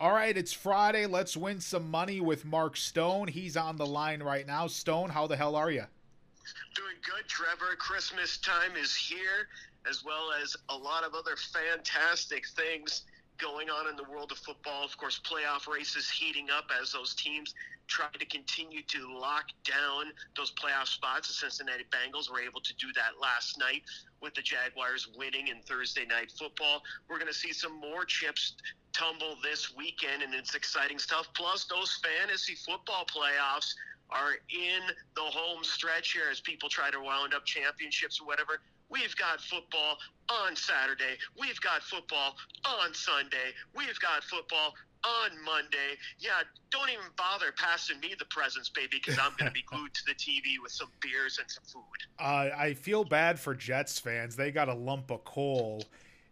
All 0.00 0.12
right, 0.12 0.36
it's 0.36 0.52
Friday. 0.52 1.06
Let's 1.06 1.36
win 1.36 1.60
some 1.60 1.90
money 1.90 2.20
with 2.22 2.46
Mark 2.46 2.76
Stone. 2.76 3.28
He's 3.28 3.56
on 3.56 3.76
the 3.76 3.86
line 3.86 4.22
right 4.22 4.46
now. 4.46 4.66
Stone, 4.66 5.10
how 5.10 5.26
the 5.26 5.36
hell 5.36 5.56
are 5.56 5.70
you? 5.70 5.84
Doing 6.74 6.96
good, 7.04 7.28
Trevor. 7.28 7.76
Christmas 7.78 8.38
time 8.38 8.76
is 8.80 8.94
here, 8.94 9.48
as 9.88 10.02
well 10.02 10.32
as 10.42 10.56
a 10.70 10.76
lot 10.76 11.04
of 11.04 11.14
other 11.14 11.36
fantastic 11.36 12.46
things 12.48 13.02
going 13.40 13.70
on 13.70 13.88
in 13.88 13.96
the 13.96 14.04
world 14.04 14.32
of 14.32 14.38
football. 14.38 14.84
Of 14.84 14.96
course, 14.96 15.20
playoff 15.24 15.66
races 15.72 16.10
heating 16.10 16.48
up 16.50 16.70
as 16.80 16.92
those 16.92 17.14
teams 17.14 17.54
try 17.88 18.06
to 18.18 18.24
continue 18.26 18.82
to 18.82 19.18
lock 19.18 19.46
down 19.64 20.12
those 20.36 20.52
playoff 20.52 20.86
spots. 20.86 21.28
The 21.28 21.34
Cincinnati 21.34 21.84
Bengals 21.90 22.30
were 22.30 22.40
able 22.40 22.60
to 22.60 22.74
do 22.76 22.86
that 22.94 23.20
last 23.20 23.58
night 23.58 23.82
with 24.22 24.34
the 24.34 24.42
Jaguars 24.42 25.08
winning 25.16 25.48
in 25.48 25.60
Thursday 25.62 26.06
night 26.06 26.30
football. 26.38 26.82
We're 27.08 27.18
going 27.18 27.32
to 27.32 27.38
see 27.38 27.52
some 27.52 27.80
more 27.80 28.04
chips 28.04 28.54
tumble 28.92 29.36
this 29.42 29.74
weekend, 29.76 30.22
and 30.22 30.34
it's 30.34 30.54
exciting 30.54 30.98
stuff. 30.98 31.28
Plus, 31.34 31.64
those 31.64 31.98
fantasy 32.02 32.54
football 32.54 33.06
playoffs 33.06 33.74
are 34.10 34.34
in 34.50 34.82
the 35.14 35.22
home 35.22 35.64
stretch 35.64 36.12
here 36.12 36.30
as 36.30 36.40
people 36.40 36.68
try 36.68 36.90
to 36.90 37.00
wound 37.00 37.34
up 37.34 37.44
championships 37.44 38.20
or 38.20 38.26
whatever. 38.26 38.60
We've 38.90 39.14
got 39.16 39.40
football 39.40 39.98
on 40.28 40.56
Saturday. 40.56 41.16
We've 41.38 41.60
got 41.60 41.82
football 41.82 42.34
on 42.64 42.92
Sunday. 42.92 43.54
We've 43.74 43.98
got 44.00 44.24
football 44.24 44.74
on 45.04 45.30
Monday. 45.44 45.96
Yeah, 46.18 46.42
don't 46.70 46.90
even 46.90 47.04
bother 47.16 47.52
passing 47.56 48.00
me 48.00 48.14
the 48.18 48.24
presents, 48.26 48.68
baby, 48.68 49.00
because 49.02 49.18
I'm 49.18 49.32
going 49.38 49.48
to 49.48 49.52
be 49.52 49.62
glued 49.62 49.94
to 49.94 50.00
the 50.06 50.14
TV 50.14 50.60
with 50.62 50.72
some 50.72 50.88
beers 51.00 51.38
and 51.38 51.50
some 51.50 51.64
food. 51.64 51.82
Uh, 52.18 52.50
I 52.56 52.74
feel 52.74 53.04
bad 53.04 53.38
for 53.38 53.54
Jets 53.54 53.98
fans. 53.98 54.36
They 54.36 54.50
got 54.50 54.68
a 54.68 54.74
lump 54.74 55.10
of 55.10 55.24
coal 55.24 55.84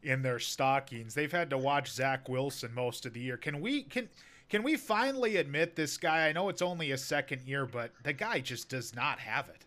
in 0.02 0.22
their 0.22 0.38
stockings. 0.38 1.14
They've 1.14 1.32
had 1.32 1.50
to 1.50 1.58
watch 1.58 1.92
Zach 1.92 2.28
Wilson 2.28 2.74
most 2.74 3.06
of 3.06 3.14
the 3.14 3.20
year. 3.20 3.36
Can 3.36 3.60
we 3.60 3.82
can 3.82 4.08
can 4.48 4.62
we 4.62 4.76
finally 4.76 5.36
admit 5.36 5.76
this 5.76 5.98
guy? 5.98 6.28
I 6.28 6.32
know 6.32 6.48
it's 6.48 6.62
only 6.62 6.92
a 6.92 6.98
second 6.98 7.42
year, 7.42 7.66
but 7.66 7.92
the 8.02 8.12
guy 8.12 8.40
just 8.40 8.68
does 8.68 8.94
not 8.94 9.18
have 9.18 9.48
it. 9.48 9.64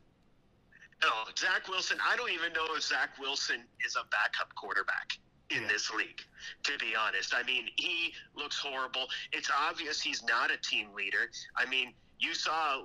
No, 1.01 1.09
Zach 1.37 1.67
Wilson. 1.67 1.97
I 2.07 2.15
don't 2.15 2.31
even 2.31 2.53
know 2.53 2.65
if 2.75 2.83
Zach 2.83 3.17
Wilson 3.19 3.61
is 3.85 3.95
a 3.95 4.05
backup 4.09 4.53
quarterback 4.55 5.17
in 5.49 5.67
this 5.67 5.91
league, 5.91 6.21
to 6.63 6.77
be 6.77 6.93
honest. 6.95 7.33
I 7.35 7.43
mean, 7.43 7.65
he 7.75 8.13
looks 8.35 8.57
horrible. 8.57 9.07
It's 9.31 9.49
obvious 9.67 10.01
he's 10.01 10.23
not 10.23 10.51
a 10.51 10.57
team 10.57 10.89
leader. 10.95 11.29
I 11.57 11.65
mean, 11.65 11.93
you 12.19 12.33
saw 12.33 12.83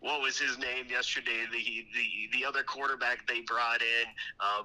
what 0.00 0.20
was 0.20 0.38
his 0.38 0.58
name 0.58 0.86
yesterday? 0.90 1.44
The 1.52 1.86
the 1.94 2.38
the 2.38 2.44
other 2.44 2.62
quarterback 2.62 3.26
they 3.28 3.40
brought 3.42 3.82
in, 3.82 4.08
uh, 4.40 4.62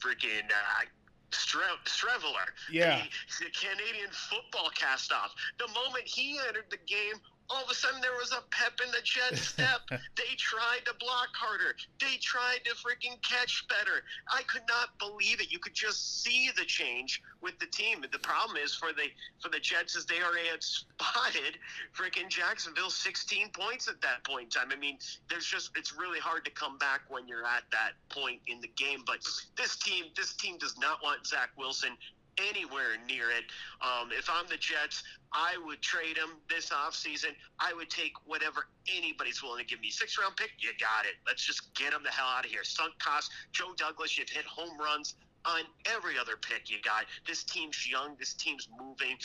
freaking 0.00 0.48
uh, 0.48 0.84
Stre- 1.30 1.84
Streveler. 1.84 2.48
Yeah. 2.70 3.02
The, 3.38 3.44
the 3.44 3.50
Canadian 3.52 4.10
football 4.10 4.70
cast 4.74 5.12
off. 5.12 5.34
The 5.58 5.68
moment 5.68 6.06
he 6.06 6.38
entered 6.48 6.66
the 6.70 6.78
game, 6.86 7.20
all 7.50 7.64
of 7.64 7.70
a 7.70 7.74
sudden 7.74 8.00
there 8.00 8.14
was 8.18 8.32
a 8.32 8.42
pep 8.50 8.80
in 8.84 8.90
the 8.92 9.02
Jets 9.02 9.48
step. 9.48 9.80
they 9.90 10.34
tried 10.38 10.86
to 10.86 10.94
block 11.00 11.28
harder. 11.34 11.74
They 11.98 12.16
tried 12.20 12.60
to 12.64 12.70
freaking 12.74 13.20
catch 13.22 13.66
better. 13.68 14.02
I 14.28 14.42
could 14.42 14.62
not 14.68 14.96
believe 14.98 15.40
it. 15.40 15.50
You 15.50 15.58
could 15.58 15.74
just 15.74 16.22
see 16.22 16.50
the 16.56 16.64
change 16.64 17.22
with 17.42 17.58
the 17.58 17.66
team. 17.66 18.04
The 18.10 18.18
problem 18.18 18.56
is 18.56 18.74
for 18.74 18.92
the 18.92 19.08
for 19.42 19.48
the 19.48 19.58
Jets 19.58 19.96
is 19.96 20.06
they 20.06 20.22
already 20.22 20.48
had 20.48 20.62
spotted 20.62 21.58
freaking 21.92 22.28
Jacksonville 22.28 22.90
16 22.90 23.50
points 23.50 23.88
at 23.88 24.00
that 24.02 24.22
point 24.24 24.44
in 24.44 24.50
time. 24.50 24.70
I 24.72 24.78
mean, 24.78 24.98
there's 25.28 25.46
just 25.46 25.70
it's 25.76 25.96
really 25.96 26.20
hard 26.20 26.44
to 26.44 26.50
come 26.52 26.78
back 26.78 27.02
when 27.08 27.26
you're 27.26 27.44
at 27.44 27.64
that 27.72 27.92
point 28.10 28.40
in 28.46 28.60
the 28.60 28.70
game. 28.76 29.02
But 29.06 29.18
this 29.56 29.76
team, 29.76 30.04
this 30.16 30.34
team 30.34 30.56
does 30.58 30.78
not 30.78 31.02
want 31.02 31.26
Zach 31.26 31.50
Wilson 31.56 31.96
anywhere 32.38 32.96
near 33.06 33.30
it. 33.30 33.44
Um, 33.80 34.10
if 34.12 34.28
I'm 34.30 34.46
the 34.48 34.56
Jets, 34.56 35.02
I 35.32 35.56
would 35.64 35.80
trade 35.80 36.16
him 36.16 36.38
this 36.48 36.70
offseason. 36.70 37.34
I 37.58 37.72
would 37.74 37.90
take 37.90 38.12
whatever 38.26 38.66
anybody's 38.94 39.42
willing 39.42 39.64
to 39.64 39.66
give 39.66 39.80
me. 39.80 39.90
Six 39.90 40.18
round 40.18 40.36
pick, 40.36 40.52
you 40.58 40.70
got 40.80 41.06
it. 41.06 41.14
Let's 41.26 41.44
just 41.44 41.72
get 41.74 41.92
him 41.92 42.02
the 42.02 42.10
hell 42.10 42.26
out 42.26 42.44
of 42.44 42.50
here. 42.50 42.64
Sunk 42.64 42.98
cost, 42.98 43.30
Joe 43.52 43.72
Douglas, 43.76 44.18
you've 44.18 44.28
hit 44.30 44.44
home 44.44 44.78
runs 44.78 45.14
on 45.44 45.62
every 45.86 46.18
other 46.18 46.36
pick 46.36 46.70
you 46.70 46.76
got. 46.82 47.04
This 47.26 47.44
team's 47.44 47.88
young. 47.88 48.16
This 48.18 48.34
team's 48.34 48.68
moving. 48.78 49.16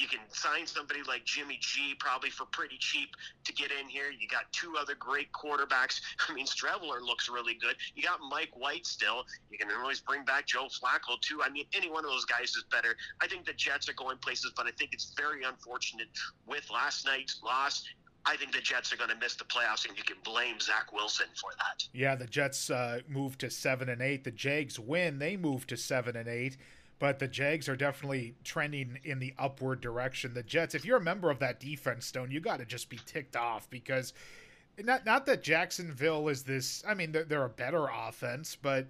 You 0.00 0.08
can 0.08 0.20
sign 0.30 0.66
somebody 0.66 1.00
like 1.06 1.26
Jimmy 1.26 1.58
G 1.60 1.94
probably 1.98 2.30
for 2.30 2.46
pretty 2.46 2.78
cheap 2.78 3.10
to 3.44 3.52
get 3.52 3.70
in 3.70 3.86
here. 3.86 4.10
You 4.10 4.26
got 4.28 4.50
two 4.50 4.76
other 4.80 4.94
great 4.94 5.30
quarterbacks. 5.32 6.00
I 6.28 6.32
mean, 6.32 6.46
Streveler 6.46 7.02
looks 7.02 7.28
really 7.28 7.52
good. 7.52 7.76
You 7.94 8.02
got 8.02 8.18
Mike 8.30 8.56
White 8.56 8.86
still. 8.86 9.26
You 9.50 9.58
can 9.58 9.68
always 9.78 10.00
bring 10.00 10.24
back 10.24 10.46
Joe 10.46 10.68
Flacco 10.68 11.20
too. 11.20 11.42
I 11.44 11.50
mean, 11.50 11.66
any 11.74 11.90
one 11.90 12.06
of 12.06 12.10
those 12.10 12.24
guys 12.24 12.48
is 12.56 12.64
better. 12.72 12.96
I 13.20 13.26
think 13.26 13.44
the 13.44 13.52
Jets 13.52 13.90
are 13.90 13.92
going 13.92 14.16
places, 14.16 14.54
but 14.56 14.66
I 14.66 14.70
think 14.70 14.94
it's 14.94 15.12
very 15.18 15.44
unfortunate 15.44 16.08
with 16.46 16.70
last 16.70 17.04
night's 17.04 17.38
loss 17.44 17.84
I 18.26 18.36
think 18.36 18.52
the 18.52 18.60
Jets 18.60 18.92
are 18.92 18.96
going 18.96 19.10
to 19.10 19.16
miss 19.16 19.34
the 19.34 19.44
playoffs, 19.44 19.88
and 19.88 19.96
you 19.96 20.04
can 20.04 20.16
blame 20.22 20.60
Zach 20.60 20.92
Wilson 20.92 21.26
for 21.40 21.50
that. 21.56 21.88
Yeah, 21.92 22.14
the 22.14 22.26
Jets 22.26 22.70
uh, 22.70 23.00
move 23.08 23.38
to 23.38 23.50
seven 23.50 23.88
and 23.88 24.02
eight. 24.02 24.24
The 24.24 24.30
Jags 24.30 24.78
win; 24.78 25.18
they 25.18 25.36
move 25.36 25.66
to 25.68 25.76
seven 25.76 26.16
and 26.16 26.28
eight. 26.28 26.56
But 27.00 27.18
the 27.18 27.26
Jags 27.26 27.68
are 27.68 27.76
definitely 27.76 28.34
trending 28.44 29.00
in 29.02 29.18
the 29.18 29.34
upward 29.38 29.80
direction. 29.80 30.34
The 30.34 30.44
Jets, 30.44 30.76
if 30.76 30.84
you're 30.84 30.98
a 30.98 31.02
member 31.02 31.30
of 31.30 31.40
that 31.40 31.58
defense, 31.58 32.06
Stone, 32.06 32.30
you 32.30 32.40
got 32.40 32.58
to 32.58 32.64
just 32.64 32.88
be 32.88 33.00
ticked 33.06 33.36
off 33.36 33.68
because 33.70 34.12
not 34.78 35.04
not 35.04 35.26
that 35.26 35.42
Jacksonville 35.42 36.28
is 36.28 36.44
this. 36.44 36.84
I 36.86 36.94
mean, 36.94 37.10
they're, 37.10 37.24
they're 37.24 37.44
a 37.44 37.48
better 37.48 37.88
offense, 37.88 38.56
but 38.60 38.86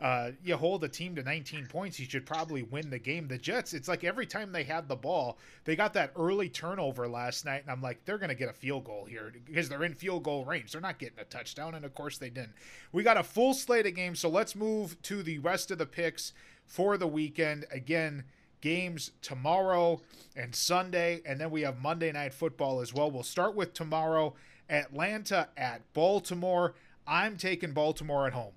uh, 0.00 0.30
you 0.42 0.56
hold 0.56 0.82
a 0.82 0.88
team 0.88 1.14
to 1.14 1.22
19 1.22 1.66
points, 1.66 2.00
you 2.00 2.06
should 2.06 2.24
probably 2.24 2.62
win 2.62 2.88
the 2.88 2.98
game. 2.98 3.28
The 3.28 3.36
Jets, 3.36 3.74
it's 3.74 3.86
like 3.86 4.02
every 4.02 4.24
time 4.24 4.50
they 4.50 4.64
had 4.64 4.88
the 4.88 4.96
ball, 4.96 5.36
they 5.64 5.76
got 5.76 5.92
that 5.92 6.12
early 6.16 6.48
turnover 6.48 7.06
last 7.06 7.44
night, 7.44 7.62
and 7.62 7.70
I'm 7.70 7.82
like, 7.82 8.02
they're 8.06 8.16
going 8.16 8.30
to 8.30 8.34
get 8.34 8.48
a 8.48 8.54
field 8.54 8.84
goal 8.84 9.04
here 9.04 9.30
because 9.44 9.68
they're 9.68 9.84
in 9.84 9.94
field 9.94 10.22
goal 10.22 10.46
range. 10.46 10.72
They're 10.72 10.80
not 10.80 10.98
getting 10.98 11.18
a 11.18 11.24
touchdown, 11.24 11.74
and 11.74 11.84
of 11.84 11.94
course 11.94 12.16
they 12.16 12.30
didn't. 12.30 12.54
We 12.92 13.02
got 13.02 13.18
a 13.18 13.22
full 13.22 13.52
slate 13.52 13.86
of 13.86 13.94
games, 13.94 14.20
so 14.20 14.30
let's 14.30 14.56
move 14.56 15.00
to 15.02 15.22
the 15.22 15.38
rest 15.38 15.70
of 15.70 15.76
the 15.76 15.86
picks 15.86 16.32
for 16.70 16.96
the 16.96 17.06
weekend. 17.06 17.66
Again, 17.72 18.22
games 18.60 19.10
tomorrow 19.22 20.00
and 20.36 20.54
Sunday, 20.54 21.20
and 21.26 21.40
then 21.40 21.50
we 21.50 21.62
have 21.62 21.82
Monday 21.82 22.12
Night 22.12 22.32
Football 22.32 22.80
as 22.80 22.94
well. 22.94 23.10
We'll 23.10 23.24
start 23.24 23.56
with 23.56 23.74
tomorrow 23.74 24.34
Atlanta 24.70 25.48
at 25.56 25.82
Baltimore. 25.92 26.74
I'm 27.06 27.36
taking 27.36 27.72
Baltimore 27.72 28.28
at 28.28 28.32
home. 28.32 28.52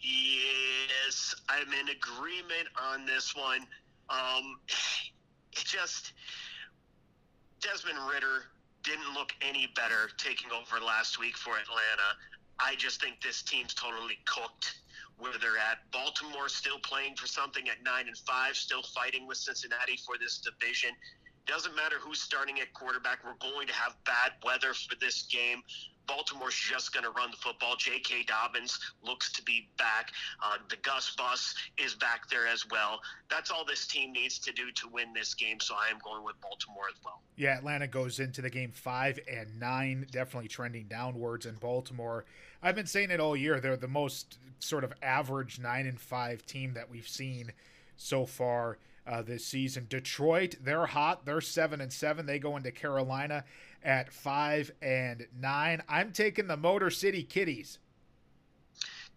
Yes, 0.00 1.34
I'm 1.48 1.66
in 1.66 1.88
agreement 1.88 2.68
on 2.80 3.06
this 3.06 3.34
one. 3.34 3.66
Um, 4.08 4.60
it 5.52 5.64
just 5.64 6.12
Desmond 7.60 7.98
Ridder 8.08 8.44
didn't 8.84 9.14
look 9.14 9.32
any 9.42 9.68
better 9.74 10.10
taking 10.16 10.50
over 10.52 10.84
last 10.84 11.18
week 11.18 11.36
for 11.36 11.54
Atlanta. 11.54 12.14
I 12.60 12.76
just 12.76 13.02
think 13.02 13.20
this 13.20 13.42
team's 13.42 13.74
totally 13.74 14.18
cooked 14.26 14.76
where 15.18 15.32
they're 15.40 15.58
at. 15.58 15.78
Baltimore 15.92 16.48
still 16.48 16.78
playing 16.80 17.16
for 17.16 17.26
something 17.26 17.68
at 17.68 17.82
nine 17.84 18.08
and 18.08 18.16
five, 18.18 18.56
still 18.56 18.82
fighting 18.82 19.26
with 19.26 19.38
Cincinnati 19.38 19.98
for 20.04 20.16
this 20.18 20.38
division. 20.38 20.90
Doesn't 21.46 21.76
matter 21.76 21.96
who's 22.00 22.20
starting 22.20 22.60
at 22.60 22.72
quarterback. 22.72 23.18
We're 23.24 23.34
going 23.38 23.66
to 23.66 23.74
have 23.74 23.94
bad 24.04 24.32
weather 24.44 24.72
for 24.72 24.96
this 25.00 25.22
game. 25.22 25.62
Baltimore's 26.06 26.54
just 26.54 26.92
going 26.92 27.04
to 27.04 27.10
run 27.10 27.30
the 27.30 27.36
football. 27.36 27.76
J.K. 27.76 28.24
Dobbins 28.24 28.78
looks 29.02 29.32
to 29.32 29.42
be 29.42 29.68
back. 29.78 30.10
Uh, 30.42 30.56
the 30.68 30.76
Gus 30.76 31.14
Bus 31.16 31.54
is 31.78 31.94
back 31.94 32.28
there 32.28 32.46
as 32.46 32.64
well. 32.70 33.00
That's 33.30 33.50
all 33.50 33.64
this 33.64 33.86
team 33.86 34.12
needs 34.12 34.38
to 34.40 34.52
do 34.52 34.70
to 34.72 34.88
win 34.88 35.12
this 35.14 35.34
game. 35.34 35.60
So 35.60 35.74
I 35.74 35.90
am 35.90 35.98
going 36.04 36.24
with 36.24 36.40
Baltimore 36.40 36.84
as 36.90 37.00
well. 37.04 37.20
Yeah, 37.36 37.56
Atlanta 37.56 37.86
goes 37.86 38.20
into 38.20 38.42
the 38.42 38.50
game 38.50 38.72
five 38.72 39.18
and 39.30 39.58
nine, 39.58 40.06
definitely 40.10 40.48
trending 40.48 40.84
downwards. 40.84 41.46
And 41.46 41.58
Baltimore, 41.58 42.24
I've 42.64 42.74
been 42.74 42.86
saying 42.86 43.10
it 43.10 43.20
all 43.20 43.36
year. 43.36 43.60
They're 43.60 43.76
the 43.76 43.86
most 43.86 44.38
sort 44.58 44.84
of 44.84 44.94
average 45.02 45.60
nine 45.60 45.86
and 45.86 46.00
five 46.00 46.46
team 46.46 46.72
that 46.72 46.90
we've 46.90 47.06
seen 47.06 47.52
so 47.98 48.24
far. 48.24 48.78
Uh, 49.06 49.20
this 49.20 49.44
season, 49.44 49.84
Detroit, 49.90 50.54
they're 50.62 50.86
hot. 50.86 51.26
They're 51.26 51.42
seven 51.42 51.82
and 51.82 51.92
seven. 51.92 52.24
They 52.24 52.38
go 52.38 52.56
into 52.56 52.72
Carolina 52.72 53.44
at 53.82 54.10
five 54.10 54.70
and 54.80 55.26
nine. 55.38 55.82
I'm 55.90 56.10
taking 56.10 56.46
the 56.46 56.56
Motor 56.56 56.88
City 56.88 57.22
Kitties. 57.22 57.80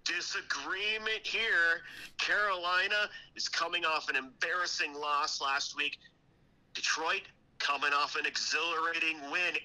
Disagreement 0.04 1.22
here. 1.24 1.84
Carolina 2.18 3.10
is 3.38 3.48
coming 3.48 3.86
off 3.86 4.10
an 4.10 4.18
embarrassing 4.18 4.94
loss 4.94 5.40
last 5.40 5.78
week. 5.78 6.00
Detroit 6.74 7.22
coming 7.58 7.94
off 7.94 8.18
an 8.18 8.26
exhilarating 8.26 9.22
win. 9.32 9.56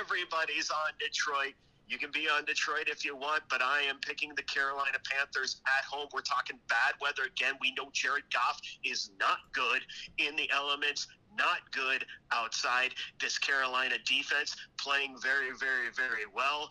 Everybody's 0.00 0.70
on 0.70 0.92
Detroit. 0.98 1.54
You 1.88 1.98
can 1.98 2.10
be 2.10 2.28
on 2.28 2.44
Detroit 2.44 2.88
if 2.88 3.04
you 3.04 3.16
want, 3.16 3.42
but 3.48 3.62
I 3.62 3.80
am 3.82 3.98
picking 4.00 4.34
the 4.34 4.42
Carolina 4.42 4.98
Panthers 5.10 5.60
at 5.66 5.84
home. 5.84 6.08
We're 6.12 6.20
talking 6.20 6.58
bad 6.68 6.94
weather 7.00 7.22
again. 7.24 7.54
We 7.60 7.72
know 7.72 7.88
Jared 7.92 8.24
Goff 8.32 8.60
is 8.84 9.10
not 9.18 9.38
good 9.52 9.80
in 10.18 10.36
the 10.36 10.50
elements 10.50 11.06
not 11.36 11.70
good 11.70 12.04
outside. 12.32 12.90
This 13.20 13.38
Carolina 13.38 13.94
defense 14.04 14.56
playing 14.76 15.16
very, 15.22 15.50
very, 15.58 15.90
very 15.94 16.26
well. 16.34 16.70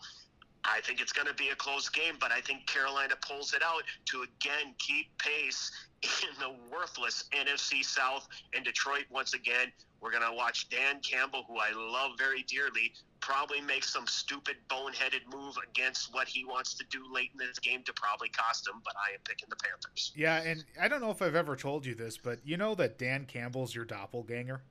I 0.64 0.80
think 0.82 1.00
it's 1.00 1.12
going 1.12 1.26
to 1.26 1.34
be 1.34 1.48
a 1.48 1.56
close 1.56 1.88
game, 1.88 2.14
but 2.20 2.30
I 2.30 2.40
think 2.40 2.66
Carolina 2.66 3.14
pulls 3.26 3.54
it 3.54 3.62
out 3.62 3.82
to 4.06 4.22
again 4.22 4.74
keep 4.78 5.06
pace 5.18 5.72
in 6.02 6.28
the 6.38 6.54
worthless 6.70 7.24
NFC 7.32 7.84
South 7.84 8.28
and 8.54 8.64
Detroit 8.64 9.04
once 9.10 9.34
again. 9.34 9.72
We're 10.00 10.10
going 10.10 10.28
to 10.28 10.36
watch 10.36 10.68
Dan 10.68 11.00
Campbell, 11.00 11.44
who 11.48 11.56
I 11.58 11.72
love 11.72 12.12
very 12.18 12.42
dearly, 12.42 12.92
probably 13.28 13.60
make 13.60 13.84
some 13.84 14.06
stupid 14.06 14.56
boneheaded 14.70 15.20
move 15.30 15.54
against 15.70 16.14
what 16.14 16.26
he 16.26 16.46
wants 16.46 16.72
to 16.72 16.84
do 16.90 17.04
late 17.12 17.28
in 17.34 17.46
this 17.46 17.58
game 17.58 17.82
to 17.82 17.92
probably 17.92 18.30
cost 18.30 18.66
him, 18.66 18.80
but 18.82 18.94
I 18.96 19.12
am 19.12 19.20
picking 19.28 19.48
the 19.50 19.56
Panthers. 19.56 20.12
Yeah, 20.16 20.40
and 20.40 20.64
I 20.80 20.88
don't 20.88 21.02
know 21.02 21.10
if 21.10 21.20
I've 21.20 21.34
ever 21.34 21.54
told 21.54 21.84
you 21.84 21.94
this, 21.94 22.16
but 22.16 22.38
you 22.42 22.56
know 22.56 22.74
that 22.76 22.98
Dan 22.98 23.26
Campbell's 23.26 23.74
your 23.74 23.84
doppelganger? 23.84 24.62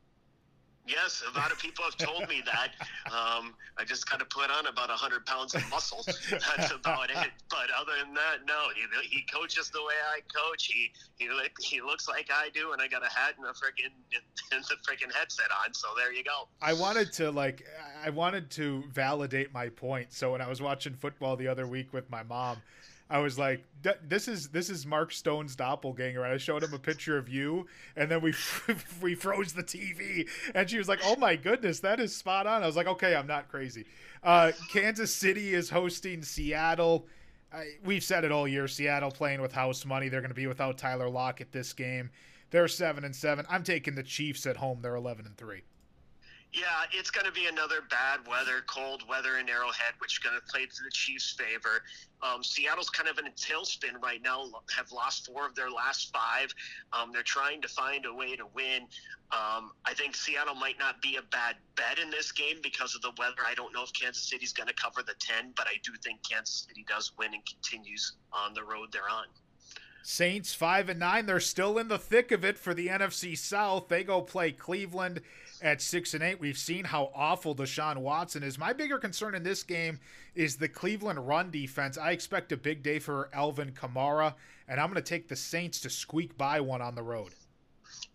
Yes, 0.87 1.21
a 1.29 1.37
lot 1.37 1.51
of 1.51 1.59
people 1.59 1.83
have 1.83 1.97
told 1.97 2.27
me 2.29 2.41
that. 2.45 2.71
Um, 3.11 3.53
I 3.77 3.83
just 3.85 4.09
kind 4.09 4.21
of 4.21 4.29
put 4.29 4.49
on 4.49 4.67
about 4.67 4.89
100 4.89 5.25
pounds 5.25 5.53
of 5.53 5.69
muscle. 5.69 6.03
That's 6.31 6.71
about 6.71 7.09
it. 7.09 7.31
But 7.49 7.67
other 7.77 7.91
than 8.03 8.13
that, 8.13 8.45
no. 8.47 8.67
He, 8.73 9.17
he 9.17 9.23
coaches 9.31 9.69
the 9.69 9.81
way 9.81 9.93
I 10.13 10.19
coach. 10.33 10.65
He 10.65 10.91
he 11.17 11.29
he 11.61 11.81
looks 11.81 12.07
like 12.07 12.29
I 12.33 12.49
do, 12.53 12.71
and 12.71 12.81
I 12.81 12.87
got 12.87 13.03
a 13.03 13.09
hat 13.09 13.35
and 13.37 13.45
a 13.45 13.49
freaking 13.49 13.91
and 14.51 14.63
the 14.63 14.75
freaking 14.87 15.13
headset 15.13 15.47
on. 15.65 15.73
So 15.73 15.87
there 15.97 16.13
you 16.13 16.23
go. 16.23 16.47
I 16.61 16.73
wanted 16.73 17.11
to 17.13 17.31
like 17.31 17.65
I 18.03 18.09
wanted 18.09 18.49
to 18.51 18.83
validate 18.91 19.53
my 19.53 19.69
point. 19.69 20.13
So 20.13 20.31
when 20.31 20.41
I 20.41 20.47
was 20.47 20.61
watching 20.61 20.93
football 20.93 21.35
the 21.35 21.47
other 21.47 21.67
week 21.67 21.93
with 21.93 22.09
my 22.09 22.23
mom, 22.23 22.57
I 23.09 23.19
was 23.19 23.39
like, 23.39 23.63
"This 24.07 24.27
is 24.27 24.49
this 24.49 24.69
is 24.69 24.85
Mark 24.85 25.11
Stone's 25.11 25.55
doppelganger." 25.55 26.25
I 26.25 26.37
showed 26.37 26.63
him 26.63 26.73
a 26.73 26.79
picture 26.79 27.17
of 27.17 27.29
you, 27.29 27.67
and 27.95 28.11
then 28.11 28.21
we 28.21 28.33
we 29.01 29.15
froze 29.15 29.53
the 29.53 29.63
TV, 29.63 30.27
and 30.53 30.69
she 30.69 30.77
was 30.77 30.89
like, 30.89 30.99
"Oh 31.03 31.15
my 31.15 31.35
goodness, 31.35 31.79
that 31.81 31.99
is 31.99 32.15
spot 32.15 32.47
on." 32.47 32.63
I 32.63 32.65
was 32.65 32.75
like, 32.75 32.87
"Okay, 32.87 33.15
I'm 33.15 33.27
not 33.27 33.49
crazy." 33.49 33.85
Uh, 34.23 34.51
Kansas 34.69 35.13
City 35.13 35.53
is 35.53 35.69
hosting 35.69 36.21
Seattle. 36.21 37.07
I, 37.53 37.65
we've 37.85 38.03
said 38.03 38.25
it 38.25 38.31
all 38.31 38.47
year. 38.47 38.67
Seattle 38.67 39.11
playing 39.11 39.41
with 39.41 39.53
house 39.53 39.85
money. 39.85 40.09
They're 40.09 40.21
going 40.21 40.29
to 40.29 40.35
be 40.35 40.47
without 40.47 40.77
Tyler 40.77 41.09
Lockett 41.09 41.53
this 41.53 41.71
game. 41.71 42.09
They're 42.49 42.67
seven 42.67 43.05
and 43.05 43.15
seven. 43.15 43.45
I'm 43.49 43.63
taking 43.63 43.95
the 43.95 44.03
Chiefs 44.03 44.45
at 44.45 44.57
home. 44.57 44.79
They're 44.81 44.95
eleven 44.95 45.25
and 45.25 45.37
three. 45.37 45.63
Yeah, 46.57 46.89
it's 46.91 47.11
going 47.11 47.27
to 47.27 47.31
be 47.31 47.45
another 47.45 47.81
bad 47.87 48.27
weather, 48.27 48.63
cold 48.65 49.03
weather 49.07 49.37
in 49.37 49.47
Arrowhead, 49.47 49.93
which 49.99 50.13
is 50.13 50.19
going 50.19 50.35
to 50.35 50.41
play 50.51 50.65
to 50.65 50.83
the 50.83 50.89
Chiefs' 50.91 51.37
favor. 51.37 51.83
Um, 52.23 52.43
Seattle's 52.43 52.89
kind 52.89 53.07
of 53.07 53.19
in 53.19 53.27
a 53.27 53.29
tailspin 53.29 54.01
right 54.01 54.23
now, 54.23 54.45
have 54.75 54.91
lost 54.91 55.27
four 55.27 55.45
of 55.45 55.53
their 55.53 55.69
last 55.69 56.11
five. 56.11 56.51
Um, 56.93 57.11
they're 57.13 57.21
trying 57.21 57.61
to 57.61 57.67
find 57.67 58.07
a 58.07 58.13
way 58.13 58.35
to 58.35 58.45
win. 58.55 58.87
Um, 59.31 59.69
I 59.85 59.93
think 59.93 60.15
Seattle 60.15 60.55
might 60.55 60.79
not 60.79 60.99
be 60.99 61.17
a 61.17 61.21
bad 61.21 61.57
bet 61.75 61.99
in 61.99 62.09
this 62.09 62.31
game 62.31 62.57
because 62.63 62.95
of 62.95 63.03
the 63.03 63.11
weather. 63.19 63.45
I 63.45 63.53
don't 63.53 63.71
know 63.71 63.83
if 63.83 63.93
Kansas 63.93 64.23
City's 64.23 64.53
going 64.53 64.67
to 64.67 64.73
cover 64.73 65.03
the 65.03 65.15
10, 65.19 65.53
but 65.55 65.67
I 65.67 65.77
do 65.83 65.91
think 66.03 66.21
Kansas 66.27 66.65
City 66.67 66.83
does 66.89 67.11
win 67.19 67.35
and 67.35 67.45
continues 67.45 68.13
on 68.33 68.55
the 68.55 68.63
road 68.63 68.89
they're 68.91 69.09
on. 69.11 69.25
Saints 70.01 70.53
five 70.53 70.87
and 70.87 71.01
nine. 71.01 71.25
They're 71.25 71.41
still 71.41 71.77
in 71.77 71.89
the 71.89 71.99
thick 71.99 72.31
of 72.31 72.45
it 72.45 72.57
for 72.57 72.73
the 72.73 72.87
NFC 72.87 73.37
South. 73.37 73.89
They 73.89 74.05
go 74.05 74.21
play 74.21 74.53
Cleveland 74.53 75.19
at 75.61 75.81
six 75.81 76.13
and 76.13 76.23
eight. 76.23 76.39
We've 76.39 76.57
seen 76.57 76.85
how 76.85 77.11
awful 77.13 77.55
Deshaun 77.55 77.97
Watson 77.97 78.43
is. 78.43 78.57
My 78.57 78.73
bigger 78.73 78.97
concern 78.97 79.35
in 79.35 79.43
this 79.43 79.63
game 79.63 79.99
is 80.35 80.57
the 80.57 80.69
Cleveland 80.69 81.27
run 81.27 81.51
defense. 81.51 81.97
I 81.97 82.11
expect 82.11 82.51
a 82.51 82.57
big 82.57 82.83
day 82.83 82.99
for 82.99 83.29
Alvin 83.33 83.71
Kamara, 83.71 84.35
and 84.67 84.79
I'm 84.79 84.87
going 84.91 85.01
to 85.03 85.09
take 85.09 85.27
the 85.27 85.35
Saints 85.35 85.79
to 85.81 85.89
squeak 85.89 86.37
by 86.37 86.61
one 86.61 86.81
on 86.81 86.95
the 86.95 87.03
road 87.03 87.33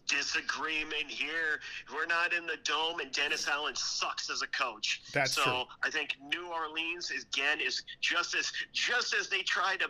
disagreement 0.09 1.09
here. 1.09 1.61
We're 1.93 2.07
not 2.07 2.33
in 2.33 2.47
the 2.47 2.57
dome, 2.65 3.01
and 3.01 3.11
Dennis 3.13 3.49
Allen 3.49 3.75
sucks 3.75 4.31
as 4.31 4.43
a 4.43 4.47
coach. 4.49 5.03
That's 5.13 5.33
so 5.33 5.43
true. 5.43 5.63
I 5.83 5.91
think 5.91 6.17
New 6.29 6.49
Orleans 6.49 7.11
is, 7.11 7.25
again 7.33 7.61
is 7.61 7.83
just 8.01 8.35
as 8.35 8.53
just 8.73 9.15
as 9.15 9.29
they 9.29 9.43
try 9.43 9.77
to 9.77 9.87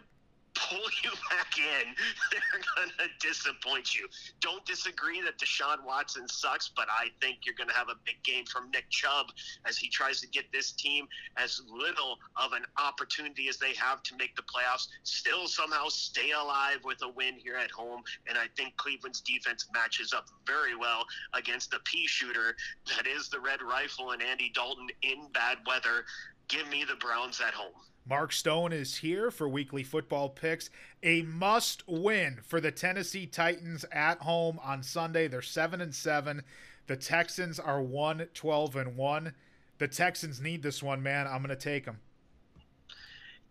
pull 0.54 0.84
you 1.02 1.10
back 1.30 1.58
in, 1.58 1.94
they're 2.30 2.62
gonna 2.76 3.10
disappoint 3.20 3.94
you. 3.94 4.08
Don't 4.40 4.64
disagree 4.64 5.20
that 5.22 5.38
Deshaun 5.38 5.84
Watson 5.84 6.28
sucks, 6.28 6.70
but 6.74 6.88
I 6.90 7.08
think 7.20 7.40
you're 7.44 7.54
gonna 7.54 7.72
have 7.72 7.88
a 7.88 7.96
big 8.04 8.22
game 8.22 8.44
from 8.46 8.70
Nick 8.70 8.88
Chubb 8.90 9.26
as 9.66 9.76
he 9.76 9.88
tries 9.88 10.20
to 10.20 10.28
get 10.28 10.44
this 10.52 10.72
team 10.72 11.06
as 11.36 11.60
little 11.68 12.18
of 12.36 12.52
an 12.52 12.64
opportunity 12.78 13.48
as 13.48 13.58
they 13.58 13.74
have 13.74 14.02
to 14.04 14.16
make 14.16 14.34
the 14.36 14.42
playoffs, 14.42 14.88
still 15.02 15.46
somehow 15.46 15.88
stay 15.88 16.30
alive 16.32 16.78
with 16.84 17.02
a 17.02 17.08
win 17.08 17.34
here 17.34 17.56
at 17.56 17.70
home. 17.70 18.02
And 18.26 18.38
I 18.38 18.46
think 18.56 18.76
Cleveland's 18.76 19.20
defense 19.20 19.66
matches 19.74 20.12
up 20.12 20.26
very 20.46 20.74
well 20.76 21.04
against 21.34 21.70
the 21.70 21.80
pea 21.84 22.06
shooter 22.06 22.56
that 22.96 23.06
is 23.06 23.28
the 23.28 23.40
Red 23.40 23.62
Rifle 23.62 24.10
and 24.10 24.22
Andy 24.22 24.50
Dalton 24.54 24.88
in 25.02 25.28
bad 25.32 25.58
weather. 25.66 26.04
Give 26.48 26.68
me 26.68 26.84
the 26.84 26.96
Browns 26.96 27.40
at 27.40 27.54
home. 27.54 27.72
Mark 28.04 28.32
Stone 28.32 28.72
is 28.72 28.96
here 28.96 29.30
for 29.30 29.48
weekly 29.48 29.84
football 29.84 30.28
picks. 30.28 30.70
A 31.02 31.22
must 31.22 31.84
win 31.86 32.40
for 32.42 32.60
the 32.60 32.72
Tennessee 32.72 33.26
Titans 33.26 33.84
at 33.92 34.18
home 34.18 34.58
on 34.62 34.82
Sunday. 34.82 35.28
They're 35.28 35.40
7 35.40 35.80
and 35.80 35.94
7. 35.94 36.42
The 36.88 36.96
Texans 36.96 37.60
are 37.60 37.80
1 37.80 38.28
12 38.34 38.76
and 38.76 38.96
1. 38.96 39.34
The 39.78 39.88
Texans 39.88 40.40
need 40.40 40.62
this 40.62 40.82
one, 40.82 41.02
man. 41.02 41.26
I'm 41.26 41.38
going 41.38 41.48
to 41.50 41.56
take 41.56 41.84
them. 41.84 42.00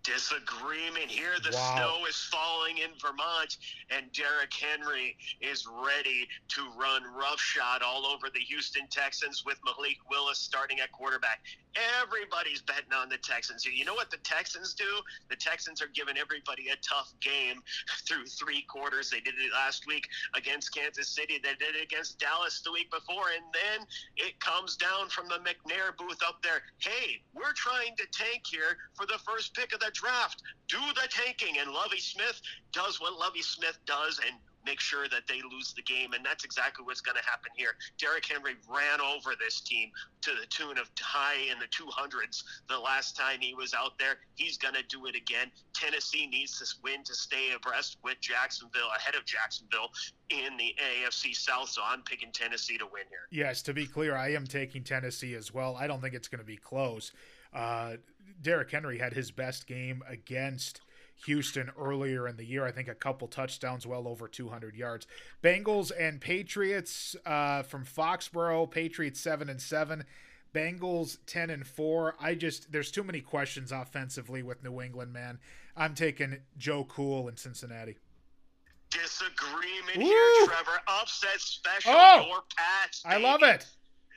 Disagreement 0.03 1.11
here. 1.11 1.39
The 1.39 1.51
Wow. 1.51 1.75
snow 1.75 2.05
is 2.05 2.17
falling 2.17 2.79
in 2.79 2.93
Vermont, 2.99 3.57
and 3.89 4.11
Derrick 4.13 4.53
Henry 4.53 5.17
is 5.39 5.65
ready 5.67 6.27
to 6.49 6.69
run 6.71 7.03
roughshod 7.13 7.81
all 7.81 8.05
over 8.05 8.29
the 8.29 8.39
Houston 8.39 8.87
Texans 8.87 9.45
with 9.45 9.59
Malik 9.63 9.97
Willis 10.09 10.39
starting 10.39 10.79
at 10.79 10.91
quarterback. 10.91 11.43
Everybody's 12.01 12.61
betting 12.61 12.91
on 12.93 13.07
the 13.09 13.17
Texans 13.17 13.63
here. 13.63 13.73
You 13.73 13.85
know 13.85 13.93
what 13.93 14.11
the 14.11 14.17
Texans 14.17 14.73
do? 14.73 15.01
The 15.29 15.37
Texans 15.37 15.81
are 15.81 15.87
giving 15.87 16.17
everybody 16.17 16.69
a 16.69 16.75
tough 16.77 17.13
game 17.21 17.63
through 18.07 18.25
three 18.25 18.63
quarters. 18.63 19.09
They 19.09 19.21
did 19.21 19.35
it 19.37 19.53
last 19.53 19.85
week 19.87 20.07
against 20.35 20.73
Kansas 20.73 21.07
City. 21.09 21.39
They 21.41 21.53
did 21.55 21.75
it 21.75 21.83
against 21.83 22.19
Dallas 22.19 22.61
the 22.61 22.71
week 22.71 22.91
before. 22.91 23.29
And 23.35 23.45
then 23.53 23.87
it 24.17 24.39
comes 24.39 24.75
down 24.75 25.09
from 25.09 25.27
the 25.29 25.39
McNair 25.39 25.95
booth 25.97 26.19
up 26.27 26.41
there. 26.43 26.61
Hey, 26.79 27.21
we're 27.33 27.53
trying 27.53 27.95
to 27.97 28.05
tank 28.11 28.43
here 28.49 28.77
for 28.93 29.05
the 29.05 29.19
first 29.19 29.53
pick 29.55 29.73
of 29.73 29.79
the 29.79 29.90
draft. 29.93 30.41
Do 30.67 30.79
the 30.95 31.07
tanking. 31.09 31.57
And 31.59 31.71
Lovie 31.71 31.99
Smith 31.99 32.41
does 32.71 32.99
what 32.99 33.17
Lovie 33.19 33.41
Smith 33.41 33.77
does 33.85 34.19
and 34.25 34.37
make 34.65 34.79
sure 34.79 35.07
that 35.07 35.27
they 35.27 35.41
lose 35.51 35.73
the 35.73 35.81
game. 35.81 36.13
And 36.13 36.25
that's 36.25 36.43
exactly 36.43 36.85
what's 36.85 37.01
going 37.01 37.17
to 37.17 37.23
happen 37.23 37.51
here. 37.55 37.75
Derrick 37.97 38.25
Henry 38.25 38.55
ran 38.69 39.01
over 39.01 39.33
this 39.39 39.61
team 39.61 39.89
to 40.21 40.31
the 40.39 40.45
tune 40.47 40.77
of 40.77 40.89
high 40.99 41.51
in 41.51 41.57
the 41.59 41.65
200s 41.67 42.43
the 42.69 42.77
last 42.77 43.17
time 43.17 43.39
he 43.39 43.53
was 43.53 43.73
out 43.73 43.97
there. 43.97 44.17
He's 44.35 44.57
going 44.57 44.75
to 44.75 44.83
do 44.83 45.07
it 45.07 45.15
again. 45.15 45.51
Tennessee 45.73 46.27
needs 46.27 46.59
this 46.59 46.77
win 46.83 47.03
to 47.05 47.15
stay 47.15 47.51
abreast 47.55 47.97
with 48.03 48.19
Jacksonville, 48.21 48.89
ahead 48.95 49.15
of 49.15 49.25
Jacksonville 49.25 49.89
in 50.29 50.57
the 50.57 50.75
AFC 50.79 51.35
South. 51.35 51.69
So 51.69 51.81
I'm 51.83 52.03
picking 52.03 52.31
Tennessee 52.31 52.77
to 52.77 52.85
win 52.85 53.03
here. 53.09 53.27
Yes, 53.31 53.61
to 53.63 53.73
be 53.73 53.85
clear, 53.85 54.15
I 54.15 54.33
am 54.33 54.45
taking 54.45 54.83
Tennessee 54.83 55.35
as 55.35 55.53
well. 55.53 55.75
I 55.79 55.87
don't 55.87 56.01
think 56.01 56.13
it's 56.13 56.27
going 56.27 56.39
to 56.39 56.45
be 56.45 56.57
close. 56.57 57.11
Uh, 57.53 57.95
Derrick 58.41 58.71
Henry 58.71 58.97
had 58.97 59.13
his 59.13 59.31
best 59.31 59.67
game 59.67 60.03
against 60.07 60.81
Houston 61.25 61.71
earlier 61.79 62.27
in 62.27 62.37
the 62.37 62.45
year. 62.45 62.65
I 62.65 62.71
think 62.71 62.87
a 62.87 62.95
couple 62.95 63.27
touchdowns, 63.27 63.85
well 63.85 64.07
over 64.07 64.27
200 64.27 64.75
yards. 64.75 65.05
Bengals 65.43 65.91
and 65.97 66.19
Patriots 66.19 67.15
uh, 67.25 67.63
from 67.63 67.85
Foxborough. 67.85 68.69
Patriots 68.69 69.19
seven 69.19 69.49
and 69.49 69.61
seven. 69.61 70.05
Bengals 70.53 71.17
10 71.27 71.49
and 71.49 71.65
4. 71.65 72.15
I 72.19 72.35
just 72.35 72.71
there's 72.71 72.91
too 72.91 73.03
many 73.03 73.21
questions 73.21 73.71
offensively 73.71 74.43
with 74.43 74.63
New 74.63 74.81
England, 74.81 75.13
man. 75.13 75.39
I'm 75.77 75.95
taking 75.95 76.37
Joe 76.57 76.83
Cool 76.83 77.29
in 77.29 77.37
Cincinnati. 77.37 77.97
Disagreement 78.89 79.97
Woo! 79.97 80.03
here, 80.03 80.47
Trevor. 80.47 80.81
Upset 80.87 81.39
special. 81.39 81.93
Oh! 81.93 82.25
Your 82.27 82.43
Pats. 82.57 83.03
I 83.05 83.17
love 83.17 83.41
it. 83.43 83.65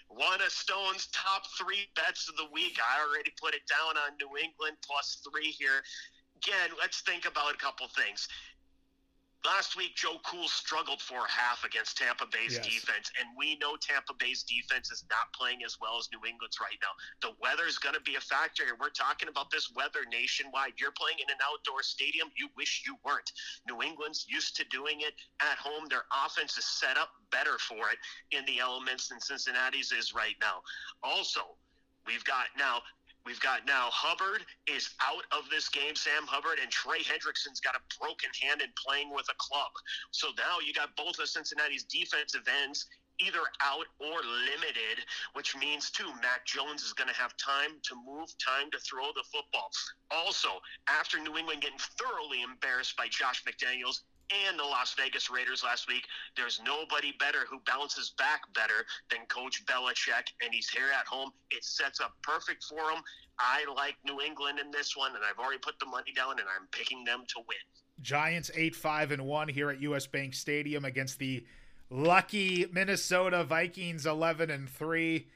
One 0.09 0.41
of 0.41 0.53
Stone's 0.53 1.09
top 1.13 1.43
three 1.59 1.89
bets 1.97 2.29
of 2.29 2.37
the 2.37 2.47
week. 2.53 2.79
I 2.79 3.03
already 3.03 3.33
put 3.41 3.55
it 3.55 3.63
down 3.69 3.97
on 3.97 4.17
New 4.21 4.37
England 4.39 4.77
plus 4.87 5.23
three 5.29 5.51
here. 5.51 5.83
Again, 6.37 6.77
let's 6.79 7.01
think 7.01 7.27
about 7.27 7.55
a 7.55 7.59
couple 7.59 7.89
things. 7.89 8.29
Last 9.45 9.76
week, 9.76 9.95
Joe 9.95 10.16
Cool 10.24 10.49
struggled 10.49 11.03
for 11.03 11.26
a 11.26 11.30
half 11.30 11.64
against 11.64 11.99
Tampa 11.99 12.24
Bay's 12.26 12.55
Yes. 12.55 12.66
defense, 12.66 13.12
and 13.20 13.28
we 13.36 13.57
know 13.57 13.76
Tampa 13.76 14.14
Bay's 14.14 14.42
defense 14.42 14.90
is 14.90 15.05
not 15.11 15.30
playing 15.34 15.62
as 15.64 15.78
well 15.78 15.99
as 15.99 16.09
New 16.11 16.24
England's 16.26 16.59
right 16.61 16.78
now. 16.80 16.92
The 17.20 17.36
weather 17.40 17.66
is 17.66 17.78
going 17.78 17.95
to 17.95 18.01
be 18.01 18.14
a 18.14 18.20
factor 18.22 18.64
here. 18.64 18.74
We're 18.80 18.88
talking 18.88 19.28
about 19.28 19.51
this 19.51 19.70
weather 19.72 20.07
nationwide. 20.11 20.80
You're 20.80 20.92
playing 20.92 21.18
in 21.18 21.28
an 21.28 21.36
outdoor 21.45 21.82
stadium. 21.82 22.30
You 22.36 22.49
wish 22.57 22.84
you 22.86 22.97
weren't. 23.05 23.30
New 23.68 23.82
England's 23.82 24.24
used 24.26 24.57
to 24.57 24.64
doing 24.64 25.03
it 25.03 25.14
at 25.40 25.59
home. 25.59 25.84
Their 25.90 26.07
offense 26.24 26.57
is 26.57 26.64
set 26.64 26.97
up 26.97 27.11
better 27.30 27.59
for 27.59 27.90
it 27.90 27.99
in 28.30 28.47
the 28.47 28.61
elements 28.61 29.09
than 29.09 29.20
Cincinnati's 29.20 29.92
is 29.92 30.14
right 30.14 30.36
now. 30.40 30.62
Also, 31.03 31.59
we've 32.07 32.24
got 32.24 32.47
now 32.57 32.82
We've 33.27 33.41
got 33.41 33.66
now 33.66 33.89
Hubbard 33.91 34.45
is 34.66 34.91
out 35.01 35.25
of 35.33 35.49
this 35.51 35.68
game, 35.68 35.97
Sam 35.97 36.27
Hubbard, 36.27 36.59
and 36.61 36.70
Trey 36.70 37.01
Hendrickson's 37.01 37.61
got 37.61 37.75
a 37.75 37.81
broken 37.99 38.29
hand 38.41 38.61
and 38.61 38.70
playing 38.77 39.11
with 39.11 39.27
a 39.31 39.37
club. 39.39 39.72
So 40.11 40.29
now 40.37 40.61
you 40.64 40.75
got 40.75 40.95
both 40.97 41.18
of 41.18 41.29
Cincinnati's 41.29 41.85
defensive 41.85 42.45
ends 42.62 42.87
either 43.20 43.41
out 43.62 43.87
or 44.01 44.18
limited, 44.22 45.05
which 45.35 45.57
means 45.57 45.91
too 45.91 46.09
Mac 46.20 46.45
Jones 46.45 46.83
is 46.83 46.93
going 46.93 47.09
to 47.09 47.14
have 47.14 47.37
time 47.37 47.79
to 47.83 47.95
move, 47.95 48.29
time 48.43 48.70
to 48.72 48.79
throw 48.79 49.07
the 49.14 49.25
football. 49.33 49.70
Also, 50.11 50.61
after 50.89 51.18
New 51.18 51.37
England 51.39 51.62
getting 51.62 51.79
thoroughly 51.79 52.43
embarrassed 52.43 52.97
by 52.97 53.07
Josh 53.09 53.45
McDaniels 53.45 54.03
and 54.31 54.59
the 54.59 54.64
Las 54.64 54.95
Vegas 54.99 55.31
Raiders 55.31 55.62
last 55.64 55.89
week, 55.89 56.05
there's 56.37 56.61
nobody 56.64 57.12
better 57.18 57.41
who 57.49 57.61
bounces 57.66 58.14
back 58.18 58.43
better 58.55 58.87
than 59.11 59.20
Coach 59.29 59.64
Belichick, 59.66 60.33
and 60.43 60.53
he's 60.53 60.68
here 60.68 60.91
at 60.99 61.07
home. 61.07 61.31
It 61.51 61.64
sets 61.64 62.01
up 62.01 62.14
perfect 62.22 62.64
for 62.64 62.91
him. 62.91 63.03
I 63.39 63.64
like 63.77 63.97
New 64.05 64.20
England 64.20 64.59
in 64.59 64.70
this 64.70 64.97
one, 64.97 65.14
and 65.14 65.25
I've 65.25 65.39
already 65.39 65.59
put 65.59 65.79
the 65.79 65.87
money 65.87 66.12
down, 66.14 66.33
and 66.33 66.49
I'm 66.49 66.66
picking 66.70 67.05
them 67.05 67.25
to 67.29 67.41
win. 67.47 67.57
Giants 68.01 68.51
8 68.55 68.75
5 68.75 69.12
and 69.12 69.27
1 69.27 69.49
here 69.49 69.70
at 69.70 69.81
US 69.81 70.07
Bank 70.07 70.35
Stadium 70.35 70.85
against 70.85 71.18
the 71.18 71.45
lucky 71.91 72.66
Minnesota 72.72 73.45
Vikings 73.45 74.07
11 74.07 74.51
and 74.51 74.68
3. 74.68 75.29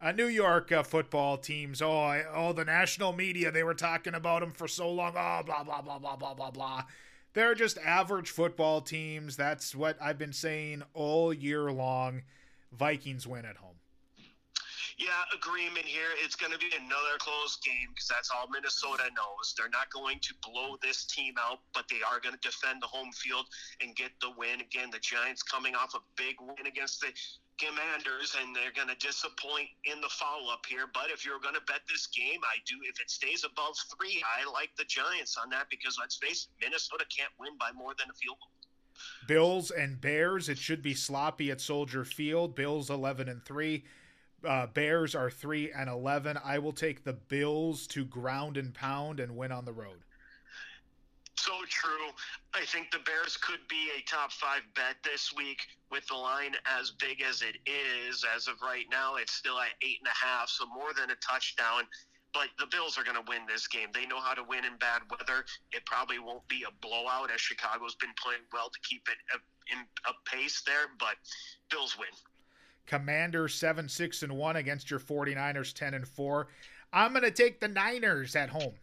Uh, 0.00 0.12
New 0.12 0.26
York 0.26 0.70
uh, 0.70 0.82
football 0.82 1.38
teams. 1.38 1.80
Oh, 1.80 1.98
I, 1.98 2.24
oh, 2.30 2.52
the 2.52 2.64
national 2.64 3.12
media. 3.14 3.50
They 3.50 3.62
were 3.62 3.74
talking 3.74 4.14
about 4.14 4.40
them 4.40 4.50
for 4.50 4.68
so 4.68 4.90
long. 4.90 5.14
Oh, 5.16 5.42
blah 5.44 5.64
blah 5.64 5.80
blah 5.80 5.98
blah 5.98 6.16
blah 6.16 6.34
blah 6.34 6.50
blah. 6.50 6.84
They're 7.34 7.54
just 7.54 7.78
average 7.78 8.30
football 8.30 8.80
teams. 8.80 9.36
That's 9.36 9.74
what 9.74 9.96
I've 10.00 10.18
been 10.18 10.32
saying 10.32 10.84
all 10.94 11.32
year 11.32 11.70
long. 11.70 12.22
Vikings 12.72 13.26
win 13.26 13.44
at 13.44 13.56
home. 13.56 13.74
Yeah, 14.96 15.26
agreement 15.34 15.86
here. 15.86 16.14
It's 16.22 16.36
going 16.36 16.52
to 16.52 16.58
be 16.58 16.70
another 16.70 17.18
close 17.18 17.58
game 17.58 17.90
because 17.90 18.06
that's 18.06 18.30
all 18.30 18.46
Minnesota 18.46 19.10
knows. 19.16 19.54
They're 19.58 19.72
not 19.72 19.90
going 19.90 20.20
to 20.22 20.32
blow 20.38 20.76
this 20.82 21.04
team 21.04 21.34
out, 21.38 21.58
but 21.74 21.90
they 21.90 21.98
are 22.06 22.20
going 22.20 22.34
to 22.34 22.40
defend 22.40 22.80
the 22.80 22.86
home 22.86 23.10
field 23.10 23.46
and 23.82 23.96
get 23.96 24.14
the 24.20 24.30
win. 24.38 24.60
Again, 24.62 24.90
the 24.94 25.02
Giants 25.02 25.42
coming 25.42 25.74
off 25.74 25.94
a 25.94 26.02
big 26.14 26.38
win 26.38 26.66
against 26.66 27.00
the 27.00 27.10
Commanders, 27.58 28.34
and 28.38 28.54
they're 28.54 28.74
going 28.74 28.90
to 28.90 28.98
disappoint 28.98 29.70
in 29.84 30.00
the 30.00 30.10
follow 30.10 30.52
up 30.52 30.66
here. 30.66 30.86
But 30.92 31.10
if 31.10 31.24
you're 31.26 31.38
going 31.38 31.54
to 31.54 31.66
bet 31.66 31.82
this 31.90 32.06
game, 32.06 32.42
I 32.42 32.58
do. 32.66 32.78
If 32.86 33.00
it 33.00 33.10
stays 33.10 33.42
above 33.42 33.74
three, 33.94 34.22
I 34.22 34.50
like 34.50 34.70
the 34.78 34.84
Giants 34.84 35.36
on 35.38 35.50
that 35.50 35.70
because 35.70 35.96
let's 35.98 36.16
face 36.16 36.46
it, 36.46 36.64
Minnesota 36.64 37.04
can't 37.10 37.30
win 37.38 37.58
by 37.58 37.70
more 37.74 37.94
than 37.98 38.10
a 38.10 38.14
field 38.14 38.38
goal. 38.38 38.50
Bills 39.26 39.70
and 39.70 40.00
Bears. 40.00 40.48
It 40.48 40.58
should 40.58 40.82
be 40.82 40.94
sloppy 40.94 41.50
at 41.50 41.60
Soldier 41.60 42.04
Field. 42.04 42.54
Bills 42.54 42.90
11 42.90 43.28
and 43.28 43.44
3. 43.44 43.84
Uh, 44.46 44.66
Bears 44.66 45.14
are 45.14 45.30
3 45.30 45.72
and 45.72 45.88
11. 45.88 46.38
I 46.44 46.58
will 46.58 46.72
take 46.72 47.04
the 47.04 47.12
Bills 47.12 47.86
to 47.88 48.04
ground 48.04 48.56
and 48.56 48.74
pound 48.74 49.20
and 49.20 49.36
win 49.36 49.52
on 49.52 49.64
the 49.64 49.72
road. 49.72 50.00
So 51.36 51.52
true. 51.68 52.08
I 52.54 52.64
think 52.64 52.90
the 52.90 53.00
Bears 53.00 53.36
could 53.36 53.60
be 53.68 53.90
a 53.98 54.00
top 54.08 54.32
five 54.32 54.62
bet 54.74 54.96
this 55.02 55.32
week 55.36 55.66
with 55.90 56.06
the 56.06 56.14
line 56.14 56.54
as 56.64 56.92
big 56.92 57.20
as 57.22 57.42
it 57.42 57.56
is. 57.68 58.24
As 58.34 58.46
of 58.48 58.54
right 58.62 58.86
now, 58.90 59.16
it's 59.16 59.32
still 59.32 59.58
at 59.58 59.70
eight 59.82 59.98
and 60.00 60.08
a 60.08 60.24
half, 60.26 60.48
so 60.48 60.64
more 60.66 60.92
than 60.96 61.10
a 61.10 61.16
touchdown. 61.16 61.82
but 62.32 62.48
the 62.58 62.66
Bills 62.66 62.98
are 62.98 63.04
going 63.04 63.16
to 63.16 63.24
win 63.28 63.42
this 63.46 63.68
game. 63.68 63.88
They 63.94 64.06
know 64.06 64.20
how 64.20 64.34
to 64.34 64.42
win 64.42 64.64
in 64.64 64.76
bad 64.78 65.02
weather. 65.10 65.44
It 65.72 65.86
probably 65.86 66.18
won't 66.18 66.46
be 66.48 66.64
a 66.66 66.72
blowout 66.82 67.30
as 67.30 67.40
Chicago's 67.40 67.94
been 67.94 68.14
playing 68.20 68.42
well 68.52 68.68
to 68.70 68.80
keep 68.82 69.06
it 69.08 69.18
in 69.72 69.78
a 70.06 70.12
pace 70.28 70.62
there, 70.66 70.90
but 70.98 71.14
Bills 71.70 71.96
win. 71.98 72.08
Commanders 72.86 73.54
7 73.54 73.88
6 73.88 74.22
and 74.22 74.36
1 74.36 74.56
against 74.56 74.90
your 74.90 75.00
49ers 75.00 75.72
10 75.72 75.94
and 75.94 76.06
4. 76.06 76.46
I'm 76.92 77.12
going 77.12 77.24
to 77.24 77.30
take 77.30 77.60
the 77.60 77.68
Niners 77.68 78.36
at 78.36 78.50
home. 78.50 78.74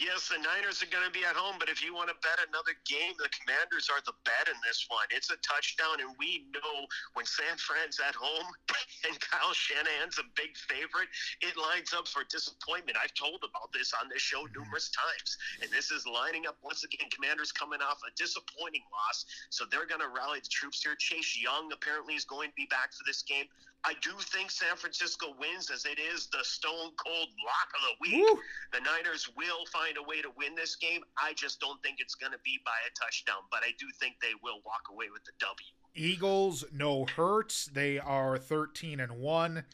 Yes, 0.00 0.32
the 0.32 0.40
Niners 0.40 0.80
are 0.80 0.88
going 0.88 1.04
to 1.04 1.12
be 1.12 1.28
at 1.28 1.36
home, 1.36 1.60
but 1.60 1.68
if 1.68 1.84
you 1.84 1.92
want 1.92 2.08
to 2.08 2.16
bet 2.24 2.40
another 2.40 2.72
game, 2.88 3.12
the 3.20 3.28
Commanders 3.28 3.92
are 3.92 4.00
the 4.08 4.16
bet 4.24 4.48
in 4.48 4.56
this 4.64 4.88
one. 4.88 5.04
It's 5.12 5.28
a 5.28 5.36
touchdown, 5.44 6.00
and 6.00 6.16
we 6.16 6.48
know 6.56 6.88
when 7.12 7.28
San 7.28 7.60
Fran's 7.60 8.00
at 8.00 8.16
home 8.16 8.48
and 9.06 9.12
Kyle 9.20 9.52
Shanahan's 9.52 10.16
a 10.16 10.24
big 10.32 10.56
favorite, 10.56 11.12
it 11.44 11.52
lines 11.60 11.92
up 11.92 12.08
for 12.08 12.24
disappointment. 12.32 12.96
I've 12.96 13.12
told 13.12 13.44
about 13.44 13.76
this 13.76 13.92
on 13.92 14.08
this 14.08 14.24
show 14.24 14.48
numerous 14.56 14.88
times, 14.88 15.36
and 15.60 15.68
this 15.68 15.92
is 15.92 16.08
lining 16.08 16.48
up 16.48 16.56
once 16.64 16.80
again. 16.80 17.12
Commanders 17.12 17.52
coming 17.52 17.84
off 17.84 18.00
a 18.00 18.12
disappointing 18.16 18.88
loss, 18.88 19.28
so 19.52 19.68
they're 19.68 19.84
going 19.88 20.00
to 20.00 20.08
rally 20.08 20.40
the 20.40 20.48
troops 20.48 20.80
here. 20.80 20.96
Chase 20.96 21.36
Young 21.36 21.68
apparently 21.76 22.16
is 22.16 22.24
going 22.24 22.48
to 22.48 22.56
be 22.56 22.68
back 22.72 22.96
for 22.96 23.04
this 23.04 23.20
game. 23.20 23.44
I 23.84 23.94
do 24.02 24.10
think 24.18 24.50
San 24.50 24.76
Francisco 24.76 25.28
wins 25.40 25.70
as 25.70 25.84
it 25.86 25.98
is 25.98 26.26
the 26.26 26.44
stone 26.44 26.92
cold 27.02 27.28
lock 27.44 27.68
of 27.74 27.80
the 27.80 27.94
week. 28.00 28.26
Woo! 28.26 28.38
The 28.72 28.80
Niners 28.80 29.30
will 29.36 29.64
find 29.72 29.96
a 29.96 30.02
way 30.02 30.20
to 30.20 30.28
win 30.36 30.54
this 30.54 30.76
game. 30.76 31.00
I 31.16 31.32
just 31.34 31.60
don't 31.60 31.82
think 31.82 31.96
it's 31.98 32.14
going 32.14 32.32
to 32.32 32.38
be 32.44 32.58
by 32.64 32.76
a 32.86 32.92
touchdown, 33.02 33.42
but 33.50 33.60
I 33.62 33.72
do 33.78 33.86
think 33.98 34.16
they 34.20 34.34
will 34.42 34.60
walk 34.66 34.82
away 34.90 35.06
with 35.12 35.24
the 35.24 35.32
W. 35.40 35.66
Eagles, 35.94 36.64
no 36.72 37.06
hurts. 37.06 37.66
They 37.66 37.98
are 37.98 38.38
13 38.38 39.00
and 39.00 39.18
1. 39.18 39.64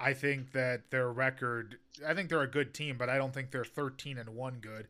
I 0.00 0.14
think 0.14 0.52
that 0.52 0.90
their 0.90 1.12
record, 1.12 1.78
I 2.06 2.14
think 2.14 2.28
they're 2.28 2.40
a 2.40 2.48
good 2.48 2.74
team, 2.74 2.96
but 2.98 3.08
I 3.08 3.18
don't 3.18 3.32
think 3.32 3.50
they're 3.50 3.64
13 3.64 4.18
and 4.18 4.30
1 4.30 4.58
good. 4.60 4.88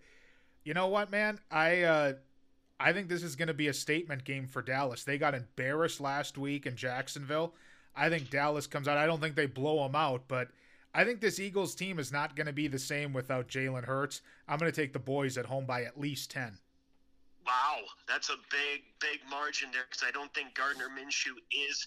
You 0.65 0.73
know 0.75 0.87
what, 0.87 1.11
man? 1.11 1.41
I 1.51 1.83
uh 1.83 2.13
I 2.79 2.93
think 2.93 3.09
this 3.09 3.23
is 3.23 3.37
going 3.37 3.49
to 3.49 3.55
be 3.55 3.69
a 3.69 3.75
statement 3.75 4.25
game 4.25 4.49
for 4.49 4.61
Dallas. 4.61 5.05
They 5.05 5.17
got 5.17 5.35
embarrassed 5.35 6.01
last 6.01 6.37
week 6.37 6.67
in 6.67 6.75
Jacksonville. 6.75 7.55
I 7.95 8.09
think 8.09 8.31
Dallas 8.31 8.67
comes 8.67 8.89
out. 8.89 8.99
I 8.99 9.07
don't 9.07 9.21
think 9.21 9.35
they 9.35 9.47
blow 9.47 9.83
them 9.83 9.95
out, 9.95 10.25
but 10.29 10.49
I 10.95 11.05
think 11.05 11.21
this 11.21 11.41
Eagles 11.41 11.75
team 11.75 11.99
is 11.99 12.13
not 12.13 12.37
going 12.37 12.47
to 12.47 12.53
be 12.53 12.69
the 12.69 12.79
same 12.79 13.13
without 13.13 13.49
Jalen 13.49 13.85
Hurts. 13.85 14.21
I'm 14.49 14.59
going 14.59 14.71
to 14.71 14.81
take 14.81 14.93
the 14.93 14.99
boys 14.99 15.39
at 15.39 15.47
home 15.47 15.67
by 15.67 15.85
at 15.85 15.99
least 15.99 16.31
10. 16.31 16.59
Wow, 17.47 17.81
that's 18.07 18.29
a 18.29 18.37
big, 18.51 18.83
big 19.01 19.21
margin 19.29 19.71
there 19.73 19.83
because 19.89 20.05
I 20.07 20.11
don't 20.13 20.33
think 20.35 20.55
Gardner 20.55 20.89
Minshew 20.89 21.35
is 21.51 21.87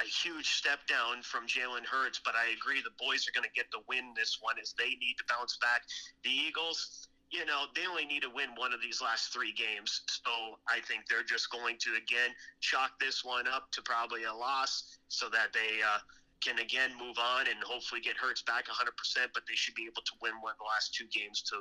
a 0.00 0.04
huge 0.04 0.54
step 0.54 0.86
down 0.86 1.22
from 1.22 1.46
Jalen 1.46 1.84
Hurts, 1.84 2.20
but 2.24 2.34
I 2.34 2.52
agree 2.52 2.80
the 2.80 2.96
boys 2.98 3.28
are 3.28 3.32
going 3.32 3.44
to 3.44 3.52
get 3.54 3.70
the 3.70 3.82
win 3.88 4.14
this 4.16 4.38
one 4.40 4.56
as 4.60 4.74
they 4.78 4.96
need 4.96 5.16
to 5.18 5.24
bounce 5.28 5.58
back. 5.60 5.82
The 6.24 6.30
Eagles, 6.30 7.08
you 7.30 7.46
know, 7.46 7.70
they 7.74 7.86
only 7.86 8.04
need 8.04 8.22
to 8.22 8.30
win 8.30 8.50
one 8.56 8.74
of 8.74 8.82
these 8.82 9.00
last 9.00 9.32
three 9.32 9.52
games. 9.52 10.02
So 10.10 10.58
I 10.68 10.80
think 10.86 11.06
they're 11.08 11.26
just 11.26 11.50
going 11.50 11.76
to, 11.80 11.90
again, 11.94 12.34
chalk 12.60 12.98
this 13.00 13.24
one 13.24 13.46
up 13.46 13.70
to 13.72 13.82
probably 13.82 14.24
a 14.24 14.34
loss 14.34 14.98
so 15.08 15.28
that 15.30 15.52
they 15.54 15.78
uh, 15.78 15.98
can, 16.42 16.58
again, 16.58 16.90
move 16.98 17.16
on 17.18 17.46
and 17.46 17.56
hopefully 17.62 18.00
get 18.00 18.16
Hurts 18.16 18.42
back 18.42 18.66
100%. 18.66 18.90
But 19.32 19.44
they 19.46 19.54
should 19.54 19.74
be 19.74 19.86
able 19.86 20.02
to 20.02 20.12
win 20.20 20.32
one 20.42 20.52
of 20.52 20.58
the 20.58 20.66
last 20.66 20.94
two 20.94 21.06
games 21.06 21.42
to 21.54 21.56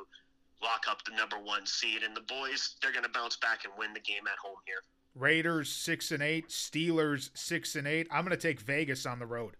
lock 0.61 0.85
up 0.89 1.05
the 1.05 1.15
number 1.15 1.37
one 1.37 1.65
seed. 1.65 2.01
And 2.01 2.17
the 2.17 2.25
boys, 2.25 2.75
they're 2.81 2.91
going 2.91 3.05
to 3.05 3.13
bounce 3.13 3.37
back 3.37 3.63
and 3.63 3.73
win 3.77 3.93
the 3.93 4.01
game 4.01 4.25
at 4.25 4.39
home 4.41 4.57
here. 4.65 4.81
Raiders 5.15 5.69
six 5.69 6.11
and 6.11 6.23
eight, 6.23 6.49
Steelers 6.49 7.29
six 7.35 7.75
and 7.75 7.87
eight. 7.87 8.07
I'm 8.11 8.23
going 8.25 8.35
to 8.35 8.41
take 8.41 8.59
Vegas 8.59 9.05
on 9.05 9.19
the 9.19 9.25
road 9.25 9.55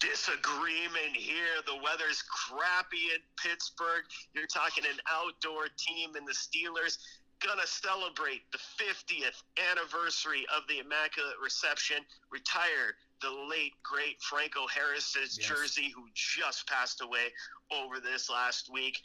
disagreement 0.00 1.14
here. 1.14 1.62
The 1.66 1.76
weather's 1.76 2.22
crappy 2.22 3.14
in 3.14 3.20
Pittsburgh. 3.36 4.04
You're 4.34 4.46
talking 4.46 4.84
an 4.84 4.98
outdoor 5.10 5.68
team, 5.76 6.14
and 6.16 6.26
the 6.26 6.34
Steelers 6.34 6.98
gonna 7.40 7.66
celebrate 7.66 8.42
the 8.50 8.58
50th 8.58 9.42
anniversary 9.70 10.44
of 10.54 10.62
the 10.68 10.80
Immaculate 10.80 11.38
Reception. 11.42 11.98
Retire 12.30 12.96
the 13.22 13.30
late 13.30 13.74
great 13.82 14.20
Franco 14.22 14.66
Harris's 14.66 15.38
yes. 15.38 15.48
jersey, 15.48 15.92
who 15.94 16.06
just 16.14 16.68
passed 16.68 17.00
away 17.02 17.32
over 17.70 18.00
this 18.00 18.30
last 18.30 18.72
week 18.72 19.00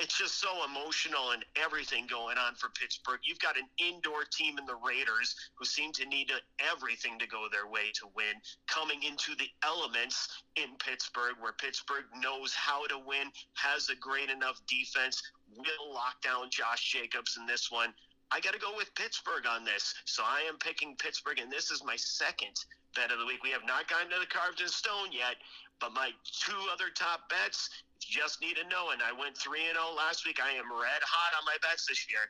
it's 0.00 0.16
just 0.16 0.40
so 0.40 0.48
emotional 0.64 1.32
and 1.32 1.44
everything 1.56 2.06
going 2.06 2.38
on 2.38 2.54
for 2.54 2.70
Pittsburgh. 2.70 3.20
You've 3.24 3.40
got 3.40 3.56
an 3.56 3.68
indoor 3.78 4.24
team 4.30 4.58
in 4.58 4.66
the 4.66 4.78
Raiders 4.84 5.34
who 5.58 5.64
seem 5.64 5.92
to 5.92 6.06
need 6.06 6.30
everything 6.72 7.18
to 7.18 7.26
go 7.26 7.46
their 7.50 7.66
way 7.68 7.90
to 7.94 8.06
win, 8.14 8.38
coming 8.66 9.02
into 9.02 9.34
the 9.36 9.48
elements 9.64 10.28
in 10.56 10.76
Pittsburgh, 10.78 11.34
where 11.40 11.52
Pittsburgh 11.52 12.04
knows 12.22 12.54
how 12.54 12.86
to 12.86 12.98
win, 12.98 13.30
has 13.54 13.88
a 13.88 13.96
great 13.96 14.30
enough 14.30 14.60
defense, 14.68 15.22
will 15.56 15.92
lock 15.92 16.20
down 16.22 16.50
Josh 16.50 16.92
Jacobs 16.92 17.36
in 17.36 17.46
this 17.46 17.70
one. 17.70 17.92
I 18.30 18.40
got 18.40 18.52
to 18.52 18.60
go 18.60 18.76
with 18.76 18.94
Pittsburgh 18.94 19.46
on 19.48 19.64
this. 19.64 19.94
So 20.04 20.22
I 20.22 20.44
am 20.48 20.58
picking 20.58 20.96
Pittsburgh, 20.96 21.38
and 21.38 21.50
this 21.50 21.70
is 21.70 21.82
my 21.82 21.96
second 21.96 22.54
bet 22.94 23.10
of 23.10 23.18
the 23.18 23.26
week. 23.26 23.42
We 23.42 23.50
have 23.50 23.64
not 23.66 23.88
gotten 23.88 24.10
to 24.10 24.20
the 24.20 24.26
carved 24.26 24.60
in 24.60 24.68
stone 24.68 25.12
yet, 25.12 25.36
but 25.80 25.92
my 25.92 26.10
two 26.24 26.58
other 26.72 26.90
top 26.94 27.28
bets 27.28 27.70
just 28.00 28.40
need 28.40 28.56
to 28.56 28.68
know. 28.68 28.90
And 28.92 29.02
I 29.02 29.12
went 29.18 29.36
3 29.36 29.58
and 29.68 29.76
0 29.76 29.96
last 29.96 30.26
week. 30.26 30.38
I 30.42 30.50
am 30.52 30.70
red 30.70 31.02
hot 31.02 31.34
on 31.38 31.44
my 31.44 31.56
bets 31.62 31.86
this 31.86 32.06
year. 32.10 32.20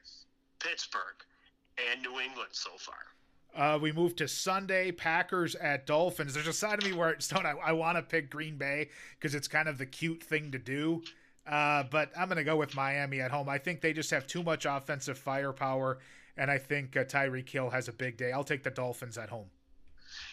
Pittsburgh 0.60 1.16
and 1.90 2.02
New 2.02 2.20
England 2.20 2.50
so 2.52 2.70
far. 2.78 2.98
Uh, 3.54 3.78
we 3.78 3.92
move 3.92 4.14
to 4.16 4.28
Sunday, 4.28 4.92
Packers 4.92 5.54
at 5.54 5.86
Dolphins. 5.86 6.34
There's 6.34 6.46
a 6.46 6.52
side 6.52 6.82
of 6.82 6.88
me 6.88 6.92
where 6.92 7.16
I, 7.34 7.54
I 7.64 7.72
want 7.72 7.96
to 7.96 8.02
pick 8.02 8.30
Green 8.30 8.56
Bay 8.56 8.90
because 9.18 9.34
it's 9.34 9.48
kind 9.48 9.68
of 9.68 9.78
the 9.78 9.86
cute 9.86 10.22
thing 10.22 10.50
to 10.52 10.58
do. 10.58 11.02
Uh, 11.46 11.84
but 11.90 12.10
I'm 12.16 12.28
going 12.28 12.36
to 12.36 12.44
go 12.44 12.56
with 12.56 12.74
Miami 12.74 13.20
at 13.20 13.30
home. 13.30 13.48
I 13.48 13.56
think 13.56 13.80
they 13.80 13.94
just 13.94 14.10
have 14.10 14.26
too 14.26 14.42
much 14.42 14.66
offensive 14.66 15.16
firepower, 15.16 15.98
and 16.36 16.50
I 16.50 16.58
think 16.58 16.94
uh, 16.94 17.04
Tyreek 17.04 17.48
Hill 17.48 17.70
has 17.70 17.88
a 17.88 17.92
big 17.92 18.18
day. 18.18 18.32
I'll 18.32 18.44
take 18.44 18.62
the 18.62 18.70
Dolphins 18.70 19.16
at 19.16 19.30
home. 19.30 19.46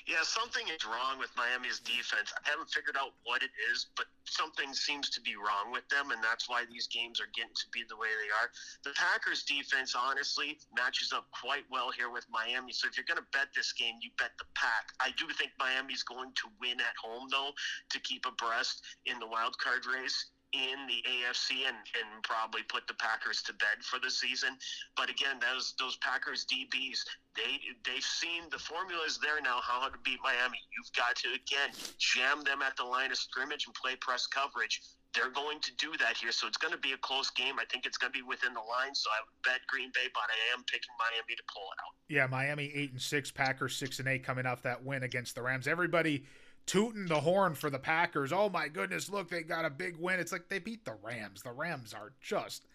Yeah, 0.06 0.22
something 0.22 0.62
is 0.70 0.86
wrong 0.86 1.18
with 1.18 1.34
Miami's 1.34 1.82
defense. 1.82 2.30
I 2.38 2.45
haven't 2.45 2.70
figured 2.70 2.93
out 2.93 3.18
what 3.26 3.41
it 3.41 3.49
is, 3.74 3.89
but 3.97 4.06
something 4.30 4.70
seems 4.72 5.10
to 5.10 5.22
be 5.22 5.34
wrong 5.34 5.74
with 5.74 5.82
them, 5.89 6.14
and 6.14 6.22
that's 6.22 6.45
why 6.45 6.62
these 6.70 6.86
games 6.86 7.18
are 7.18 7.30
getting 7.34 7.58
to 7.58 7.68
be 7.74 7.82
the 7.89 7.97
way 7.97 8.14
they 8.22 8.30
are. 8.30 8.53
The 8.86 8.93
Packers' 8.93 9.41
defense, 9.41 9.97
honestly, 9.97 10.62
matches 10.78 11.10
up 11.10 11.26
quite 11.34 11.66
well 11.74 11.89
here 11.89 12.14
with 12.14 12.30
Miami. 12.30 12.70
So 12.70 12.86
if 12.86 13.01
you're 13.01 13.10
going 13.10 13.18
to 13.18 13.34
bet 13.34 13.49
this 13.58 13.74
game, 13.74 13.97
you 13.97 14.14
bet 14.22 14.38
the 14.38 14.45
Pack. 14.53 14.93
I 15.01 15.10
do 15.18 15.26
think 15.34 15.58
Miami's 15.58 16.06
going 16.06 16.38
to 16.38 16.53
win 16.62 16.78
at 16.78 16.97
home, 17.01 17.26
though, 17.34 17.58
to 17.89 17.97
keep 18.06 18.30
abreast 18.30 18.86
in 19.10 19.18
the 19.18 19.26
wild 19.26 19.58
card 19.58 19.89
race 19.89 20.30
in 20.56 20.88
the 20.88 21.03
AFC 21.03 21.68
and, 21.68 21.76
and 21.99 22.24
probably 22.24 22.64
put 22.64 22.88
the 22.88 22.95
Packers 22.95 23.43
to 23.43 23.53
bed 23.53 23.84
for 23.84 23.99
the 23.99 24.10
season. 24.10 24.56
But 24.95 25.10
again, 25.10 25.38
those 25.43 25.76
those 25.80 25.97
Packers 25.97 26.45
DBs, 26.47 27.03
they 27.36 27.60
they've 27.84 28.03
seen 28.03 28.47
the 28.51 28.60
formula 28.60 29.03
is 29.06 29.20
there 29.20 29.41
now 29.43 29.60
how 29.62 29.88
to 29.88 29.99
beat 30.03 30.20
Miami. 30.24 30.60
You've 30.72 30.93
got 30.95 31.16
to 31.28 31.36
again 31.36 31.76
jam 31.99 32.43
them 32.43 32.62
at 32.62 32.78
the 32.78 32.84
line 32.84 33.12
of 33.12 33.18
scrimmage 33.18 33.68
and 33.68 33.76
play 33.76 33.95
press 33.99 34.28
coverage. 34.28 34.82
They're 35.14 35.32
going 35.32 35.62
to 35.62 35.72
do 35.80 35.95
that 35.99 36.18
here, 36.18 36.34
so 36.34 36.45
it's 36.45 36.58
going 36.58 36.74
to 36.74 36.80
be 36.80 36.91
a 36.91 36.97
close 36.97 37.30
game. 37.30 37.56
I 37.58 37.64
think 37.72 37.86
it's 37.86 37.97
going 37.97 38.12
to 38.12 38.20
be 38.20 38.24
within 38.24 38.53
the 38.53 38.60
line, 38.60 38.93
so 38.93 39.10
I 39.10 39.24
would 39.24 39.43
bet 39.47 39.62
Green 39.66 39.89
Bay, 39.93 40.12
but 40.14 40.28
I 40.28 40.53
am 40.53 40.62
picking 40.66 40.91
Miami 40.99 41.38
to 41.38 41.43
pull 41.47 41.64
it 41.72 41.80
out. 41.80 41.95
Yeah, 42.10 42.28
Miami 42.28 42.70
eight 42.76 42.91
and 42.91 43.01
six, 43.01 43.32
Packers 43.32 43.78
six 43.78 43.99
and 43.99 44.10
eight, 44.10 44.26
coming 44.26 44.45
off 44.45 44.62
that 44.64 44.84
win 44.84 45.03
against 45.03 45.36
the 45.36 45.41
Rams. 45.41 45.70
Everybody 45.70 46.26
tooting 46.66 47.05
the 47.05 47.20
horn 47.20 47.55
for 47.55 47.70
the 47.70 47.80
Packers. 47.80 48.34
Oh 48.34 48.49
my 48.49 48.68
goodness, 48.68 49.09
look, 49.09 49.30
they 49.30 49.43
got 49.43 49.66
a 49.66 49.70
big 49.70 49.97
win. 49.97 50.20
It's 50.20 50.32
like 50.32 50.49
they 50.49 50.59
beat 50.59 50.86
the 50.86 50.97
Rams. 51.03 51.41
The 51.41 51.51
Rams 51.51 51.93
are 51.93 52.13
just 52.22 52.66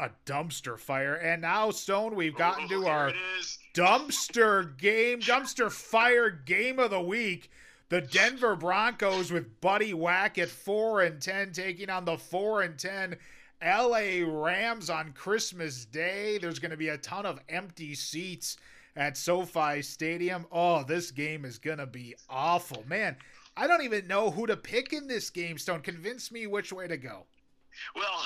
a 0.00 0.10
dumpster 0.26 0.78
fire. 0.78 1.14
And 1.14 1.42
now, 1.42 1.70
Stone, 1.70 2.14
we've 2.14 2.36
gotten 2.36 2.64
oh, 2.66 2.82
to 2.82 2.86
our 2.86 3.12
dumpster 3.74 4.76
game, 4.78 5.20
dumpster 5.20 5.70
fire 5.70 6.30
game 6.30 6.78
of 6.78 6.90
the 6.90 7.00
week. 7.00 7.50
The 7.90 8.00
Denver 8.02 8.54
Broncos 8.54 9.32
with 9.32 9.60
Buddy 9.60 9.94
Wack 9.94 10.36
at 10.38 10.50
4 10.50 11.02
and 11.02 11.22
10 11.22 11.52
taking 11.52 11.88
on 11.88 12.04
the 12.04 12.18
4 12.18 12.62
and 12.62 12.78
10 12.78 13.16
LA 13.62 14.24
Rams 14.24 14.90
on 14.90 15.12
Christmas 15.12 15.86
Day. 15.86 16.38
There's 16.38 16.58
going 16.58 16.70
to 16.70 16.76
be 16.76 16.90
a 16.90 16.98
ton 16.98 17.24
of 17.24 17.40
empty 17.48 17.94
seats 17.94 18.58
at 18.98 19.16
SoFi 19.16 19.80
Stadium. 19.80 20.44
Oh, 20.50 20.82
this 20.82 21.12
game 21.12 21.44
is 21.44 21.58
going 21.58 21.78
to 21.78 21.86
be 21.86 22.16
awful. 22.28 22.84
Man, 22.86 23.16
I 23.56 23.68
don't 23.68 23.84
even 23.84 24.08
know 24.08 24.30
who 24.30 24.46
to 24.48 24.56
pick 24.56 24.92
in 24.92 25.06
this 25.06 25.30
game, 25.30 25.56
Stone. 25.56 25.82
Convince 25.82 26.32
me 26.32 26.46
which 26.46 26.72
way 26.72 26.88
to 26.88 26.96
go. 26.96 27.26
Well, 27.94 28.24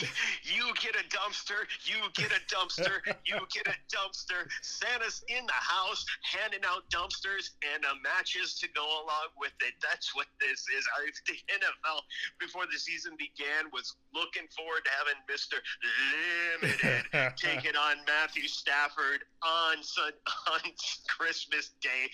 You 0.44 0.72
get 0.80 0.94
a 0.96 1.04
dumpster. 1.08 1.64
You 1.84 1.96
get 2.14 2.30
a 2.32 2.40
dumpster. 2.52 3.00
you 3.24 3.38
get 3.52 3.66
a 3.66 3.76
dumpster. 3.90 4.44
Santa's 4.62 5.22
in 5.28 5.46
the 5.46 5.52
house 5.60 6.04
handing 6.22 6.60
out 6.66 6.82
dumpsters 6.90 7.50
and 7.74 7.84
uh, 7.84 7.94
matches 8.02 8.58
to 8.60 8.68
go 8.74 8.84
along 8.84 9.32
with 9.38 9.52
it. 9.62 9.74
That's 9.80 10.14
what 10.14 10.26
this 10.40 10.66
is. 10.76 10.84
I, 10.98 11.08
the 11.26 11.38
NFL 11.54 11.98
before 12.40 12.66
the 12.70 12.78
season 12.78 13.14
began 13.18 13.70
was 13.72 13.94
looking 14.12 14.46
forward 14.54 14.84
to 14.84 14.90
having 14.98 15.18
Mister 15.30 15.56
Limited 16.60 17.04
taking 17.36 17.76
on 17.76 17.96
Matthew 18.06 18.48
Stafford 18.48 19.24
on 19.42 19.78
on 20.52 20.60
Christmas 21.08 21.72
Day, 21.80 22.10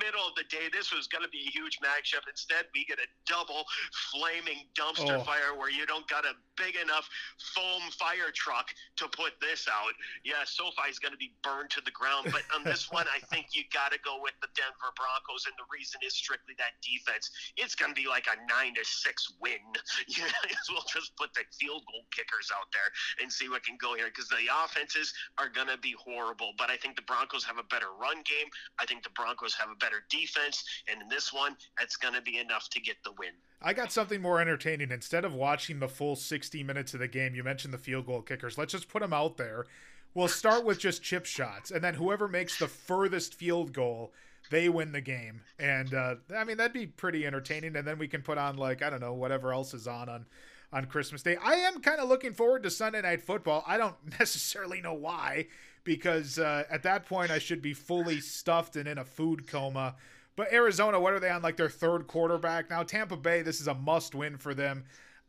middle 0.00 0.24
of 0.26 0.34
the 0.36 0.44
day. 0.48 0.70
This 0.72 0.92
was 0.92 1.06
going 1.06 1.22
to 1.24 1.30
be 1.30 1.46
a 1.48 1.50
huge 1.50 1.78
matchup. 1.80 2.24
Instead, 2.28 2.66
we 2.74 2.84
get 2.86 2.98
a 2.98 3.08
double 3.26 3.64
flaming 4.10 4.66
dumpster 4.78 5.20
Oh. 5.20 5.22
fire 5.22 5.54
where 5.56 5.70
you 5.70 5.86
don't 5.86 6.06
got 6.14 6.24
a 6.26 6.53
big 6.56 6.76
enough 6.76 7.08
foam 7.54 7.82
fire 7.94 8.30
truck 8.34 8.70
to 8.96 9.08
put 9.08 9.38
this 9.40 9.66
out. 9.68 9.94
Yeah, 10.24 10.42
SoFi's 10.44 10.98
going 10.98 11.12
to 11.12 11.20
be 11.20 11.34
burned 11.42 11.70
to 11.74 11.82
the 11.84 11.90
ground. 11.90 12.30
But 12.30 12.42
on 12.54 12.64
this 12.64 12.90
one, 12.90 13.06
I 13.10 13.20
think 13.28 13.54
you 13.54 13.62
got 13.72 13.92
to 13.92 13.98
go 14.02 14.18
with 14.22 14.34
the 14.40 14.48
Denver 14.54 14.92
Broncos, 14.96 15.46
and 15.46 15.54
the 15.58 15.68
reason 15.70 16.00
is 16.04 16.14
strictly 16.14 16.54
that 16.58 16.78
defense. 16.82 17.30
It's 17.56 17.74
going 17.74 17.94
to 17.94 17.98
be 17.98 18.08
like 18.08 18.26
a 18.30 18.36
nine 18.46 18.74
to 18.74 18.84
six 18.84 19.34
win. 19.40 19.62
You 20.06 20.24
as 20.24 20.68
well 20.70 20.84
just 20.86 21.16
put 21.16 21.32
the 21.34 21.42
field 21.58 21.82
goal 21.90 22.04
kickers 22.14 22.52
out 22.54 22.68
there 22.72 22.86
and 23.20 23.32
see 23.32 23.48
what 23.48 23.64
can 23.64 23.76
go 23.80 23.94
here 23.94 24.06
because 24.06 24.28
the 24.28 24.46
offenses 24.52 25.12
are 25.38 25.48
going 25.48 25.66
to 25.68 25.78
be 25.78 25.94
horrible. 25.98 26.52
But 26.58 26.70
I 26.70 26.76
think 26.76 26.96
the 26.96 27.02
Broncos 27.02 27.44
have 27.44 27.58
a 27.58 27.64
better 27.64 27.90
run 27.98 28.16
game. 28.22 28.46
I 28.78 28.86
think 28.86 29.02
the 29.02 29.10
Broncos 29.10 29.54
have 29.54 29.70
a 29.70 29.76
better 29.76 30.04
defense, 30.10 30.62
and 30.88 31.02
in 31.02 31.08
this 31.08 31.32
one, 31.32 31.56
it's 31.80 31.96
going 31.96 32.14
to 32.14 32.22
be 32.22 32.38
enough 32.38 32.68
to 32.70 32.80
get 32.80 32.96
the 33.04 33.12
win. 33.18 33.32
I 33.62 33.72
got 33.72 33.90
something 33.90 34.20
more 34.20 34.40
entertaining. 34.40 34.90
Instead 34.90 35.24
of 35.24 35.34
watching 35.34 35.80
the 35.80 35.88
full 35.88 36.16
60 36.44 36.62
minutes 36.62 36.92
of 36.92 37.00
the 37.00 37.08
game, 37.08 37.34
you 37.34 37.42
mentioned 37.42 37.72
the 37.72 37.78
field 37.78 38.04
goal 38.04 38.20
kickers. 38.20 38.58
Let's 38.58 38.72
just 38.72 38.86
put 38.86 39.00
them 39.00 39.14
out 39.14 39.38
there. 39.38 39.64
We'll 40.12 40.28
start 40.28 40.62
with 40.62 40.78
just 40.78 41.02
chip 41.02 41.24
shots, 41.24 41.70
and 41.70 41.82
then 41.82 41.94
whoever 41.94 42.28
makes 42.28 42.58
the 42.58 42.68
furthest 42.68 43.32
field 43.32 43.72
goal, 43.72 44.12
they 44.50 44.68
win 44.68 44.92
the 44.92 45.00
game. 45.00 45.40
And 45.58 45.94
uh, 45.94 46.16
I 46.36 46.44
mean, 46.44 46.58
that'd 46.58 46.74
be 46.74 46.86
pretty 46.86 47.26
entertaining. 47.26 47.76
And 47.76 47.86
then 47.86 47.98
we 47.98 48.08
can 48.08 48.20
put 48.20 48.36
on 48.36 48.58
like 48.58 48.82
I 48.82 48.90
don't 48.90 49.00
know 49.00 49.14
whatever 49.14 49.54
else 49.54 49.72
is 49.72 49.88
on 49.88 50.10
on 50.10 50.26
on 50.70 50.84
Christmas 50.84 51.22
Day. 51.22 51.38
I 51.42 51.54
am 51.54 51.80
kind 51.80 51.98
of 51.98 52.10
looking 52.10 52.34
forward 52.34 52.62
to 52.64 52.70
Sunday 52.70 53.00
Night 53.00 53.22
Football. 53.22 53.64
I 53.66 53.78
don't 53.78 53.96
necessarily 54.20 54.82
know 54.82 54.94
why, 54.94 55.46
because 55.82 56.38
uh, 56.38 56.64
at 56.70 56.82
that 56.82 57.06
point 57.06 57.30
I 57.30 57.38
should 57.38 57.62
be 57.62 57.72
fully 57.72 58.20
stuffed 58.20 58.76
and 58.76 58.86
in 58.86 58.98
a 58.98 59.04
food 59.04 59.46
coma. 59.46 59.94
But 60.36 60.52
Arizona, 60.52 61.00
what 61.00 61.14
are 61.14 61.20
they 61.20 61.30
on 61.30 61.40
like 61.40 61.56
their 61.56 61.70
third 61.70 62.06
quarterback 62.06 62.68
now? 62.68 62.82
Tampa 62.82 63.16
Bay, 63.16 63.40
this 63.40 63.62
is 63.62 63.66
a 63.66 63.74
must 63.74 64.14
win 64.14 64.36
for 64.36 64.52
them. 64.52 64.84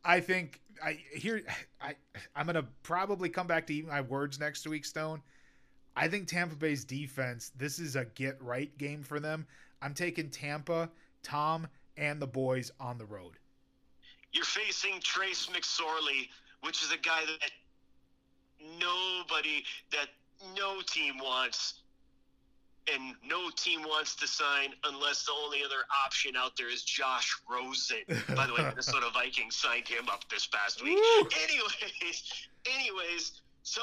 I 0.06 0.20
think 0.20 0.62
I 0.84 1.00
here 1.14 1.42
I 1.82 1.96
I'm 2.36 2.46
gonna 2.46 2.68
probably 2.84 3.30
come 3.30 3.48
back 3.48 3.66
to 3.68 3.74
eat 3.74 3.88
my 3.88 4.02
words 4.02 4.40
next 4.40 4.68
week, 4.68 4.86
Stone. 4.86 5.22
I 5.96 6.08
think 6.08 6.28
Tampa 6.28 6.56
Bay's 6.56 6.84
defense, 6.84 7.52
this 7.58 7.80
is 7.80 7.96
a 7.96 8.06
get 8.06 8.42
right 8.42 8.76
game 8.78 9.02
for 9.02 9.20
them. 9.20 9.48
I'm 9.82 9.94
taking 9.94 10.30
Tampa, 10.30 10.90
Tom, 11.24 11.68
and 11.98 12.22
the 12.22 12.28
boys 12.28 12.72
on 12.80 12.98
the 12.98 13.06
road. 13.06 13.34
You're 14.34 14.44
facing 14.44 15.00
Trace 15.02 15.48
McSorley, 15.48 16.28
which 16.62 16.84
is 16.84 16.92
a 16.92 16.98
guy 16.98 17.22
that 17.26 17.52
nobody, 18.80 19.64
that 19.92 20.08
no 20.58 20.82
team 20.82 21.18
wants, 21.18 21.76
and 22.94 23.16
no 23.28 23.50
team 23.50 23.82
wants 23.82 24.16
to 24.16 24.28
sign 24.28 24.74
unless 24.84 25.26
the 25.26 25.32
only 25.32 25.60
other 25.64 25.84
option 26.06 26.36
out 26.36 26.56
there 26.58 26.70
is 26.70 26.84
Josh 26.84 27.36
Rosen. 27.50 28.04
By 28.36 28.48
the 28.48 28.54
way, 28.54 28.64
Minnesota 28.70 29.08
Vikings 29.14 29.56
signed 29.56 29.88
him 29.88 30.08
up 30.10 30.28
this 30.30 30.48
past 30.48 30.84
week. 30.84 30.98
Woo! 30.98 31.30
Anyways, 31.44 32.48
anyways, 32.66 33.42
so 33.64 33.82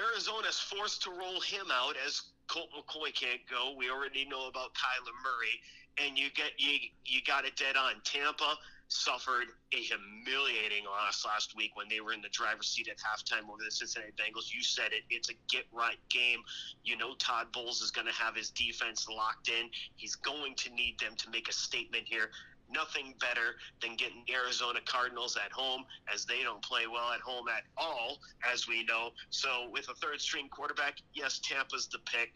Arizona's 0.00 0.58
forced 0.58 1.02
to 1.04 1.10
roll 1.10 1.40
him 1.40 1.66
out 1.72 1.94
as 2.06 2.22
Colt 2.48 2.68
McCoy 2.76 3.14
can't 3.14 3.40
go. 3.50 3.74
We 3.76 3.90
already 3.90 4.26
know 4.26 4.48
about 4.48 4.74
Kyler 4.74 5.16
Murray, 5.24 6.06
and 6.06 6.18
you 6.18 6.30
get 6.30 6.52
you 6.58 6.78
you 7.04 7.20
got 7.26 7.44
it 7.44 7.56
dead 7.56 7.76
on. 7.76 7.94
Tampa 8.04 8.58
suffered 8.88 9.46
a 9.72 9.76
humiliating 9.76 10.84
loss 10.84 11.24
last 11.26 11.56
week 11.56 11.74
when 11.74 11.88
they 11.88 12.00
were 12.00 12.12
in 12.12 12.20
the 12.20 12.28
driver's 12.28 12.68
seat 12.68 12.88
at 12.88 12.96
halftime 12.98 13.48
over 13.48 13.62
the 13.64 13.70
Cincinnati 13.70 14.12
Bengals. 14.12 14.52
You 14.52 14.62
said 14.62 14.92
it. 14.92 15.02
It's 15.10 15.30
a 15.30 15.34
get 15.48 15.64
right 15.72 15.98
game. 16.08 16.40
You 16.84 16.96
know 16.96 17.14
Todd 17.16 17.48
Bowles 17.52 17.82
is 17.82 17.90
going 17.90 18.06
to 18.06 18.12
have 18.12 18.36
his 18.36 18.50
defense 18.50 19.06
locked 19.08 19.48
in. 19.48 19.68
He's 19.96 20.14
going 20.14 20.54
to 20.56 20.70
need 20.74 20.98
them 21.00 21.14
to 21.16 21.30
make 21.30 21.48
a 21.48 21.52
statement 21.52 22.04
here. 22.06 22.30
Nothing 22.68 23.14
better 23.20 23.54
than 23.80 23.96
getting 23.96 24.24
Arizona 24.28 24.80
Cardinals 24.84 25.36
at 25.36 25.52
home, 25.52 25.84
as 26.12 26.24
they 26.24 26.42
don't 26.42 26.62
play 26.62 26.88
well 26.88 27.12
at 27.12 27.20
home 27.20 27.46
at 27.48 27.62
all, 27.76 28.18
as 28.52 28.66
we 28.66 28.84
know. 28.84 29.10
So, 29.30 29.68
with 29.70 29.88
a 29.88 29.94
third 29.94 30.20
string 30.20 30.48
quarterback, 30.48 30.96
yes, 31.14 31.40
Tampa's 31.44 31.86
the 31.86 32.00
pick. 32.00 32.30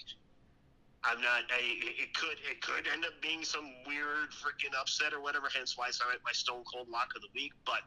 I'm 1.03 1.21
not. 1.21 1.45
I, 1.51 1.61
it 1.61 2.15
could. 2.15 2.37
It 2.51 2.61
could 2.61 2.87
end 2.93 3.05
up 3.05 3.21
being 3.23 3.43
some 3.43 3.65
weird 3.87 4.31
freaking 4.31 4.79
upset 4.79 5.13
or 5.15 5.21
whatever. 5.21 5.49
Hence 5.55 5.77
why 5.77 5.89
it's 5.89 6.01
not 6.01 6.09
my 6.25 6.33
Stone 6.33 6.65
Cold 6.71 6.89
lock 6.91 7.13
of 7.17 7.23
the 7.23 7.29
week. 7.35 7.53
But 7.65 7.81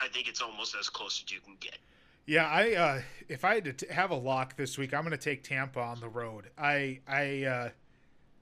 I 0.00 0.08
think 0.08 0.28
it's 0.28 0.40
almost 0.40 0.74
as 0.78 0.88
close 0.88 1.22
as 1.24 1.30
you 1.32 1.40
can 1.40 1.56
get. 1.60 1.78
Yeah, 2.26 2.48
I 2.48 2.74
uh, 2.74 3.00
if 3.28 3.44
I 3.44 3.56
had 3.56 3.64
to 3.64 3.72
t- 3.74 3.92
have 3.92 4.10
a 4.10 4.16
lock 4.16 4.56
this 4.56 4.78
week, 4.78 4.94
I'm 4.94 5.02
going 5.02 5.10
to 5.10 5.18
take 5.18 5.42
Tampa 5.42 5.80
on 5.80 6.00
the 6.00 6.08
road. 6.08 6.50
I 6.56 7.00
I 7.06 7.44
uh, 7.44 7.68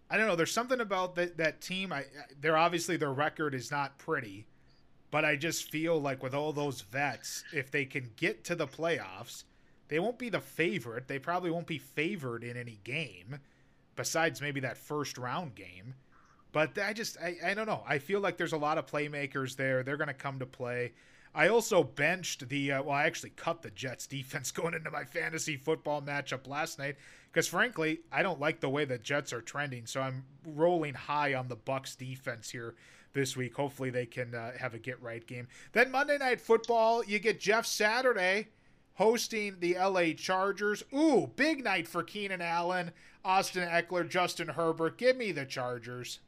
I 0.08 0.16
don't 0.16 0.28
know. 0.28 0.36
There's 0.36 0.52
something 0.52 0.80
about 0.80 1.16
that 1.16 1.36
that 1.38 1.60
team. 1.60 1.92
I 1.92 2.04
they're 2.40 2.56
obviously 2.56 2.96
their 2.96 3.12
record 3.12 3.54
is 3.54 3.72
not 3.72 3.98
pretty, 3.98 4.46
but 5.10 5.24
I 5.24 5.34
just 5.34 5.68
feel 5.68 6.00
like 6.00 6.22
with 6.22 6.34
all 6.34 6.52
those 6.52 6.82
vets, 6.82 7.42
if 7.52 7.72
they 7.72 7.84
can 7.84 8.10
get 8.16 8.44
to 8.44 8.54
the 8.54 8.68
playoffs, 8.68 9.42
they 9.88 9.98
won't 9.98 10.18
be 10.18 10.28
the 10.28 10.40
favorite. 10.40 11.08
They 11.08 11.18
probably 11.18 11.50
won't 11.50 11.66
be 11.66 11.78
favored 11.78 12.44
in 12.44 12.56
any 12.56 12.78
game, 12.84 13.40
besides 13.96 14.40
maybe 14.40 14.60
that 14.60 14.76
first 14.76 15.18
round 15.18 15.54
game. 15.54 15.94
But 16.52 16.78
I 16.78 16.92
just 16.92 17.16
I, 17.18 17.36
I 17.44 17.54
don't 17.54 17.66
know. 17.66 17.82
I 17.86 17.98
feel 17.98 18.20
like 18.20 18.36
there's 18.36 18.52
a 18.52 18.58
lot 18.58 18.78
of 18.78 18.86
playmakers 18.86 19.56
there. 19.56 19.82
They're 19.82 19.96
going 19.96 20.08
to 20.08 20.14
come 20.14 20.38
to 20.38 20.46
play. 20.46 20.92
I 21.34 21.48
also 21.48 21.82
benched 21.82 22.48
the 22.48 22.72
uh, 22.72 22.82
well, 22.82 22.94
I 22.94 23.04
actually 23.04 23.30
cut 23.30 23.62
the 23.62 23.70
Jets 23.70 24.06
defense 24.08 24.50
going 24.50 24.74
into 24.74 24.90
my 24.90 25.04
fantasy 25.04 25.56
football 25.56 26.02
matchup 26.02 26.46
last 26.46 26.78
night 26.78 26.96
because 27.32 27.48
frankly, 27.48 28.00
I 28.12 28.22
don't 28.22 28.40
like 28.40 28.60
the 28.60 28.68
way 28.68 28.84
the 28.84 28.98
Jets 28.98 29.32
are 29.32 29.40
trending. 29.40 29.86
So 29.86 30.00
I'm 30.00 30.24
rolling 30.44 30.94
high 30.94 31.34
on 31.34 31.48
the 31.48 31.56
Bucs 31.56 31.96
defense 31.96 32.50
here 32.50 32.74
this 33.14 33.36
week. 33.36 33.54
Hopefully, 33.54 33.90
they 33.90 34.06
can 34.06 34.34
uh, 34.34 34.52
have 34.58 34.74
a 34.74 34.78
get 34.78 35.00
right 35.02 35.26
game. 35.26 35.48
Then 35.72 35.90
Monday 35.90 36.18
Night 36.18 36.40
Football, 36.40 37.04
you 37.04 37.18
get 37.18 37.40
Jeff 37.40 37.64
Saturday 37.66 38.48
hosting 38.94 39.56
the 39.60 39.74
LA 39.74 40.12
Chargers. 40.16 40.82
Ooh, 40.94 41.30
big 41.36 41.64
night 41.64 41.88
for 41.88 42.02
Keenan 42.02 42.40
Allen, 42.40 42.92
Austin 43.24 43.68
Ekeler, 43.68 44.08
Justin 44.08 44.48
Herbert. 44.48 44.98
Give 44.98 45.16
me 45.16 45.32
the 45.32 45.44
Chargers. 45.44 46.20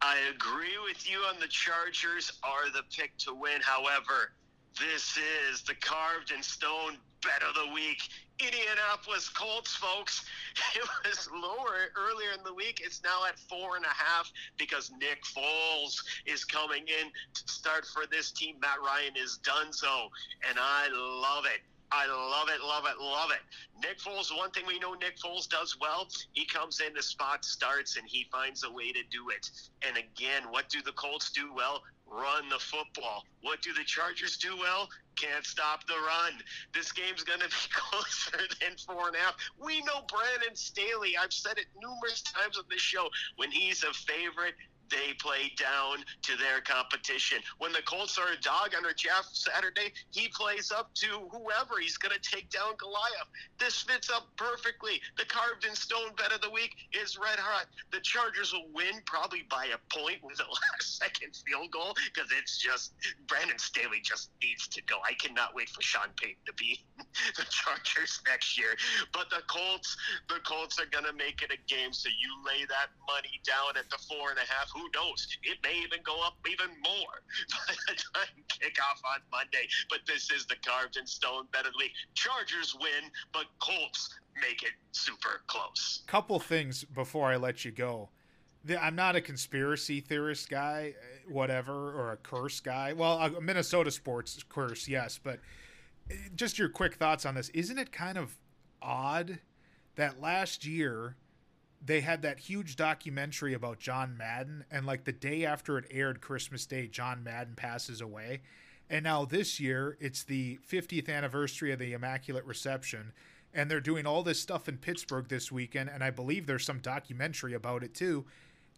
I 0.00 0.16
agree 0.32 0.78
with 0.84 1.10
you 1.10 1.18
on 1.20 1.40
the 1.40 1.48
Chargers 1.48 2.32
are 2.42 2.70
the 2.72 2.82
pick 2.96 3.16
to 3.18 3.34
win. 3.34 3.60
However, 3.62 4.32
this 4.78 5.18
is 5.50 5.62
the 5.62 5.74
carved 5.74 6.30
in 6.30 6.42
stone 6.42 6.96
bet 7.22 7.42
of 7.42 7.54
the 7.54 7.74
week. 7.74 8.08
Indianapolis 8.40 9.28
Colts, 9.28 9.74
folks. 9.74 10.24
It 10.74 10.82
was 11.04 11.28
lower 11.32 11.90
earlier 11.96 12.32
in 12.36 12.42
the 12.44 12.52
week. 12.52 12.80
It's 12.84 13.02
now 13.02 13.24
at 13.26 13.38
four 13.38 13.76
and 13.76 13.84
a 13.84 13.94
half 13.94 14.30
because 14.58 14.90
Nick 15.00 15.22
Foles 15.24 16.02
is 16.26 16.44
coming 16.44 16.82
in 16.82 17.10
to 17.34 17.52
start 17.52 17.86
for 17.86 18.06
this 18.06 18.32
team. 18.32 18.56
Matt 18.60 18.78
Ryan 18.84 19.14
is 19.16 19.38
done 19.38 19.72
so, 19.72 20.08
and 20.48 20.58
I 20.60 20.88
love 20.92 21.44
it. 21.46 21.60
I 21.90 22.06
love 22.06 22.48
it, 22.48 22.60
love 22.62 22.84
it, 22.84 23.02
love 23.02 23.30
it. 23.30 23.40
Nick 23.80 23.98
Foles, 23.98 24.36
one 24.36 24.50
thing 24.50 24.64
we 24.66 24.78
know 24.78 24.94
Nick 24.94 25.18
Foles 25.18 25.48
does 25.48 25.76
well, 25.80 26.08
he 26.32 26.44
comes 26.44 26.80
in, 26.80 26.92
the 26.92 27.02
spot 27.02 27.44
starts 27.44 27.96
and 27.96 28.06
he 28.06 28.26
finds 28.30 28.62
a 28.62 28.70
way 28.70 28.92
to 28.92 29.00
do 29.10 29.30
it. 29.30 29.50
And 29.86 29.96
again, 29.96 30.42
what 30.50 30.68
do 30.68 30.82
the 30.82 30.92
Colts 30.92 31.30
do 31.30 31.54
well? 31.54 31.82
Run 32.10 32.48
the 32.48 32.58
football. 32.58 33.24
What 33.42 33.60
do 33.62 33.72
the 33.72 33.84
Chargers 33.84 34.36
do 34.38 34.56
well? 34.56 34.88
Can't 35.16 35.44
stop 35.44 35.86
the 35.86 35.94
run. 35.94 36.32
This 36.72 36.92
game's 36.92 37.22
going 37.22 37.40
to 37.40 37.48
be 37.48 37.52
closer 37.72 38.38
than 38.60 38.76
four 38.86 39.08
and 39.08 39.16
a 39.16 39.18
half. 39.18 39.36
We 39.62 39.80
know 39.82 40.02
Brandon 40.08 40.54
Staley. 40.54 41.16
I've 41.16 41.32
said 41.32 41.58
it 41.58 41.66
numerous 41.80 42.22
times 42.22 42.56
on 42.56 42.64
this 42.70 42.80
show. 42.80 43.08
When 43.36 43.50
he's 43.50 43.82
a 43.82 43.92
favorite, 43.92 44.54
they 44.90 45.14
play 45.20 45.52
down 45.56 46.04
to 46.22 46.36
their 46.36 46.60
competition. 46.60 47.38
When 47.58 47.72
the 47.72 47.82
Colts 47.82 48.18
are 48.18 48.32
a 48.32 48.40
dog 48.40 48.74
under 48.76 48.92
Jeff 48.92 49.28
Saturday, 49.32 49.92
he 50.10 50.28
plays 50.28 50.72
up 50.72 50.94
to 50.94 51.28
whoever. 51.30 51.78
He's 51.80 51.96
going 51.96 52.14
to 52.14 52.30
take 52.30 52.50
down 52.50 52.76
Goliath. 52.78 53.28
This 53.58 53.82
fits 53.82 54.10
up 54.10 54.28
perfectly. 54.36 55.00
The 55.16 55.24
carved 55.26 55.64
in 55.64 55.74
stone 55.74 56.14
bet 56.16 56.32
of 56.32 56.40
the 56.40 56.50
week 56.50 56.74
is 56.92 57.18
red 57.18 57.38
hot. 57.38 57.66
The 57.92 58.00
Chargers 58.00 58.52
will 58.52 58.68
win 58.72 59.00
probably 59.06 59.44
by 59.50 59.66
a 59.66 59.78
point 59.94 60.22
with 60.22 60.40
a 60.40 60.48
last 60.74 60.98
second 60.98 61.36
field 61.46 61.70
goal 61.70 61.94
because 62.12 62.30
it's 62.36 62.58
just 62.58 62.92
Brandon 63.26 63.58
Staley 63.58 64.00
just 64.02 64.30
needs 64.42 64.68
to 64.68 64.82
go. 64.82 64.98
I 65.04 65.14
cannot 65.14 65.54
wait 65.54 65.68
for 65.68 65.82
Sean 65.82 66.08
Payton 66.16 66.42
to 66.46 66.52
be 66.54 66.80
the 67.36 67.44
Chargers 67.50 68.20
next 68.26 68.58
year. 68.58 68.76
But 69.12 69.30
the 69.30 69.42
Colts, 69.46 69.96
the 70.28 70.40
Colts 70.44 70.78
are 70.80 70.86
going 70.86 71.04
to 71.04 71.12
make 71.12 71.42
it 71.42 71.50
a 71.52 71.60
game. 71.68 71.92
So 71.92 72.08
you 72.08 72.30
lay 72.46 72.64
that 72.66 72.94
money 73.06 73.40
down 73.44 73.76
at 73.76 73.88
the 73.90 73.98
four 74.08 74.30
and 74.30 74.38
a 74.38 74.46
half. 74.48 74.70
Who 74.78 74.88
knows? 74.94 75.26
It 75.42 75.58
may 75.62 75.78
even 75.82 75.98
go 76.04 76.24
up 76.24 76.36
even 76.48 76.68
more 76.82 77.14
by 77.68 77.74
the 77.86 77.94
time 78.14 78.44
kickoff 78.48 79.00
on 79.04 79.20
Monday. 79.32 79.66
But 79.90 80.00
this 80.06 80.30
is 80.30 80.46
the 80.46 80.56
carved 80.64 80.96
in 80.96 81.06
stone 81.06 81.46
betted 81.52 81.72
league. 81.78 81.92
Chargers 82.14 82.76
win, 82.80 83.10
but 83.32 83.46
Colts 83.58 84.10
make 84.40 84.62
it 84.62 84.72
super 84.92 85.42
close. 85.46 86.02
Couple 86.06 86.38
things 86.38 86.84
before 86.84 87.28
I 87.28 87.36
let 87.36 87.64
you 87.64 87.70
go. 87.70 88.10
I'm 88.80 88.96
not 88.96 89.16
a 89.16 89.20
conspiracy 89.20 90.00
theorist 90.00 90.50
guy, 90.50 90.94
uh, 90.98 91.32
whatever, 91.32 91.72
or 91.72 92.12
a 92.12 92.16
curse 92.16 92.60
guy. 92.60 92.92
Well, 92.92 93.18
a 93.18 93.40
Minnesota 93.40 93.90
sports 93.90 94.44
curse, 94.48 94.88
yes, 94.88 95.18
but 95.22 95.38
uh, 96.10 96.14
just 96.34 96.58
your 96.58 96.68
quick 96.68 96.96
thoughts 96.96 97.24
on 97.24 97.34
this. 97.34 97.48
Isn't 97.50 97.78
it 97.78 97.92
kind 97.92 98.18
of 98.18 98.36
odd 98.82 99.38
that 99.96 100.20
last 100.20 100.66
year 100.66 101.16
they 101.84 102.00
had 102.00 102.22
that 102.22 102.40
huge 102.40 102.76
documentary 102.76 103.54
about 103.54 103.78
John 103.78 104.16
Madden, 104.16 104.64
and 104.70 104.86
like 104.86 105.04
the 105.04 105.12
day 105.12 105.44
after 105.44 105.78
it 105.78 105.86
aired, 105.90 106.20
Christmas 106.20 106.66
Day, 106.66 106.86
John 106.86 107.22
Madden 107.22 107.54
passes 107.54 108.00
away. 108.00 108.42
And 108.90 109.04
now 109.04 109.24
this 109.24 109.60
year, 109.60 109.96
it's 110.00 110.24
the 110.24 110.58
50th 110.68 111.08
anniversary 111.08 111.72
of 111.72 111.78
the 111.78 111.92
Immaculate 111.92 112.44
Reception, 112.46 113.12
and 113.52 113.70
they're 113.70 113.80
doing 113.80 114.06
all 114.06 114.22
this 114.22 114.40
stuff 114.40 114.68
in 114.68 114.78
Pittsburgh 114.78 115.28
this 115.28 115.52
weekend, 115.52 115.90
and 115.90 116.02
I 116.02 116.10
believe 116.10 116.46
there's 116.46 116.64
some 116.64 116.78
documentary 116.78 117.54
about 117.54 117.82
it 117.82 117.94
too. 117.94 118.24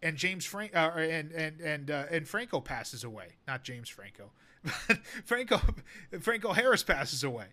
And 0.03 0.16
James 0.16 0.44
Frank 0.46 0.74
uh, 0.74 0.92
and 0.96 1.30
and 1.32 1.61
and 1.61 1.90
uh, 1.90 2.05
and 2.11 2.26
Franco 2.26 2.61
passes 2.61 3.05
away, 3.05 3.36
not 3.46 3.64
James 3.64 3.88
Franco, 3.88 4.32
but 4.64 4.98
Franco 5.24 5.61
Franco 6.20 6.53
Harris 6.53 6.82
passes 6.82 7.22
away, 7.22 7.48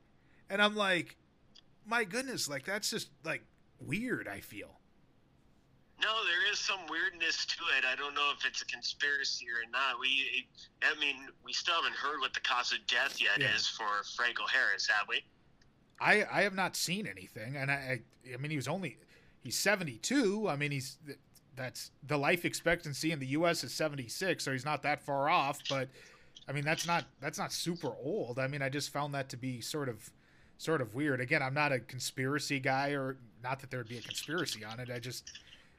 and 0.50 0.62
I'm 0.62 0.76
like, 0.76 1.18
my 1.86 2.06
goodness, 2.06 2.48
like 2.48 2.66
that's 2.66 2.90
just 2.90 3.10
like 3.26 3.44
weird. 3.82 4.28
I 4.30 4.40
feel. 4.40 4.77
No, 6.02 6.24
there 6.26 6.52
is 6.52 6.60
some 6.60 6.80
weirdness 6.90 7.46
to 7.46 7.64
it. 7.78 7.86
I 7.86 7.96
don't 7.96 8.14
know 8.14 8.32
if 8.38 8.46
it's 8.46 8.62
a 8.62 8.66
conspiracy 8.66 9.46
or 9.50 9.70
not. 9.72 10.00
We, 10.00 10.48
I 10.84 11.00
mean, 11.00 11.28
we 11.44 11.54
still 11.54 11.74
haven't 11.76 11.96
heard 11.96 12.20
what 12.20 12.34
the 12.34 12.40
cause 12.42 12.72
of 12.72 12.86
death 12.86 13.20
yet 13.20 13.40
yeah. 13.40 13.56
is 13.56 13.68
for 13.68 14.04
Franco 14.16 14.44
Harris, 14.46 14.88
have 14.88 15.08
we? 15.10 15.24
I 16.00 16.26
I 16.32 16.42
have 16.44 16.54
not 16.54 16.76
seen 16.76 17.08
anything, 17.08 17.56
and 17.56 17.72
I 17.72 18.02
I, 18.26 18.34
I 18.34 18.38
mean 18.38 18.52
he 18.52 18.58
was 18.58 18.68
only 18.68 18.98
he's 19.44 19.58
seventy 19.58 19.98
two. 19.98 20.48
I 20.48 20.56
mean 20.56 20.72
he's 20.72 20.98
that's 21.56 21.92
the 22.06 22.18
life 22.18 22.46
expectancy 22.46 23.12
in 23.12 23.20
the 23.20 23.28
U.S. 23.28 23.64
is 23.64 23.74
seventy 23.74 24.08
six, 24.08 24.44
so 24.44 24.52
he's 24.52 24.66
not 24.66 24.84
that 24.84 25.02
far 25.02 25.30
off. 25.30 25.60
But 25.70 25.90
I 26.48 26.52
mean 26.52 26.64
that's 26.64 26.86
not 26.86 27.06
that's 27.20 27.40
not 27.40 27.52
super 27.52 27.94
old. 28.04 28.38
I 28.40 28.48
mean 28.48 28.62
I 28.62 28.70
just 28.70 28.92
found 28.92 29.14
that 29.16 29.30
to 29.30 29.38
be 29.38 29.62
sort 29.62 29.90
of 29.90 30.12
sort 30.58 30.82
of 30.82 30.94
weird. 30.96 31.22
Again, 31.22 31.42
I'm 31.42 31.54
not 31.54 31.72
a 31.72 31.80
conspiracy 31.80 32.60
guy, 32.60 32.90
or 32.90 33.18
not 33.44 33.60
that 33.62 33.72
there'd 33.72 33.90
be 33.90 33.98
a 33.98 34.02
conspiracy 34.02 34.64
on 34.64 34.80
it. 34.80 34.90
I 34.94 35.00
just 35.00 35.32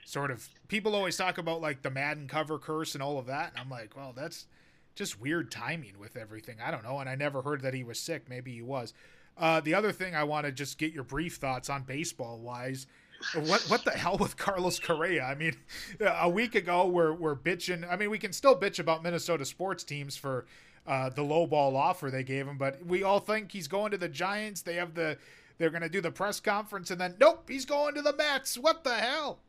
sort 0.09 0.31
of 0.31 0.49
people 0.69 0.95
always 0.95 1.17
talk 1.17 1.39
about 1.39 1.61
like 1.61 1.83
the 1.83 1.91
Madden 1.91 2.29
cover 2.29 2.59
curse 2.59 2.95
and 2.95 3.03
all 3.03 3.19
of 3.19 3.27
that, 3.27 3.51
and 3.51 3.61
I'm 3.61 3.69
like, 3.69 3.97
well, 3.97 4.13
that's 4.17 4.47
just 4.95 5.21
weird 5.21 5.51
timing 5.51 5.99
with 5.99 6.17
everything. 6.17 6.57
I 6.65 6.71
don't 6.71 6.83
know, 6.83 6.99
and 6.99 7.09
I 7.09 7.15
never 7.15 7.43
heard 7.43 7.61
that 7.63 7.75
he 7.75 7.85
was 7.85 8.01
sick. 8.01 8.29
Maybe 8.29 8.53
he 8.53 8.63
was. 8.63 8.95
Uh, 9.37 9.61
the 9.61 9.75
other 9.75 9.93
thing 9.93 10.17
I 10.17 10.25
want 10.25 10.47
to 10.47 10.53
just 10.53 10.79
get 10.79 10.93
your 10.93 11.05
brief 11.05 11.37
thoughts 11.37 11.71
on 11.71 11.83
baseball 11.83 12.39
wise. 12.39 12.87
What 13.35 13.63
what 13.63 13.85
the 13.85 13.91
hell 13.91 14.17
with 14.17 14.37
Carlos 14.37 14.81
Correa? 14.81 15.25
I 15.25 15.35
mean, 15.35 15.57
a 16.01 16.29
week 16.29 16.55
ago 16.55 16.87
we're 16.87 17.13
we're 17.13 17.37
bitching. 17.37 17.89
I 17.89 17.97
mean, 17.97 18.11
we 18.11 18.19
can 18.19 18.33
still 18.33 18.59
bitch 18.59 18.79
about 18.79 19.03
Minnesota 19.03 19.45
sports 19.45 19.85
teams 19.85 20.17
for 20.17 20.47
uh, 20.87 21.11
the 21.11 21.23
low 21.23 21.47
ball 21.47 21.77
offer 21.77 22.11
they 22.11 22.25
gave 22.25 22.47
him, 22.47 22.57
but 22.57 22.85
we 22.87 23.03
all 23.03 23.21
think 23.21 23.53
he's 23.53 23.69
going 23.69 23.91
to 23.91 23.99
the 23.99 24.09
Giants. 24.09 24.63
They 24.63 24.75
have 24.75 24.95
the 24.95 25.19
they're 25.59 25.71
going 25.71 25.83
to 25.83 25.89
do 25.89 26.01
the 26.01 26.13
press 26.13 26.41
conference, 26.41 26.91
and 26.91 27.01
then 27.01 27.17
nope, 27.21 27.45
he's 27.49 27.65
going 27.65 27.95
to 27.97 28.03
the 28.03 28.17
Mets. 28.17 28.57
What 28.57 28.85
the 28.85 28.95
hell? 28.95 29.41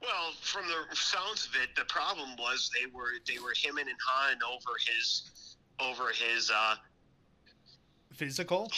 Well, 0.00 0.32
from 0.40 0.64
the 0.66 0.94
sounds 0.96 1.46
of 1.46 1.54
it, 1.62 1.74
the 1.76 1.84
problem 1.84 2.36
was 2.36 2.70
they 2.78 2.86
were 2.86 3.12
they 3.26 3.38
were 3.38 3.54
hemming 3.62 3.88
and 3.88 3.98
hawing 4.06 4.38
over 4.42 4.72
his 4.86 5.56
over 5.80 6.10
his 6.10 6.50
uh, 6.50 6.76
physical. 8.12 8.70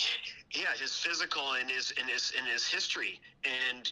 Yeah, 0.50 0.72
his 0.78 0.94
physical 0.96 1.54
and 1.60 1.70
his 1.70 1.92
and 2.00 2.08
his 2.08 2.32
and 2.38 2.46
his 2.46 2.66
history. 2.66 3.20
And 3.44 3.90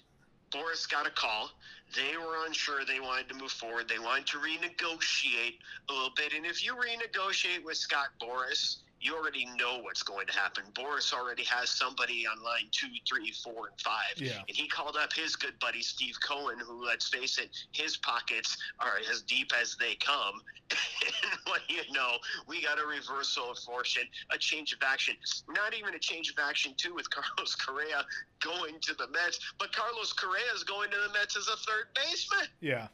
Boras 0.50 0.88
got 0.88 1.06
a 1.06 1.10
call. 1.10 1.50
They 1.96 2.16
were 2.16 2.46
unsure. 2.46 2.84
They 2.84 3.00
wanted 3.00 3.28
to 3.30 3.34
move 3.34 3.52
forward. 3.52 3.88
They 3.88 3.98
wanted 3.98 4.26
to 4.28 4.38
renegotiate 4.38 5.58
a 5.88 5.92
little 5.92 6.12
bit. 6.16 6.32
And 6.34 6.46
if 6.46 6.64
you 6.64 6.74
renegotiate 6.74 7.64
with 7.64 7.76
Scott 7.76 8.08
Boras, 8.20 8.78
you 9.02 9.16
already 9.16 9.46
know 9.58 9.80
what's 9.82 10.04
going 10.04 10.26
to 10.28 10.32
happen. 10.32 10.62
Boras 10.74 11.12
already 11.12 11.42
has 11.42 11.68
somebody 11.70 12.24
on 12.24 12.42
line 12.42 12.68
two, 12.70 12.86
three, 13.08 13.32
four, 13.32 13.68
and 13.68 13.80
five. 13.80 14.14
Yeah. 14.16 14.38
And 14.48 14.56
he 14.56 14.68
called 14.68 14.96
up 14.96 15.12
his 15.12 15.34
good 15.34 15.58
buddy 15.58 15.82
Steve 15.82 16.14
Cohen, 16.22 16.56
who, 16.64 16.86
let's 16.86 17.08
face 17.08 17.38
it, 17.38 17.50
his 17.72 17.96
pockets 17.96 18.56
are 18.78 18.98
as 19.10 19.22
deep 19.22 19.50
as 19.60 19.76
they 19.76 19.96
come. 19.96 20.40
and 20.70 21.40
what 21.46 21.62
do 21.68 21.74
you 21.74 21.82
know, 21.92 22.16
we 22.46 22.62
got 22.62 22.78
a 22.78 22.86
reversal 22.86 23.50
of 23.50 23.58
fortune, 23.58 24.04
a 24.30 24.38
change 24.38 24.72
of 24.72 24.78
action. 24.86 25.16
Not 25.48 25.74
even 25.74 25.94
a 25.94 25.98
change 25.98 26.30
of 26.30 26.36
action, 26.38 26.72
too, 26.76 26.94
with 26.94 27.10
Carlos 27.10 27.56
Correa 27.56 28.04
going 28.40 28.78
to 28.82 28.94
the 28.94 29.08
Mets, 29.08 29.40
but 29.58 29.74
Carlos 29.74 30.12
Correa 30.12 30.54
is 30.54 30.62
going 30.62 30.90
to 30.90 30.96
the 31.08 31.12
Mets 31.12 31.36
as 31.36 31.48
a 31.48 31.56
third 31.56 31.86
baseman. 31.96 32.46
Yeah. 32.60 32.86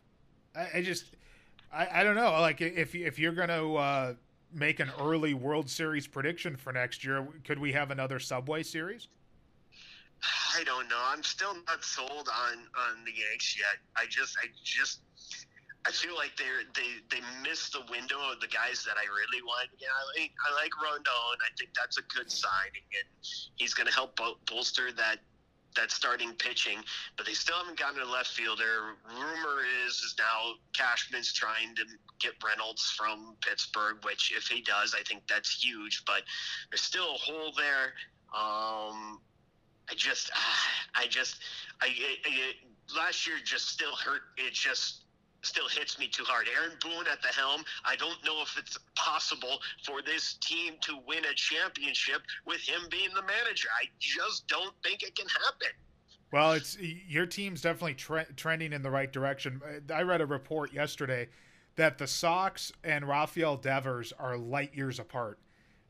I, 0.57 0.79
I 0.79 0.83
just. 0.83 1.05
I, 1.71 2.01
I 2.01 2.03
don't 2.03 2.17
know. 2.17 2.31
Like 2.41 2.63
if 2.63 2.95
if 2.95 3.19
you're 3.19 3.33
gonna 3.33 3.75
uh, 3.75 4.15
make 4.53 4.81
an 4.81 4.91
early 5.01 5.35
World 5.35 5.69
Series 5.69 6.07
prediction 6.07 6.57
for 6.57 6.73
next 6.73 7.05
year, 7.05 7.27
could 7.45 7.59
we 7.59 7.73
have 7.73 7.91
another 7.91 8.19
Subway 8.19 8.63
Series? 8.63 9.09
I 10.57 10.65
don't 10.65 10.89
know. 10.89 11.01
I'm 11.07 11.23
still 11.23 11.55
not 11.67 11.85
sold 11.85 12.29
on 12.29 12.59
on 12.59 13.05
the 13.05 13.13
Yanks 13.13 13.57
yet. 13.57 13.79
I 13.97 14.07
just 14.09 14.37
I 14.43 14.49
just 14.65 15.01
I 15.87 15.91
feel 15.93 16.17
like 16.17 16.37
they 16.37 16.45
they 16.75 17.17
they 17.17 17.23
missed 17.49 17.73
the 17.73 17.83
window 17.91 18.19
of 18.33 18.41
the 18.41 18.49
guys 18.49 18.85
that 18.85 18.97
I 18.97 19.07
really 19.07 19.43
want. 19.43 19.71
Yeah, 19.79 19.89
I 19.89 20.21
like 20.21 20.33
I 20.47 20.55
like 20.55 20.73
Rodón. 20.83 21.37
I 21.41 21.51
think 21.57 21.71
that's 21.75 21.99
a 21.99 22.03
good 22.15 22.31
signing, 22.31 22.83
and 22.93 23.09
he's 23.57 23.75
going 23.75 23.87
to 23.87 23.93
help 23.93 24.19
bolster 24.47 24.93
that 24.93 25.19
that 25.77 25.91
starting 25.91 26.33
pitching, 26.35 26.79
but 27.16 27.27
they 27.27 27.33
still 27.33 27.57
haven't 27.57 27.79
gotten 27.79 28.01
a 28.01 28.05
left 28.05 28.29
fielder. 28.29 28.97
Rumor 29.09 29.62
is 29.87 29.95
is 29.95 30.14
now 30.19 30.55
Cashman's 30.73 31.33
trying 31.33 31.75
to 31.77 31.85
get 32.19 32.33
Reynolds 32.45 32.91
from 32.97 33.37
Pittsburgh, 33.41 34.05
which 34.05 34.33
if 34.37 34.47
he 34.47 34.62
does, 34.62 34.95
I 34.99 35.03
think 35.03 35.23
that's 35.29 35.62
huge. 35.62 36.05
But 36.07 36.23
there's 36.71 36.83
still 36.83 37.14
a 37.14 37.19
hole 37.19 37.53
there. 37.57 37.95
Um, 38.35 39.21
I 39.91 39.95
just, 39.95 40.31
I 40.95 41.07
just, 41.07 41.37
I, 41.81 41.89
last 42.97 43.27
year 43.27 43.37
just 43.45 43.69
still 43.69 43.95
hurt. 43.95 44.23
It 44.37 44.53
just 44.53 45.05
still 45.49 45.69
hits 45.69 45.99
me 45.99 46.09
too 46.09 46.25
hard. 46.25 46.47
Aaron 46.55 46.77
Boone 46.83 47.07
at 47.11 47.23
the 47.23 47.29
helm. 47.29 47.65
I 47.85 47.97
don't 47.97 48.23
know 48.25 48.43
if 48.43 48.57
it's 48.59 48.79
possible 48.95 49.59
for 49.85 50.03
this 50.03 50.35
team 50.35 50.75
to 50.83 50.99
win 51.07 51.25
a 51.25 51.35
championship 51.35 52.23
with 52.47 52.61
him 52.61 52.83
being 52.91 53.09
the 53.15 53.23
manager. 53.23 53.69
I 53.81 53.87
just 53.99 54.47
don't 54.47 54.75
think 54.83 55.03
it 55.03 55.17
can 55.17 55.27
happen. 55.27 55.75
Well, 56.31 56.53
it's 56.53 56.77
your 56.79 57.25
team's 57.25 57.63
definitely 57.63 57.95
tre- 57.95 58.27
trending 58.37 58.75
in 58.75 58.83
the 58.83 58.91
right 58.91 59.11
direction. 59.11 59.63
I 59.93 60.03
read 60.03 60.21
a 60.21 60.27
report 60.27 60.73
yesterday 60.75 61.29
that 61.77 61.97
the 61.97 62.07
Sox 62.07 62.71
and 62.85 63.09
Rafael 63.09 63.57
Devers 63.57 64.13
are 64.19 64.37
light 64.37 64.75
years 64.75 64.99
apart 64.99 65.39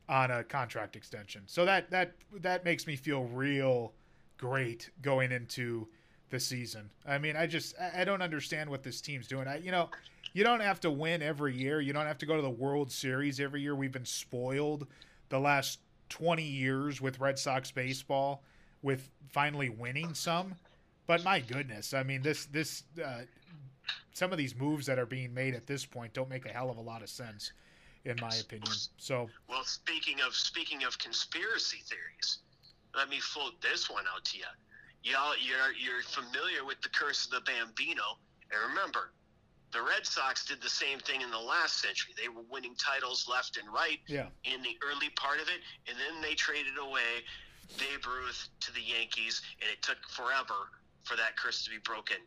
on 0.07 0.31
a 0.31 0.43
contract 0.43 0.95
extension. 0.95 1.43
So 1.47 1.65
that 1.65 1.91
that 1.91 2.13
that 2.39 2.63
makes 2.63 2.87
me 2.87 2.95
feel 2.95 3.25
real 3.25 3.93
great 4.37 4.89
going 5.01 5.31
into 5.31 5.89
the 6.29 6.39
season. 6.39 6.89
I 7.07 7.17
mean, 7.17 7.35
I 7.35 7.47
just 7.47 7.75
I 7.95 8.03
don't 8.03 8.21
understand 8.21 8.69
what 8.69 8.83
this 8.83 9.01
team's 9.01 9.27
doing. 9.27 9.47
I 9.47 9.57
you 9.57 9.71
know, 9.71 9.89
you 10.33 10.43
don't 10.43 10.61
have 10.61 10.79
to 10.81 10.91
win 10.91 11.21
every 11.21 11.55
year. 11.55 11.81
You 11.81 11.93
don't 11.93 12.05
have 12.05 12.17
to 12.19 12.25
go 12.25 12.35
to 12.35 12.41
the 12.41 12.49
World 12.49 12.91
Series 12.91 13.39
every 13.39 13.61
year. 13.61 13.75
We've 13.75 13.91
been 13.91 14.05
spoiled 14.05 14.87
the 15.29 15.39
last 15.39 15.79
20 16.09 16.43
years 16.43 17.01
with 17.01 17.19
Red 17.19 17.37
Sox 17.37 17.71
baseball 17.71 18.43
with 18.81 19.09
finally 19.29 19.69
winning 19.69 20.13
some. 20.13 20.55
But 21.07 21.23
my 21.23 21.39
goodness, 21.39 21.93
I 21.93 22.03
mean 22.03 22.21
this 22.21 22.45
this 22.45 22.83
uh, 23.03 23.21
some 24.13 24.31
of 24.31 24.37
these 24.37 24.55
moves 24.55 24.85
that 24.85 24.99
are 24.99 25.05
being 25.05 25.33
made 25.33 25.55
at 25.55 25.65
this 25.65 25.85
point 25.85 26.13
don't 26.13 26.29
make 26.29 26.45
a 26.45 26.49
hell 26.49 26.69
of 26.69 26.77
a 26.77 26.81
lot 26.81 27.01
of 27.01 27.09
sense 27.09 27.51
in 28.05 28.15
my 28.21 28.35
opinion. 28.35 28.71
So 28.97 29.29
Well, 29.49 29.63
speaking 29.63 30.17
of 30.25 30.35
speaking 30.35 30.83
of 30.83 30.97
conspiracy 30.99 31.79
theories, 31.85 32.39
let 32.95 33.09
me 33.09 33.19
float 33.19 33.59
this 33.61 33.89
one 33.89 34.05
out 34.13 34.23
to 34.25 34.37
you 34.37 34.45
y'all 35.03 35.33
you're 35.39 35.73
you're 35.77 36.03
familiar 36.03 36.65
with 36.65 36.81
the 36.81 36.89
curse 36.89 37.25
of 37.25 37.31
the 37.31 37.41
Bambino, 37.41 38.19
and 38.51 38.69
remember, 38.69 39.11
the 39.71 39.81
Red 39.81 40.05
Sox 40.05 40.45
did 40.45 40.61
the 40.61 40.69
same 40.69 40.99
thing 40.99 41.21
in 41.21 41.29
the 41.31 41.39
last 41.39 41.81
century. 41.81 42.13
They 42.17 42.29
were 42.29 42.45
winning 42.49 42.75
titles 42.75 43.27
left 43.29 43.57
and 43.57 43.71
right 43.71 43.99
yeah. 44.07 44.27
in 44.43 44.61
the 44.63 44.77
early 44.81 45.09
part 45.15 45.39
of 45.39 45.47
it, 45.47 45.61
and 45.87 45.97
then 45.97 46.21
they 46.21 46.33
traded 46.33 46.77
away 46.81 47.23
Babe 47.77 48.05
Ruth 48.05 48.49
to 48.61 48.73
the 48.73 48.81
Yankees, 48.81 49.41
and 49.61 49.69
it 49.69 49.81
took 49.81 49.97
forever 50.09 50.73
for 51.03 51.15
that 51.17 51.37
curse 51.37 51.63
to 51.65 51.69
be 51.69 51.77
broken. 51.83 52.17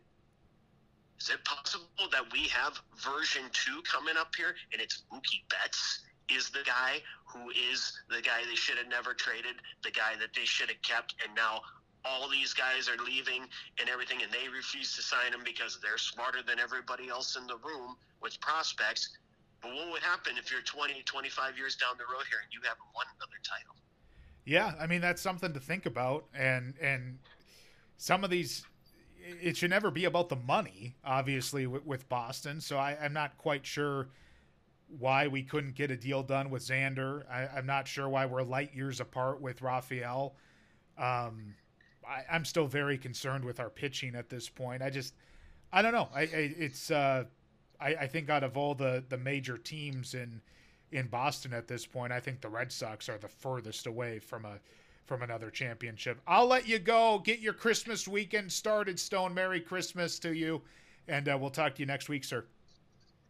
Is 1.20 1.30
it 1.30 1.44
possible 1.44 1.86
that 2.10 2.24
we 2.32 2.48
have 2.48 2.80
version 2.98 3.42
two 3.52 3.82
coming 3.90 4.16
up 4.16 4.34
here, 4.36 4.54
and 4.72 4.80
it's 4.80 5.02
Mookie 5.12 5.42
Betts 5.50 6.02
is 6.30 6.50
the 6.50 6.62
guy 6.64 7.02
who 7.26 7.50
is 7.50 7.92
the 8.08 8.22
guy 8.22 8.42
they 8.48 8.54
should 8.54 8.78
have 8.78 8.88
never 8.88 9.14
traded, 9.14 9.56
the 9.82 9.90
guy 9.90 10.14
that 10.20 10.30
they 10.34 10.44
should 10.44 10.68
have 10.68 10.80
kept, 10.82 11.14
and 11.24 11.34
now 11.34 11.60
all 12.04 12.28
these 12.28 12.52
guys 12.52 12.88
are 12.88 13.02
leaving 13.04 13.42
and 13.78 13.88
everything, 13.88 14.22
and 14.22 14.30
they 14.32 14.48
refuse 14.48 14.94
to 14.96 15.02
sign 15.02 15.32
them 15.32 15.42
because 15.44 15.78
they're 15.82 15.98
smarter 15.98 16.42
than 16.42 16.58
everybody 16.58 17.08
else 17.08 17.36
in 17.36 17.46
the 17.46 17.56
room 17.56 17.96
with 18.20 18.40
prospects. 18.40 19.16
But 19.60 19.74
what 19.74 19.90
would 19.92 20.02
happen 20.02 20.34
if 20.38 20.50
you're 20.50 20.62
20, 20.62 21.02
25 21.04 21.56
years 21.56 21.76
down 21.76 21.94
the 21.96 22.04
road 22.12 22.24
here 22.28 22.40
and 22.42 22.52
you 22.52 22.60
haven't 22.62 22.90
won 22.94 23.06
another 23.16 23.38
title? 23.44 23.76
Yeah, 24.44 24.72
I 24.80 24.86
mean 24.86 25.00
that's 25.00 25.22
something 25.22 25.52
to 25.52 25.60
think 25.60 25.86
about, 25.86 26.24
and 26.34 26.74
and 26.80 27.18
some 27.96 28.24
of 28.24 28.30
these, 28.30 28.66
it 29.40 29.56
should 29.56 29.70
never 29.70 29.92
be 29.92 30.06
about 30.06 30.28
the 30.28 30.36
money, 30.36 30.96
obviously 31.04 31.68
with, 31.68 31.86
with 31.86 32.08
Boston. 32.08 32.60
So 32.60 32.76
I, 32.76 32.98
I'm 33.00 33.12
not 33.12 33.38
quite 33.38 33.64
sure 33.64 34.08
why 34.98 35.28
we 35.28 35.44
couldn't 35.44 35.76
get 35.76 35.92
a 35.92 35.96
deal 35.96 36.24
done 36.24 36.50
with 36.50 36.62
Xander. 36.62 37.22
I, 37.30 37.58
am 37.58 37.66
not 37.66 37.86
sure 37.86 38.08
why 38.08 38.26
we're 38.26 38.42
light 38.42 38.74
years 38.74 38.98
apart 38.98 39.40
with 39.40 39.62
Rafael. 39.62 40.34
Um, 40.98 41.54
I, 42.08 42.36
am 42.36 42.44
still 42.44 42.66
very 42.66 42.98
concerned 42.98 43.44
with 43.44 43.60
our 43.60 43.70
pitching 43.70 44.14
at 44.14 44.28
this 44.28 44.48
point. 44.48 44.82
I 44.82 44.90
just, 44.90 45.14
I 45.72 45.82
don't 45.82 45.92
know. 45.92 46.08
I, 46.14 46.22
I 46.22 46.54
it's, 46.58 46.90
uh, 46.90 47.24
I, 47.82 47.88
I 48.02 48.06
think 48.06 48.30
out 48.30 48.44
of 48.44 48.56
all 48.56 48.74
the 48.74 49.02
the 49.08 49.18
major 49.18 49.58
teams 49.58 50.14
in 50.14 50.40
in 50.92 51.06
Boston 51.08 51.52
at 51.52 51.66
this 51.66 51.86
point, 51.86 52.12
I 52.12 52.20
think 52.20 52.40
the 52.40 52.48
Red 52.48 52.70
Sox 52.70 53.08
are 53.08 53.18
the 53.18 53.28
furthest 53.28 53.86
away 53.86 54.18
from 54.18 54.44
a 54.44 54.58
from 55.04 55.22
another 55.22 55.50
championship. 55.50 56.20
I'll 56.26 56.46
let 56.46 56.68
you 56.68 56.78
go. 56.78 57.18
Get 57.18 57.40
your 57.40 57.54
Christmas 57.54 58.06
weekend 58.06 58.52
started, 58.52 58.98
Stone. 59.00 59.34
Merry 59.34 59.60
Christmas 59.60 60.18
to 60.20 60.32
you, 60.32 60.62
and 61.08 61.28
uh, 61.28 61.36
we'll 61.40 61.50
talk 61.50 61.74
to 61.74 61.80
you 61.80 61.86
next 61.86 62.08
week, 62.08 62.24
sir. 62.24 62.44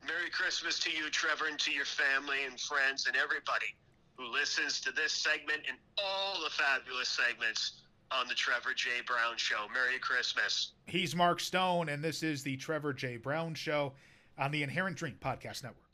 Merry 0.07 0.31
Christmas 0.31 0.79
to 0.81 0.91
you, 0.91 1.09
Trevor, 1.11 1.47
and 1.47 1.59
to 1.61 1.71
your 1.71 1.85
family 1.85 2.39
and 2.45 2.61
friends 2.61 3.07
and 3.07 3.17
everybody 3.17 3.75
who 4.17 4.31
listens 4.31 4.81
to 4.81 4.93
this 4.93 5.13
segment 5.13 5.63
and 5.69 5.79
all 5.97 6.43
the 6.43 6.51
fabulous 6.51 7.09
segments 7.09 7.83
on 8.19 8.29
the 8.29 8.35
Trevor 8.35 8.75
J. 8.75 8.91
Brown 9.07 9.37
Show. 9.37 9.67
Merry 9.73 9.99
Christmas. 9.99 10.73
He's 10.87 11.17
Mark 11.17 11.41
Stone, 11.41 11.89
and 11.89 12.03
this 12.03 12.23
is 12.23 12.43
the 12.43 12.57
Trevor 12.57 12.93
J. 12.93 13.17
Brown 13.17 13.55
Show 13.55 13.93
on 14.39 14.51
the 14.51 14.63
Inherent 14.63 14.97
Dream 14.97 15.17
Podcast 15.21 15.63
Network. 15.63 15.92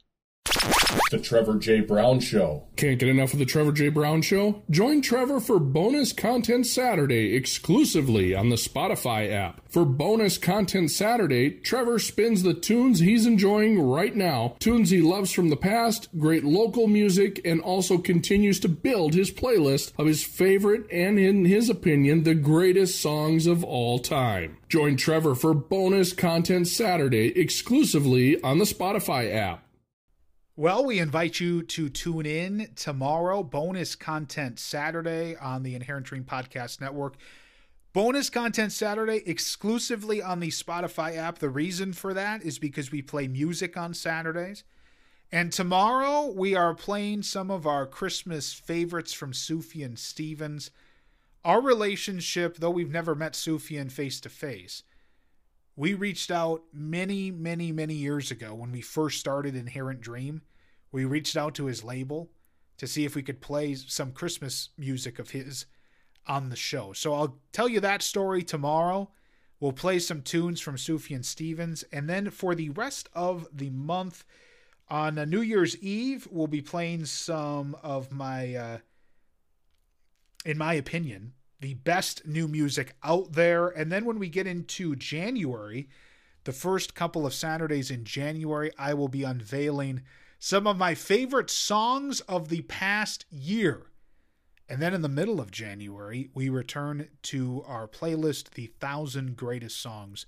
The 1.11 1.19
Trevor 1.19 1.57
J. 1.57 1.81
Brown 1.81 2.21
Show. 2.21 2.65
Can't 2.77 2.99
get 2.99 3.09
enough 3.09 3.33
of 3.33 3.39
the 3.39 3.45
Trevor 3.45 3.73
J. 3.73 3.89
Brown 3.89 4.23
Show? 4.23 4.63
Join 4.71 5.01
Trevor 5.01 5.41
for 5.41 5.59
Bonus 5.59 6.13
Content 6.13 6.67
Saturday 6.67 7.35
exclusively 7.35 8.35
on 8.35 8.49
the 8.49 8.57
Spotify 8.57 9.31
app. 9.31 9.61
For 9.69 9.85
Bonus 9.85 10.39
Content 10.39 10.91
Saturday, 10.91 11.51
Trevor 11.51 11.99
spins 11.99 12.43
the 12.43 12.55
tunes 12.55 13.01
he's 13.01 13.27
enjoying 13.27 13.81
right 13.81 14.15
now, 14.15 14.57
tunes 14.59 14.91
he 14.91 15.01
loves 15.01 15.33
from 15.33 15.49
the 15.49 15.57
past, 15.57 16.09
great 16.19 16.45
local 16.45 16.87
music, 16.87 17.41
and 17.45 17.61
also 17.61 17.99
continues 17.99 18.61
to 18.61 18.69
build 18.69 19.15
his 19.15 19.31
playlist 19.31 19.93
of 19.99 20.07
his 20.07 20.25
favorite 20.25 20.87
and, 20.91 21.19
in 21.19 21.45
his 21.45 21.69
opinion, 21.69 22.25
the 22.25 22.35
greatest 22.35 23.01
songs 23.01 23.47
of 23.47 23.65
all 23.65 23.99
time. 23.99 24.57
Join 24.69 24.97
Trevor 24.97 25.35
for 25.35 25.55
Bonus 25.55 26.13
Content 26.13 26.69
Saturday 26.69 27.29
exclusively 27.39 28.41
on 28.43 28.59
the 28.59 28.65
Spotify 28.65 29.35
app. 29.35 29.68
Well, 30.59 30.85
we 30.85 30.99
invite 30.99 31.39
you 31.39 31.63
to 31.63 31.89
tune 31.89 32.27
in 32.27 32.71
tomorrow, 32.75 33.45
bonus 33.45 33.95
content 33.95 34.59
Saturday 34.59 35.37
on 35.37 35.63
the 35.63 35.77
Inherent 35.77 36.07
Dream 36.07 36.25
Podcast 36.25 36.81
Network. 36.81 37.15
Bonus 37.93 38.29
content 38.29 38.73
Saturday 38.73 39.23
exclusively 39.25 40.21
on 40.21 40.41
the 40.41 40.49
Spotify 40.49 41.17
app. 41.17 41.39
The 41.39 41.49
reason 41.49 41.93
for 41.93 42.13
that 42.13 42.43
is 42.43 42.59
because 42.59 42.91
we 42.91 43.03
play 43.03 43.29
music 43.29 43.77
on 43.77 43.95
Saturdays. 43.95 44.65
And 45.31 45.53
tomorrow 45.53 46.27
we 46.27 46.57
are 46.57 46.75
playing 46.75 47.23
some 47.23 47.53
of 47.53 47.65
our 47.65 47.87
Christmas 47.87 48.53
favorites 48.53 49.13
from 49.13 49.31
Sufjan 49.31 49.97
Stevens. 49.97 50.73
Our 51.45 51.61
relationship, 51.61 52.57
though 52.57 52.71
we've 52.71 52.91
never 52.91 53.15
met 53.15 53.35
Sufjan 53.35 53.93
face 53.93 54.19
to 54.23 54.29
face, 54.29 54.83
we 55.79 55.95
reached 55.95 56.33
out 56.33 56.65
many, 56.73 57.31
many, 57.31 57.71
many 57.71 57.95
years 57.95 58.33
ago 58.33 58.53
when 58.53 58.73
we 58.73 58.81
first 58.81 59.21
started 59.21 59.55
Inherent 59.55 60.01
Dream. 60.01 60.43
We 60.91 61.05
reached 61.05 61.37
out 61.37 61.55
to 61.55 61.67
his 61.67 61.85
label 61.85 62.33
to 62.79 62.89
see 62.89 63.05
if 63.05 63.15
we 63.15 63.23
could 63.23 63.41
play 63.41 63.77
some 63.77 64.11
Christmas 64.11 64.71
music 64.77 65.21
of 65.21 65.31
his 65.31 65.67
on 66.27 66.49
the 66.49 66.57
show. 66.57 66.93
So 66.95 67.15
I'll 67.15 67.39
tell 67.53 67.69
you 67.69 67.79
that 67.79 68.03
story 68.03 68.43
tomorrow. 68.43 69.09
We'll 69.61 69.71
play 69.71 70.01
some 70.01 70.23
tunes 70.23 70.61
from 70.61 70.75
Sufjan 70.75 71.25
Stevens. 71.25 71.85
And 71.93 72.11
then 72.11 72.31
for 72.31 72.57
the 72.57 72.71
rest 72.71 73.09
of 73.15 73.47
the 73.53 73.71
month, 73.71 74.25
on 74.89 75.15
New 75.31 75.43
Year's 75.43 75.77
Eve, 75.77 76.27
we'll 76.29 76.49
be 76.49 76.61
playing 76.61 77.05
some 77.05 77.77
of 77.85 78.11
my, 78.11 78.53
uh, 78.53 78.79
in 80.45 80.59
my 80.59 80.75
opinion, 80.75 81.35
the 81.61 81.75
best 81.75 82.27
new 82.27 82.49
music 82.49 82.95
out 83.03 83.33
there. 83.33 83.69
And 83.69 83.91
then 83.91 84.05
when 84.05 84.19
we 84.19 84.29
get 84.29 84.47
into 84.47 84.95
January, 84.97 85.89
the 86.45 86.53
first 86.53 86.95
couple 86.95 87.27
of 87.27 87.35
Saturdays 87.35 87.91
in 87.91 88.05
January, 88.05 88.71
I 88.79 88.95
will 88.95 89.09
be 89.09 89.25
unveiling 89.25 90.03
some 90.39 90.67
of 90.67 90.79
my 90.79 90.95
favorite 90.95 91.51
songs 91.51 92.21
of 92.23 92.49
the 92.49 92.63
past 92.63 93.27
year. 93.31 93.87
And 94.69 94.81
then 94.81 94.95
in 94.95 95.03
the 95.03 95.09
middle 95.09 95.41
of 95.41 95.51
January, 95.51 96.31
we 96.35 96.49
return 96.49 97.09
to 97.23 97.65
our 97.67 97.89
playlist, 97.89 98.51
The 98.51 98.67
Thousand 98.79 99.37
Greatest 99.37 99.81
Songs 99.81 100.27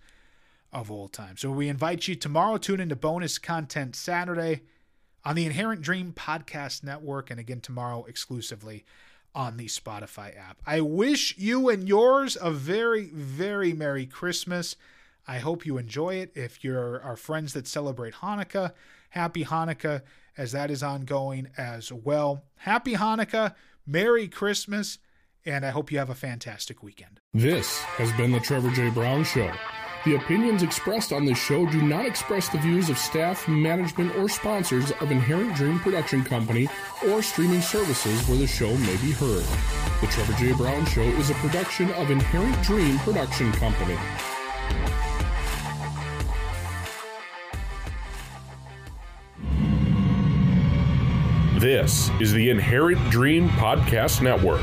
of 0.73 0.91
All 0.91 1.09
Time. 1.09 1.37
So 1.37 1.51
we 1.51 1.69
invite 1.69 2.09
you 2.09 2.15
tomorrow, 2.15 2.57
tune 2.57 2.81
into 2.81 2.97
bonus 2.97 3.39
content 3.39 3.95
Saturday 3.95 4.63
on 5.25 5.37
the 5.37 5.45
Inherent 5.45 5.83
Dream 5.83 6.13
Podcast 6.13 6.83
Network, 6.83 7.31
and 7.31 7.39
again 7.39 7.61
tomorrow 7.61 8.05
exclusively 8.05 8.85
on 9.35 9.57
the 9.57 9.67
Spotify 9.67 10.37
app. 10.39 10.59
I 10.67 10.81
wish 10.81 11.37
you 11.39 11.69
and 11.69 11.89
yours 11.89 12.37
a 12.41 12.51
very, 12.51 13.11
very 13.13 13.73
Merry 13.73 14.07
Christmas. 14.07 14.77
I 15.27 15.39
hope 15.39 15.65
you 15.65 15.79
enjoy 15.79 16.17
it. 16.17 16.33
If 16.35 16.65
you're 16.65 17.01
our 17.03 17.17
friends 17.17 17.53
that 17.53 17.67
celebrate 17.67 18.15
Hanukkah, 18.15 18.73
happy 19.11 19.45
Hanukkah 19.45 20.03
as 20.37 20.53
that 20.53 20.71
is 20.71 20.83
ongoing 20.83 21.49
as 21.57 21.93
well. 21.93 22.45
Happy 22.57 22.95
Hanukkah, 22.95 23.55
Merry 23.87 24.29
Christmas, 24.29 24.99
and 25.45 25.65
I 25.65 25.71
hope 25.71 25.93
you 25.93 25.99
have 25.99 26.11
a 26.11 26.15
fantastic 26.15 26.83
weekend. 26.83 27.21
This 27.35 27.79
has 27.83 28.13
been 28.13 28.33
the 28.33 28.41
Trevor 28.41 28.71
J. 28.71 28.91
Brown 28.91 29.25
Show. 29.25 29.51
The 30.07 30.17
opinions 30.17 30.63
expressed 30.63 31.13
on 31.13 31.27
this 31.27 31.37
show 31.37 31.67
do 31.67 31.83
not 31.83 32.07
express 32.07 32.49
the 32.49 32.57
views 32.57 32.89
of 32.89 32.97
staff, 32.97 33.47
management, 33.47 34.17
or 34.17 34.31
sponsors 34.31 34.93
of 34.93 35.11
Inherent 35.11 35.55
Dream 35.55 35.79
Production 35.79 36.25
Company 36.25 36.71
or 37.07 37.23
streaming 37.23 37.61
services 37.61 38.27
where 38.27 38.39
the 38.39 38.47
show 38.47 38.75
may 38.79 38.97
be 38.97 39.13
heard. 39.13 39.45
The 40.01 40.07
Trevor 40.07 40.33
J. 40.39 40.53
Brown 40.55 40.87
Show 40.87 41.03
is 41.03 41.29
a 41.29 41.35
production 41.35 41.91
of 41.93 42.11
Inherent 42.11 42.63
Dream 42.63 42.99
Production 43.01 43.53
Company. 43.53 43.99
This 51.61 52.11
is 52.21 52.33
the 52.33 52.49
Inherent 52.49 53.11
Dream 53.11 53.51
Podcast 53.51 54.23
Network. 54.23 54.63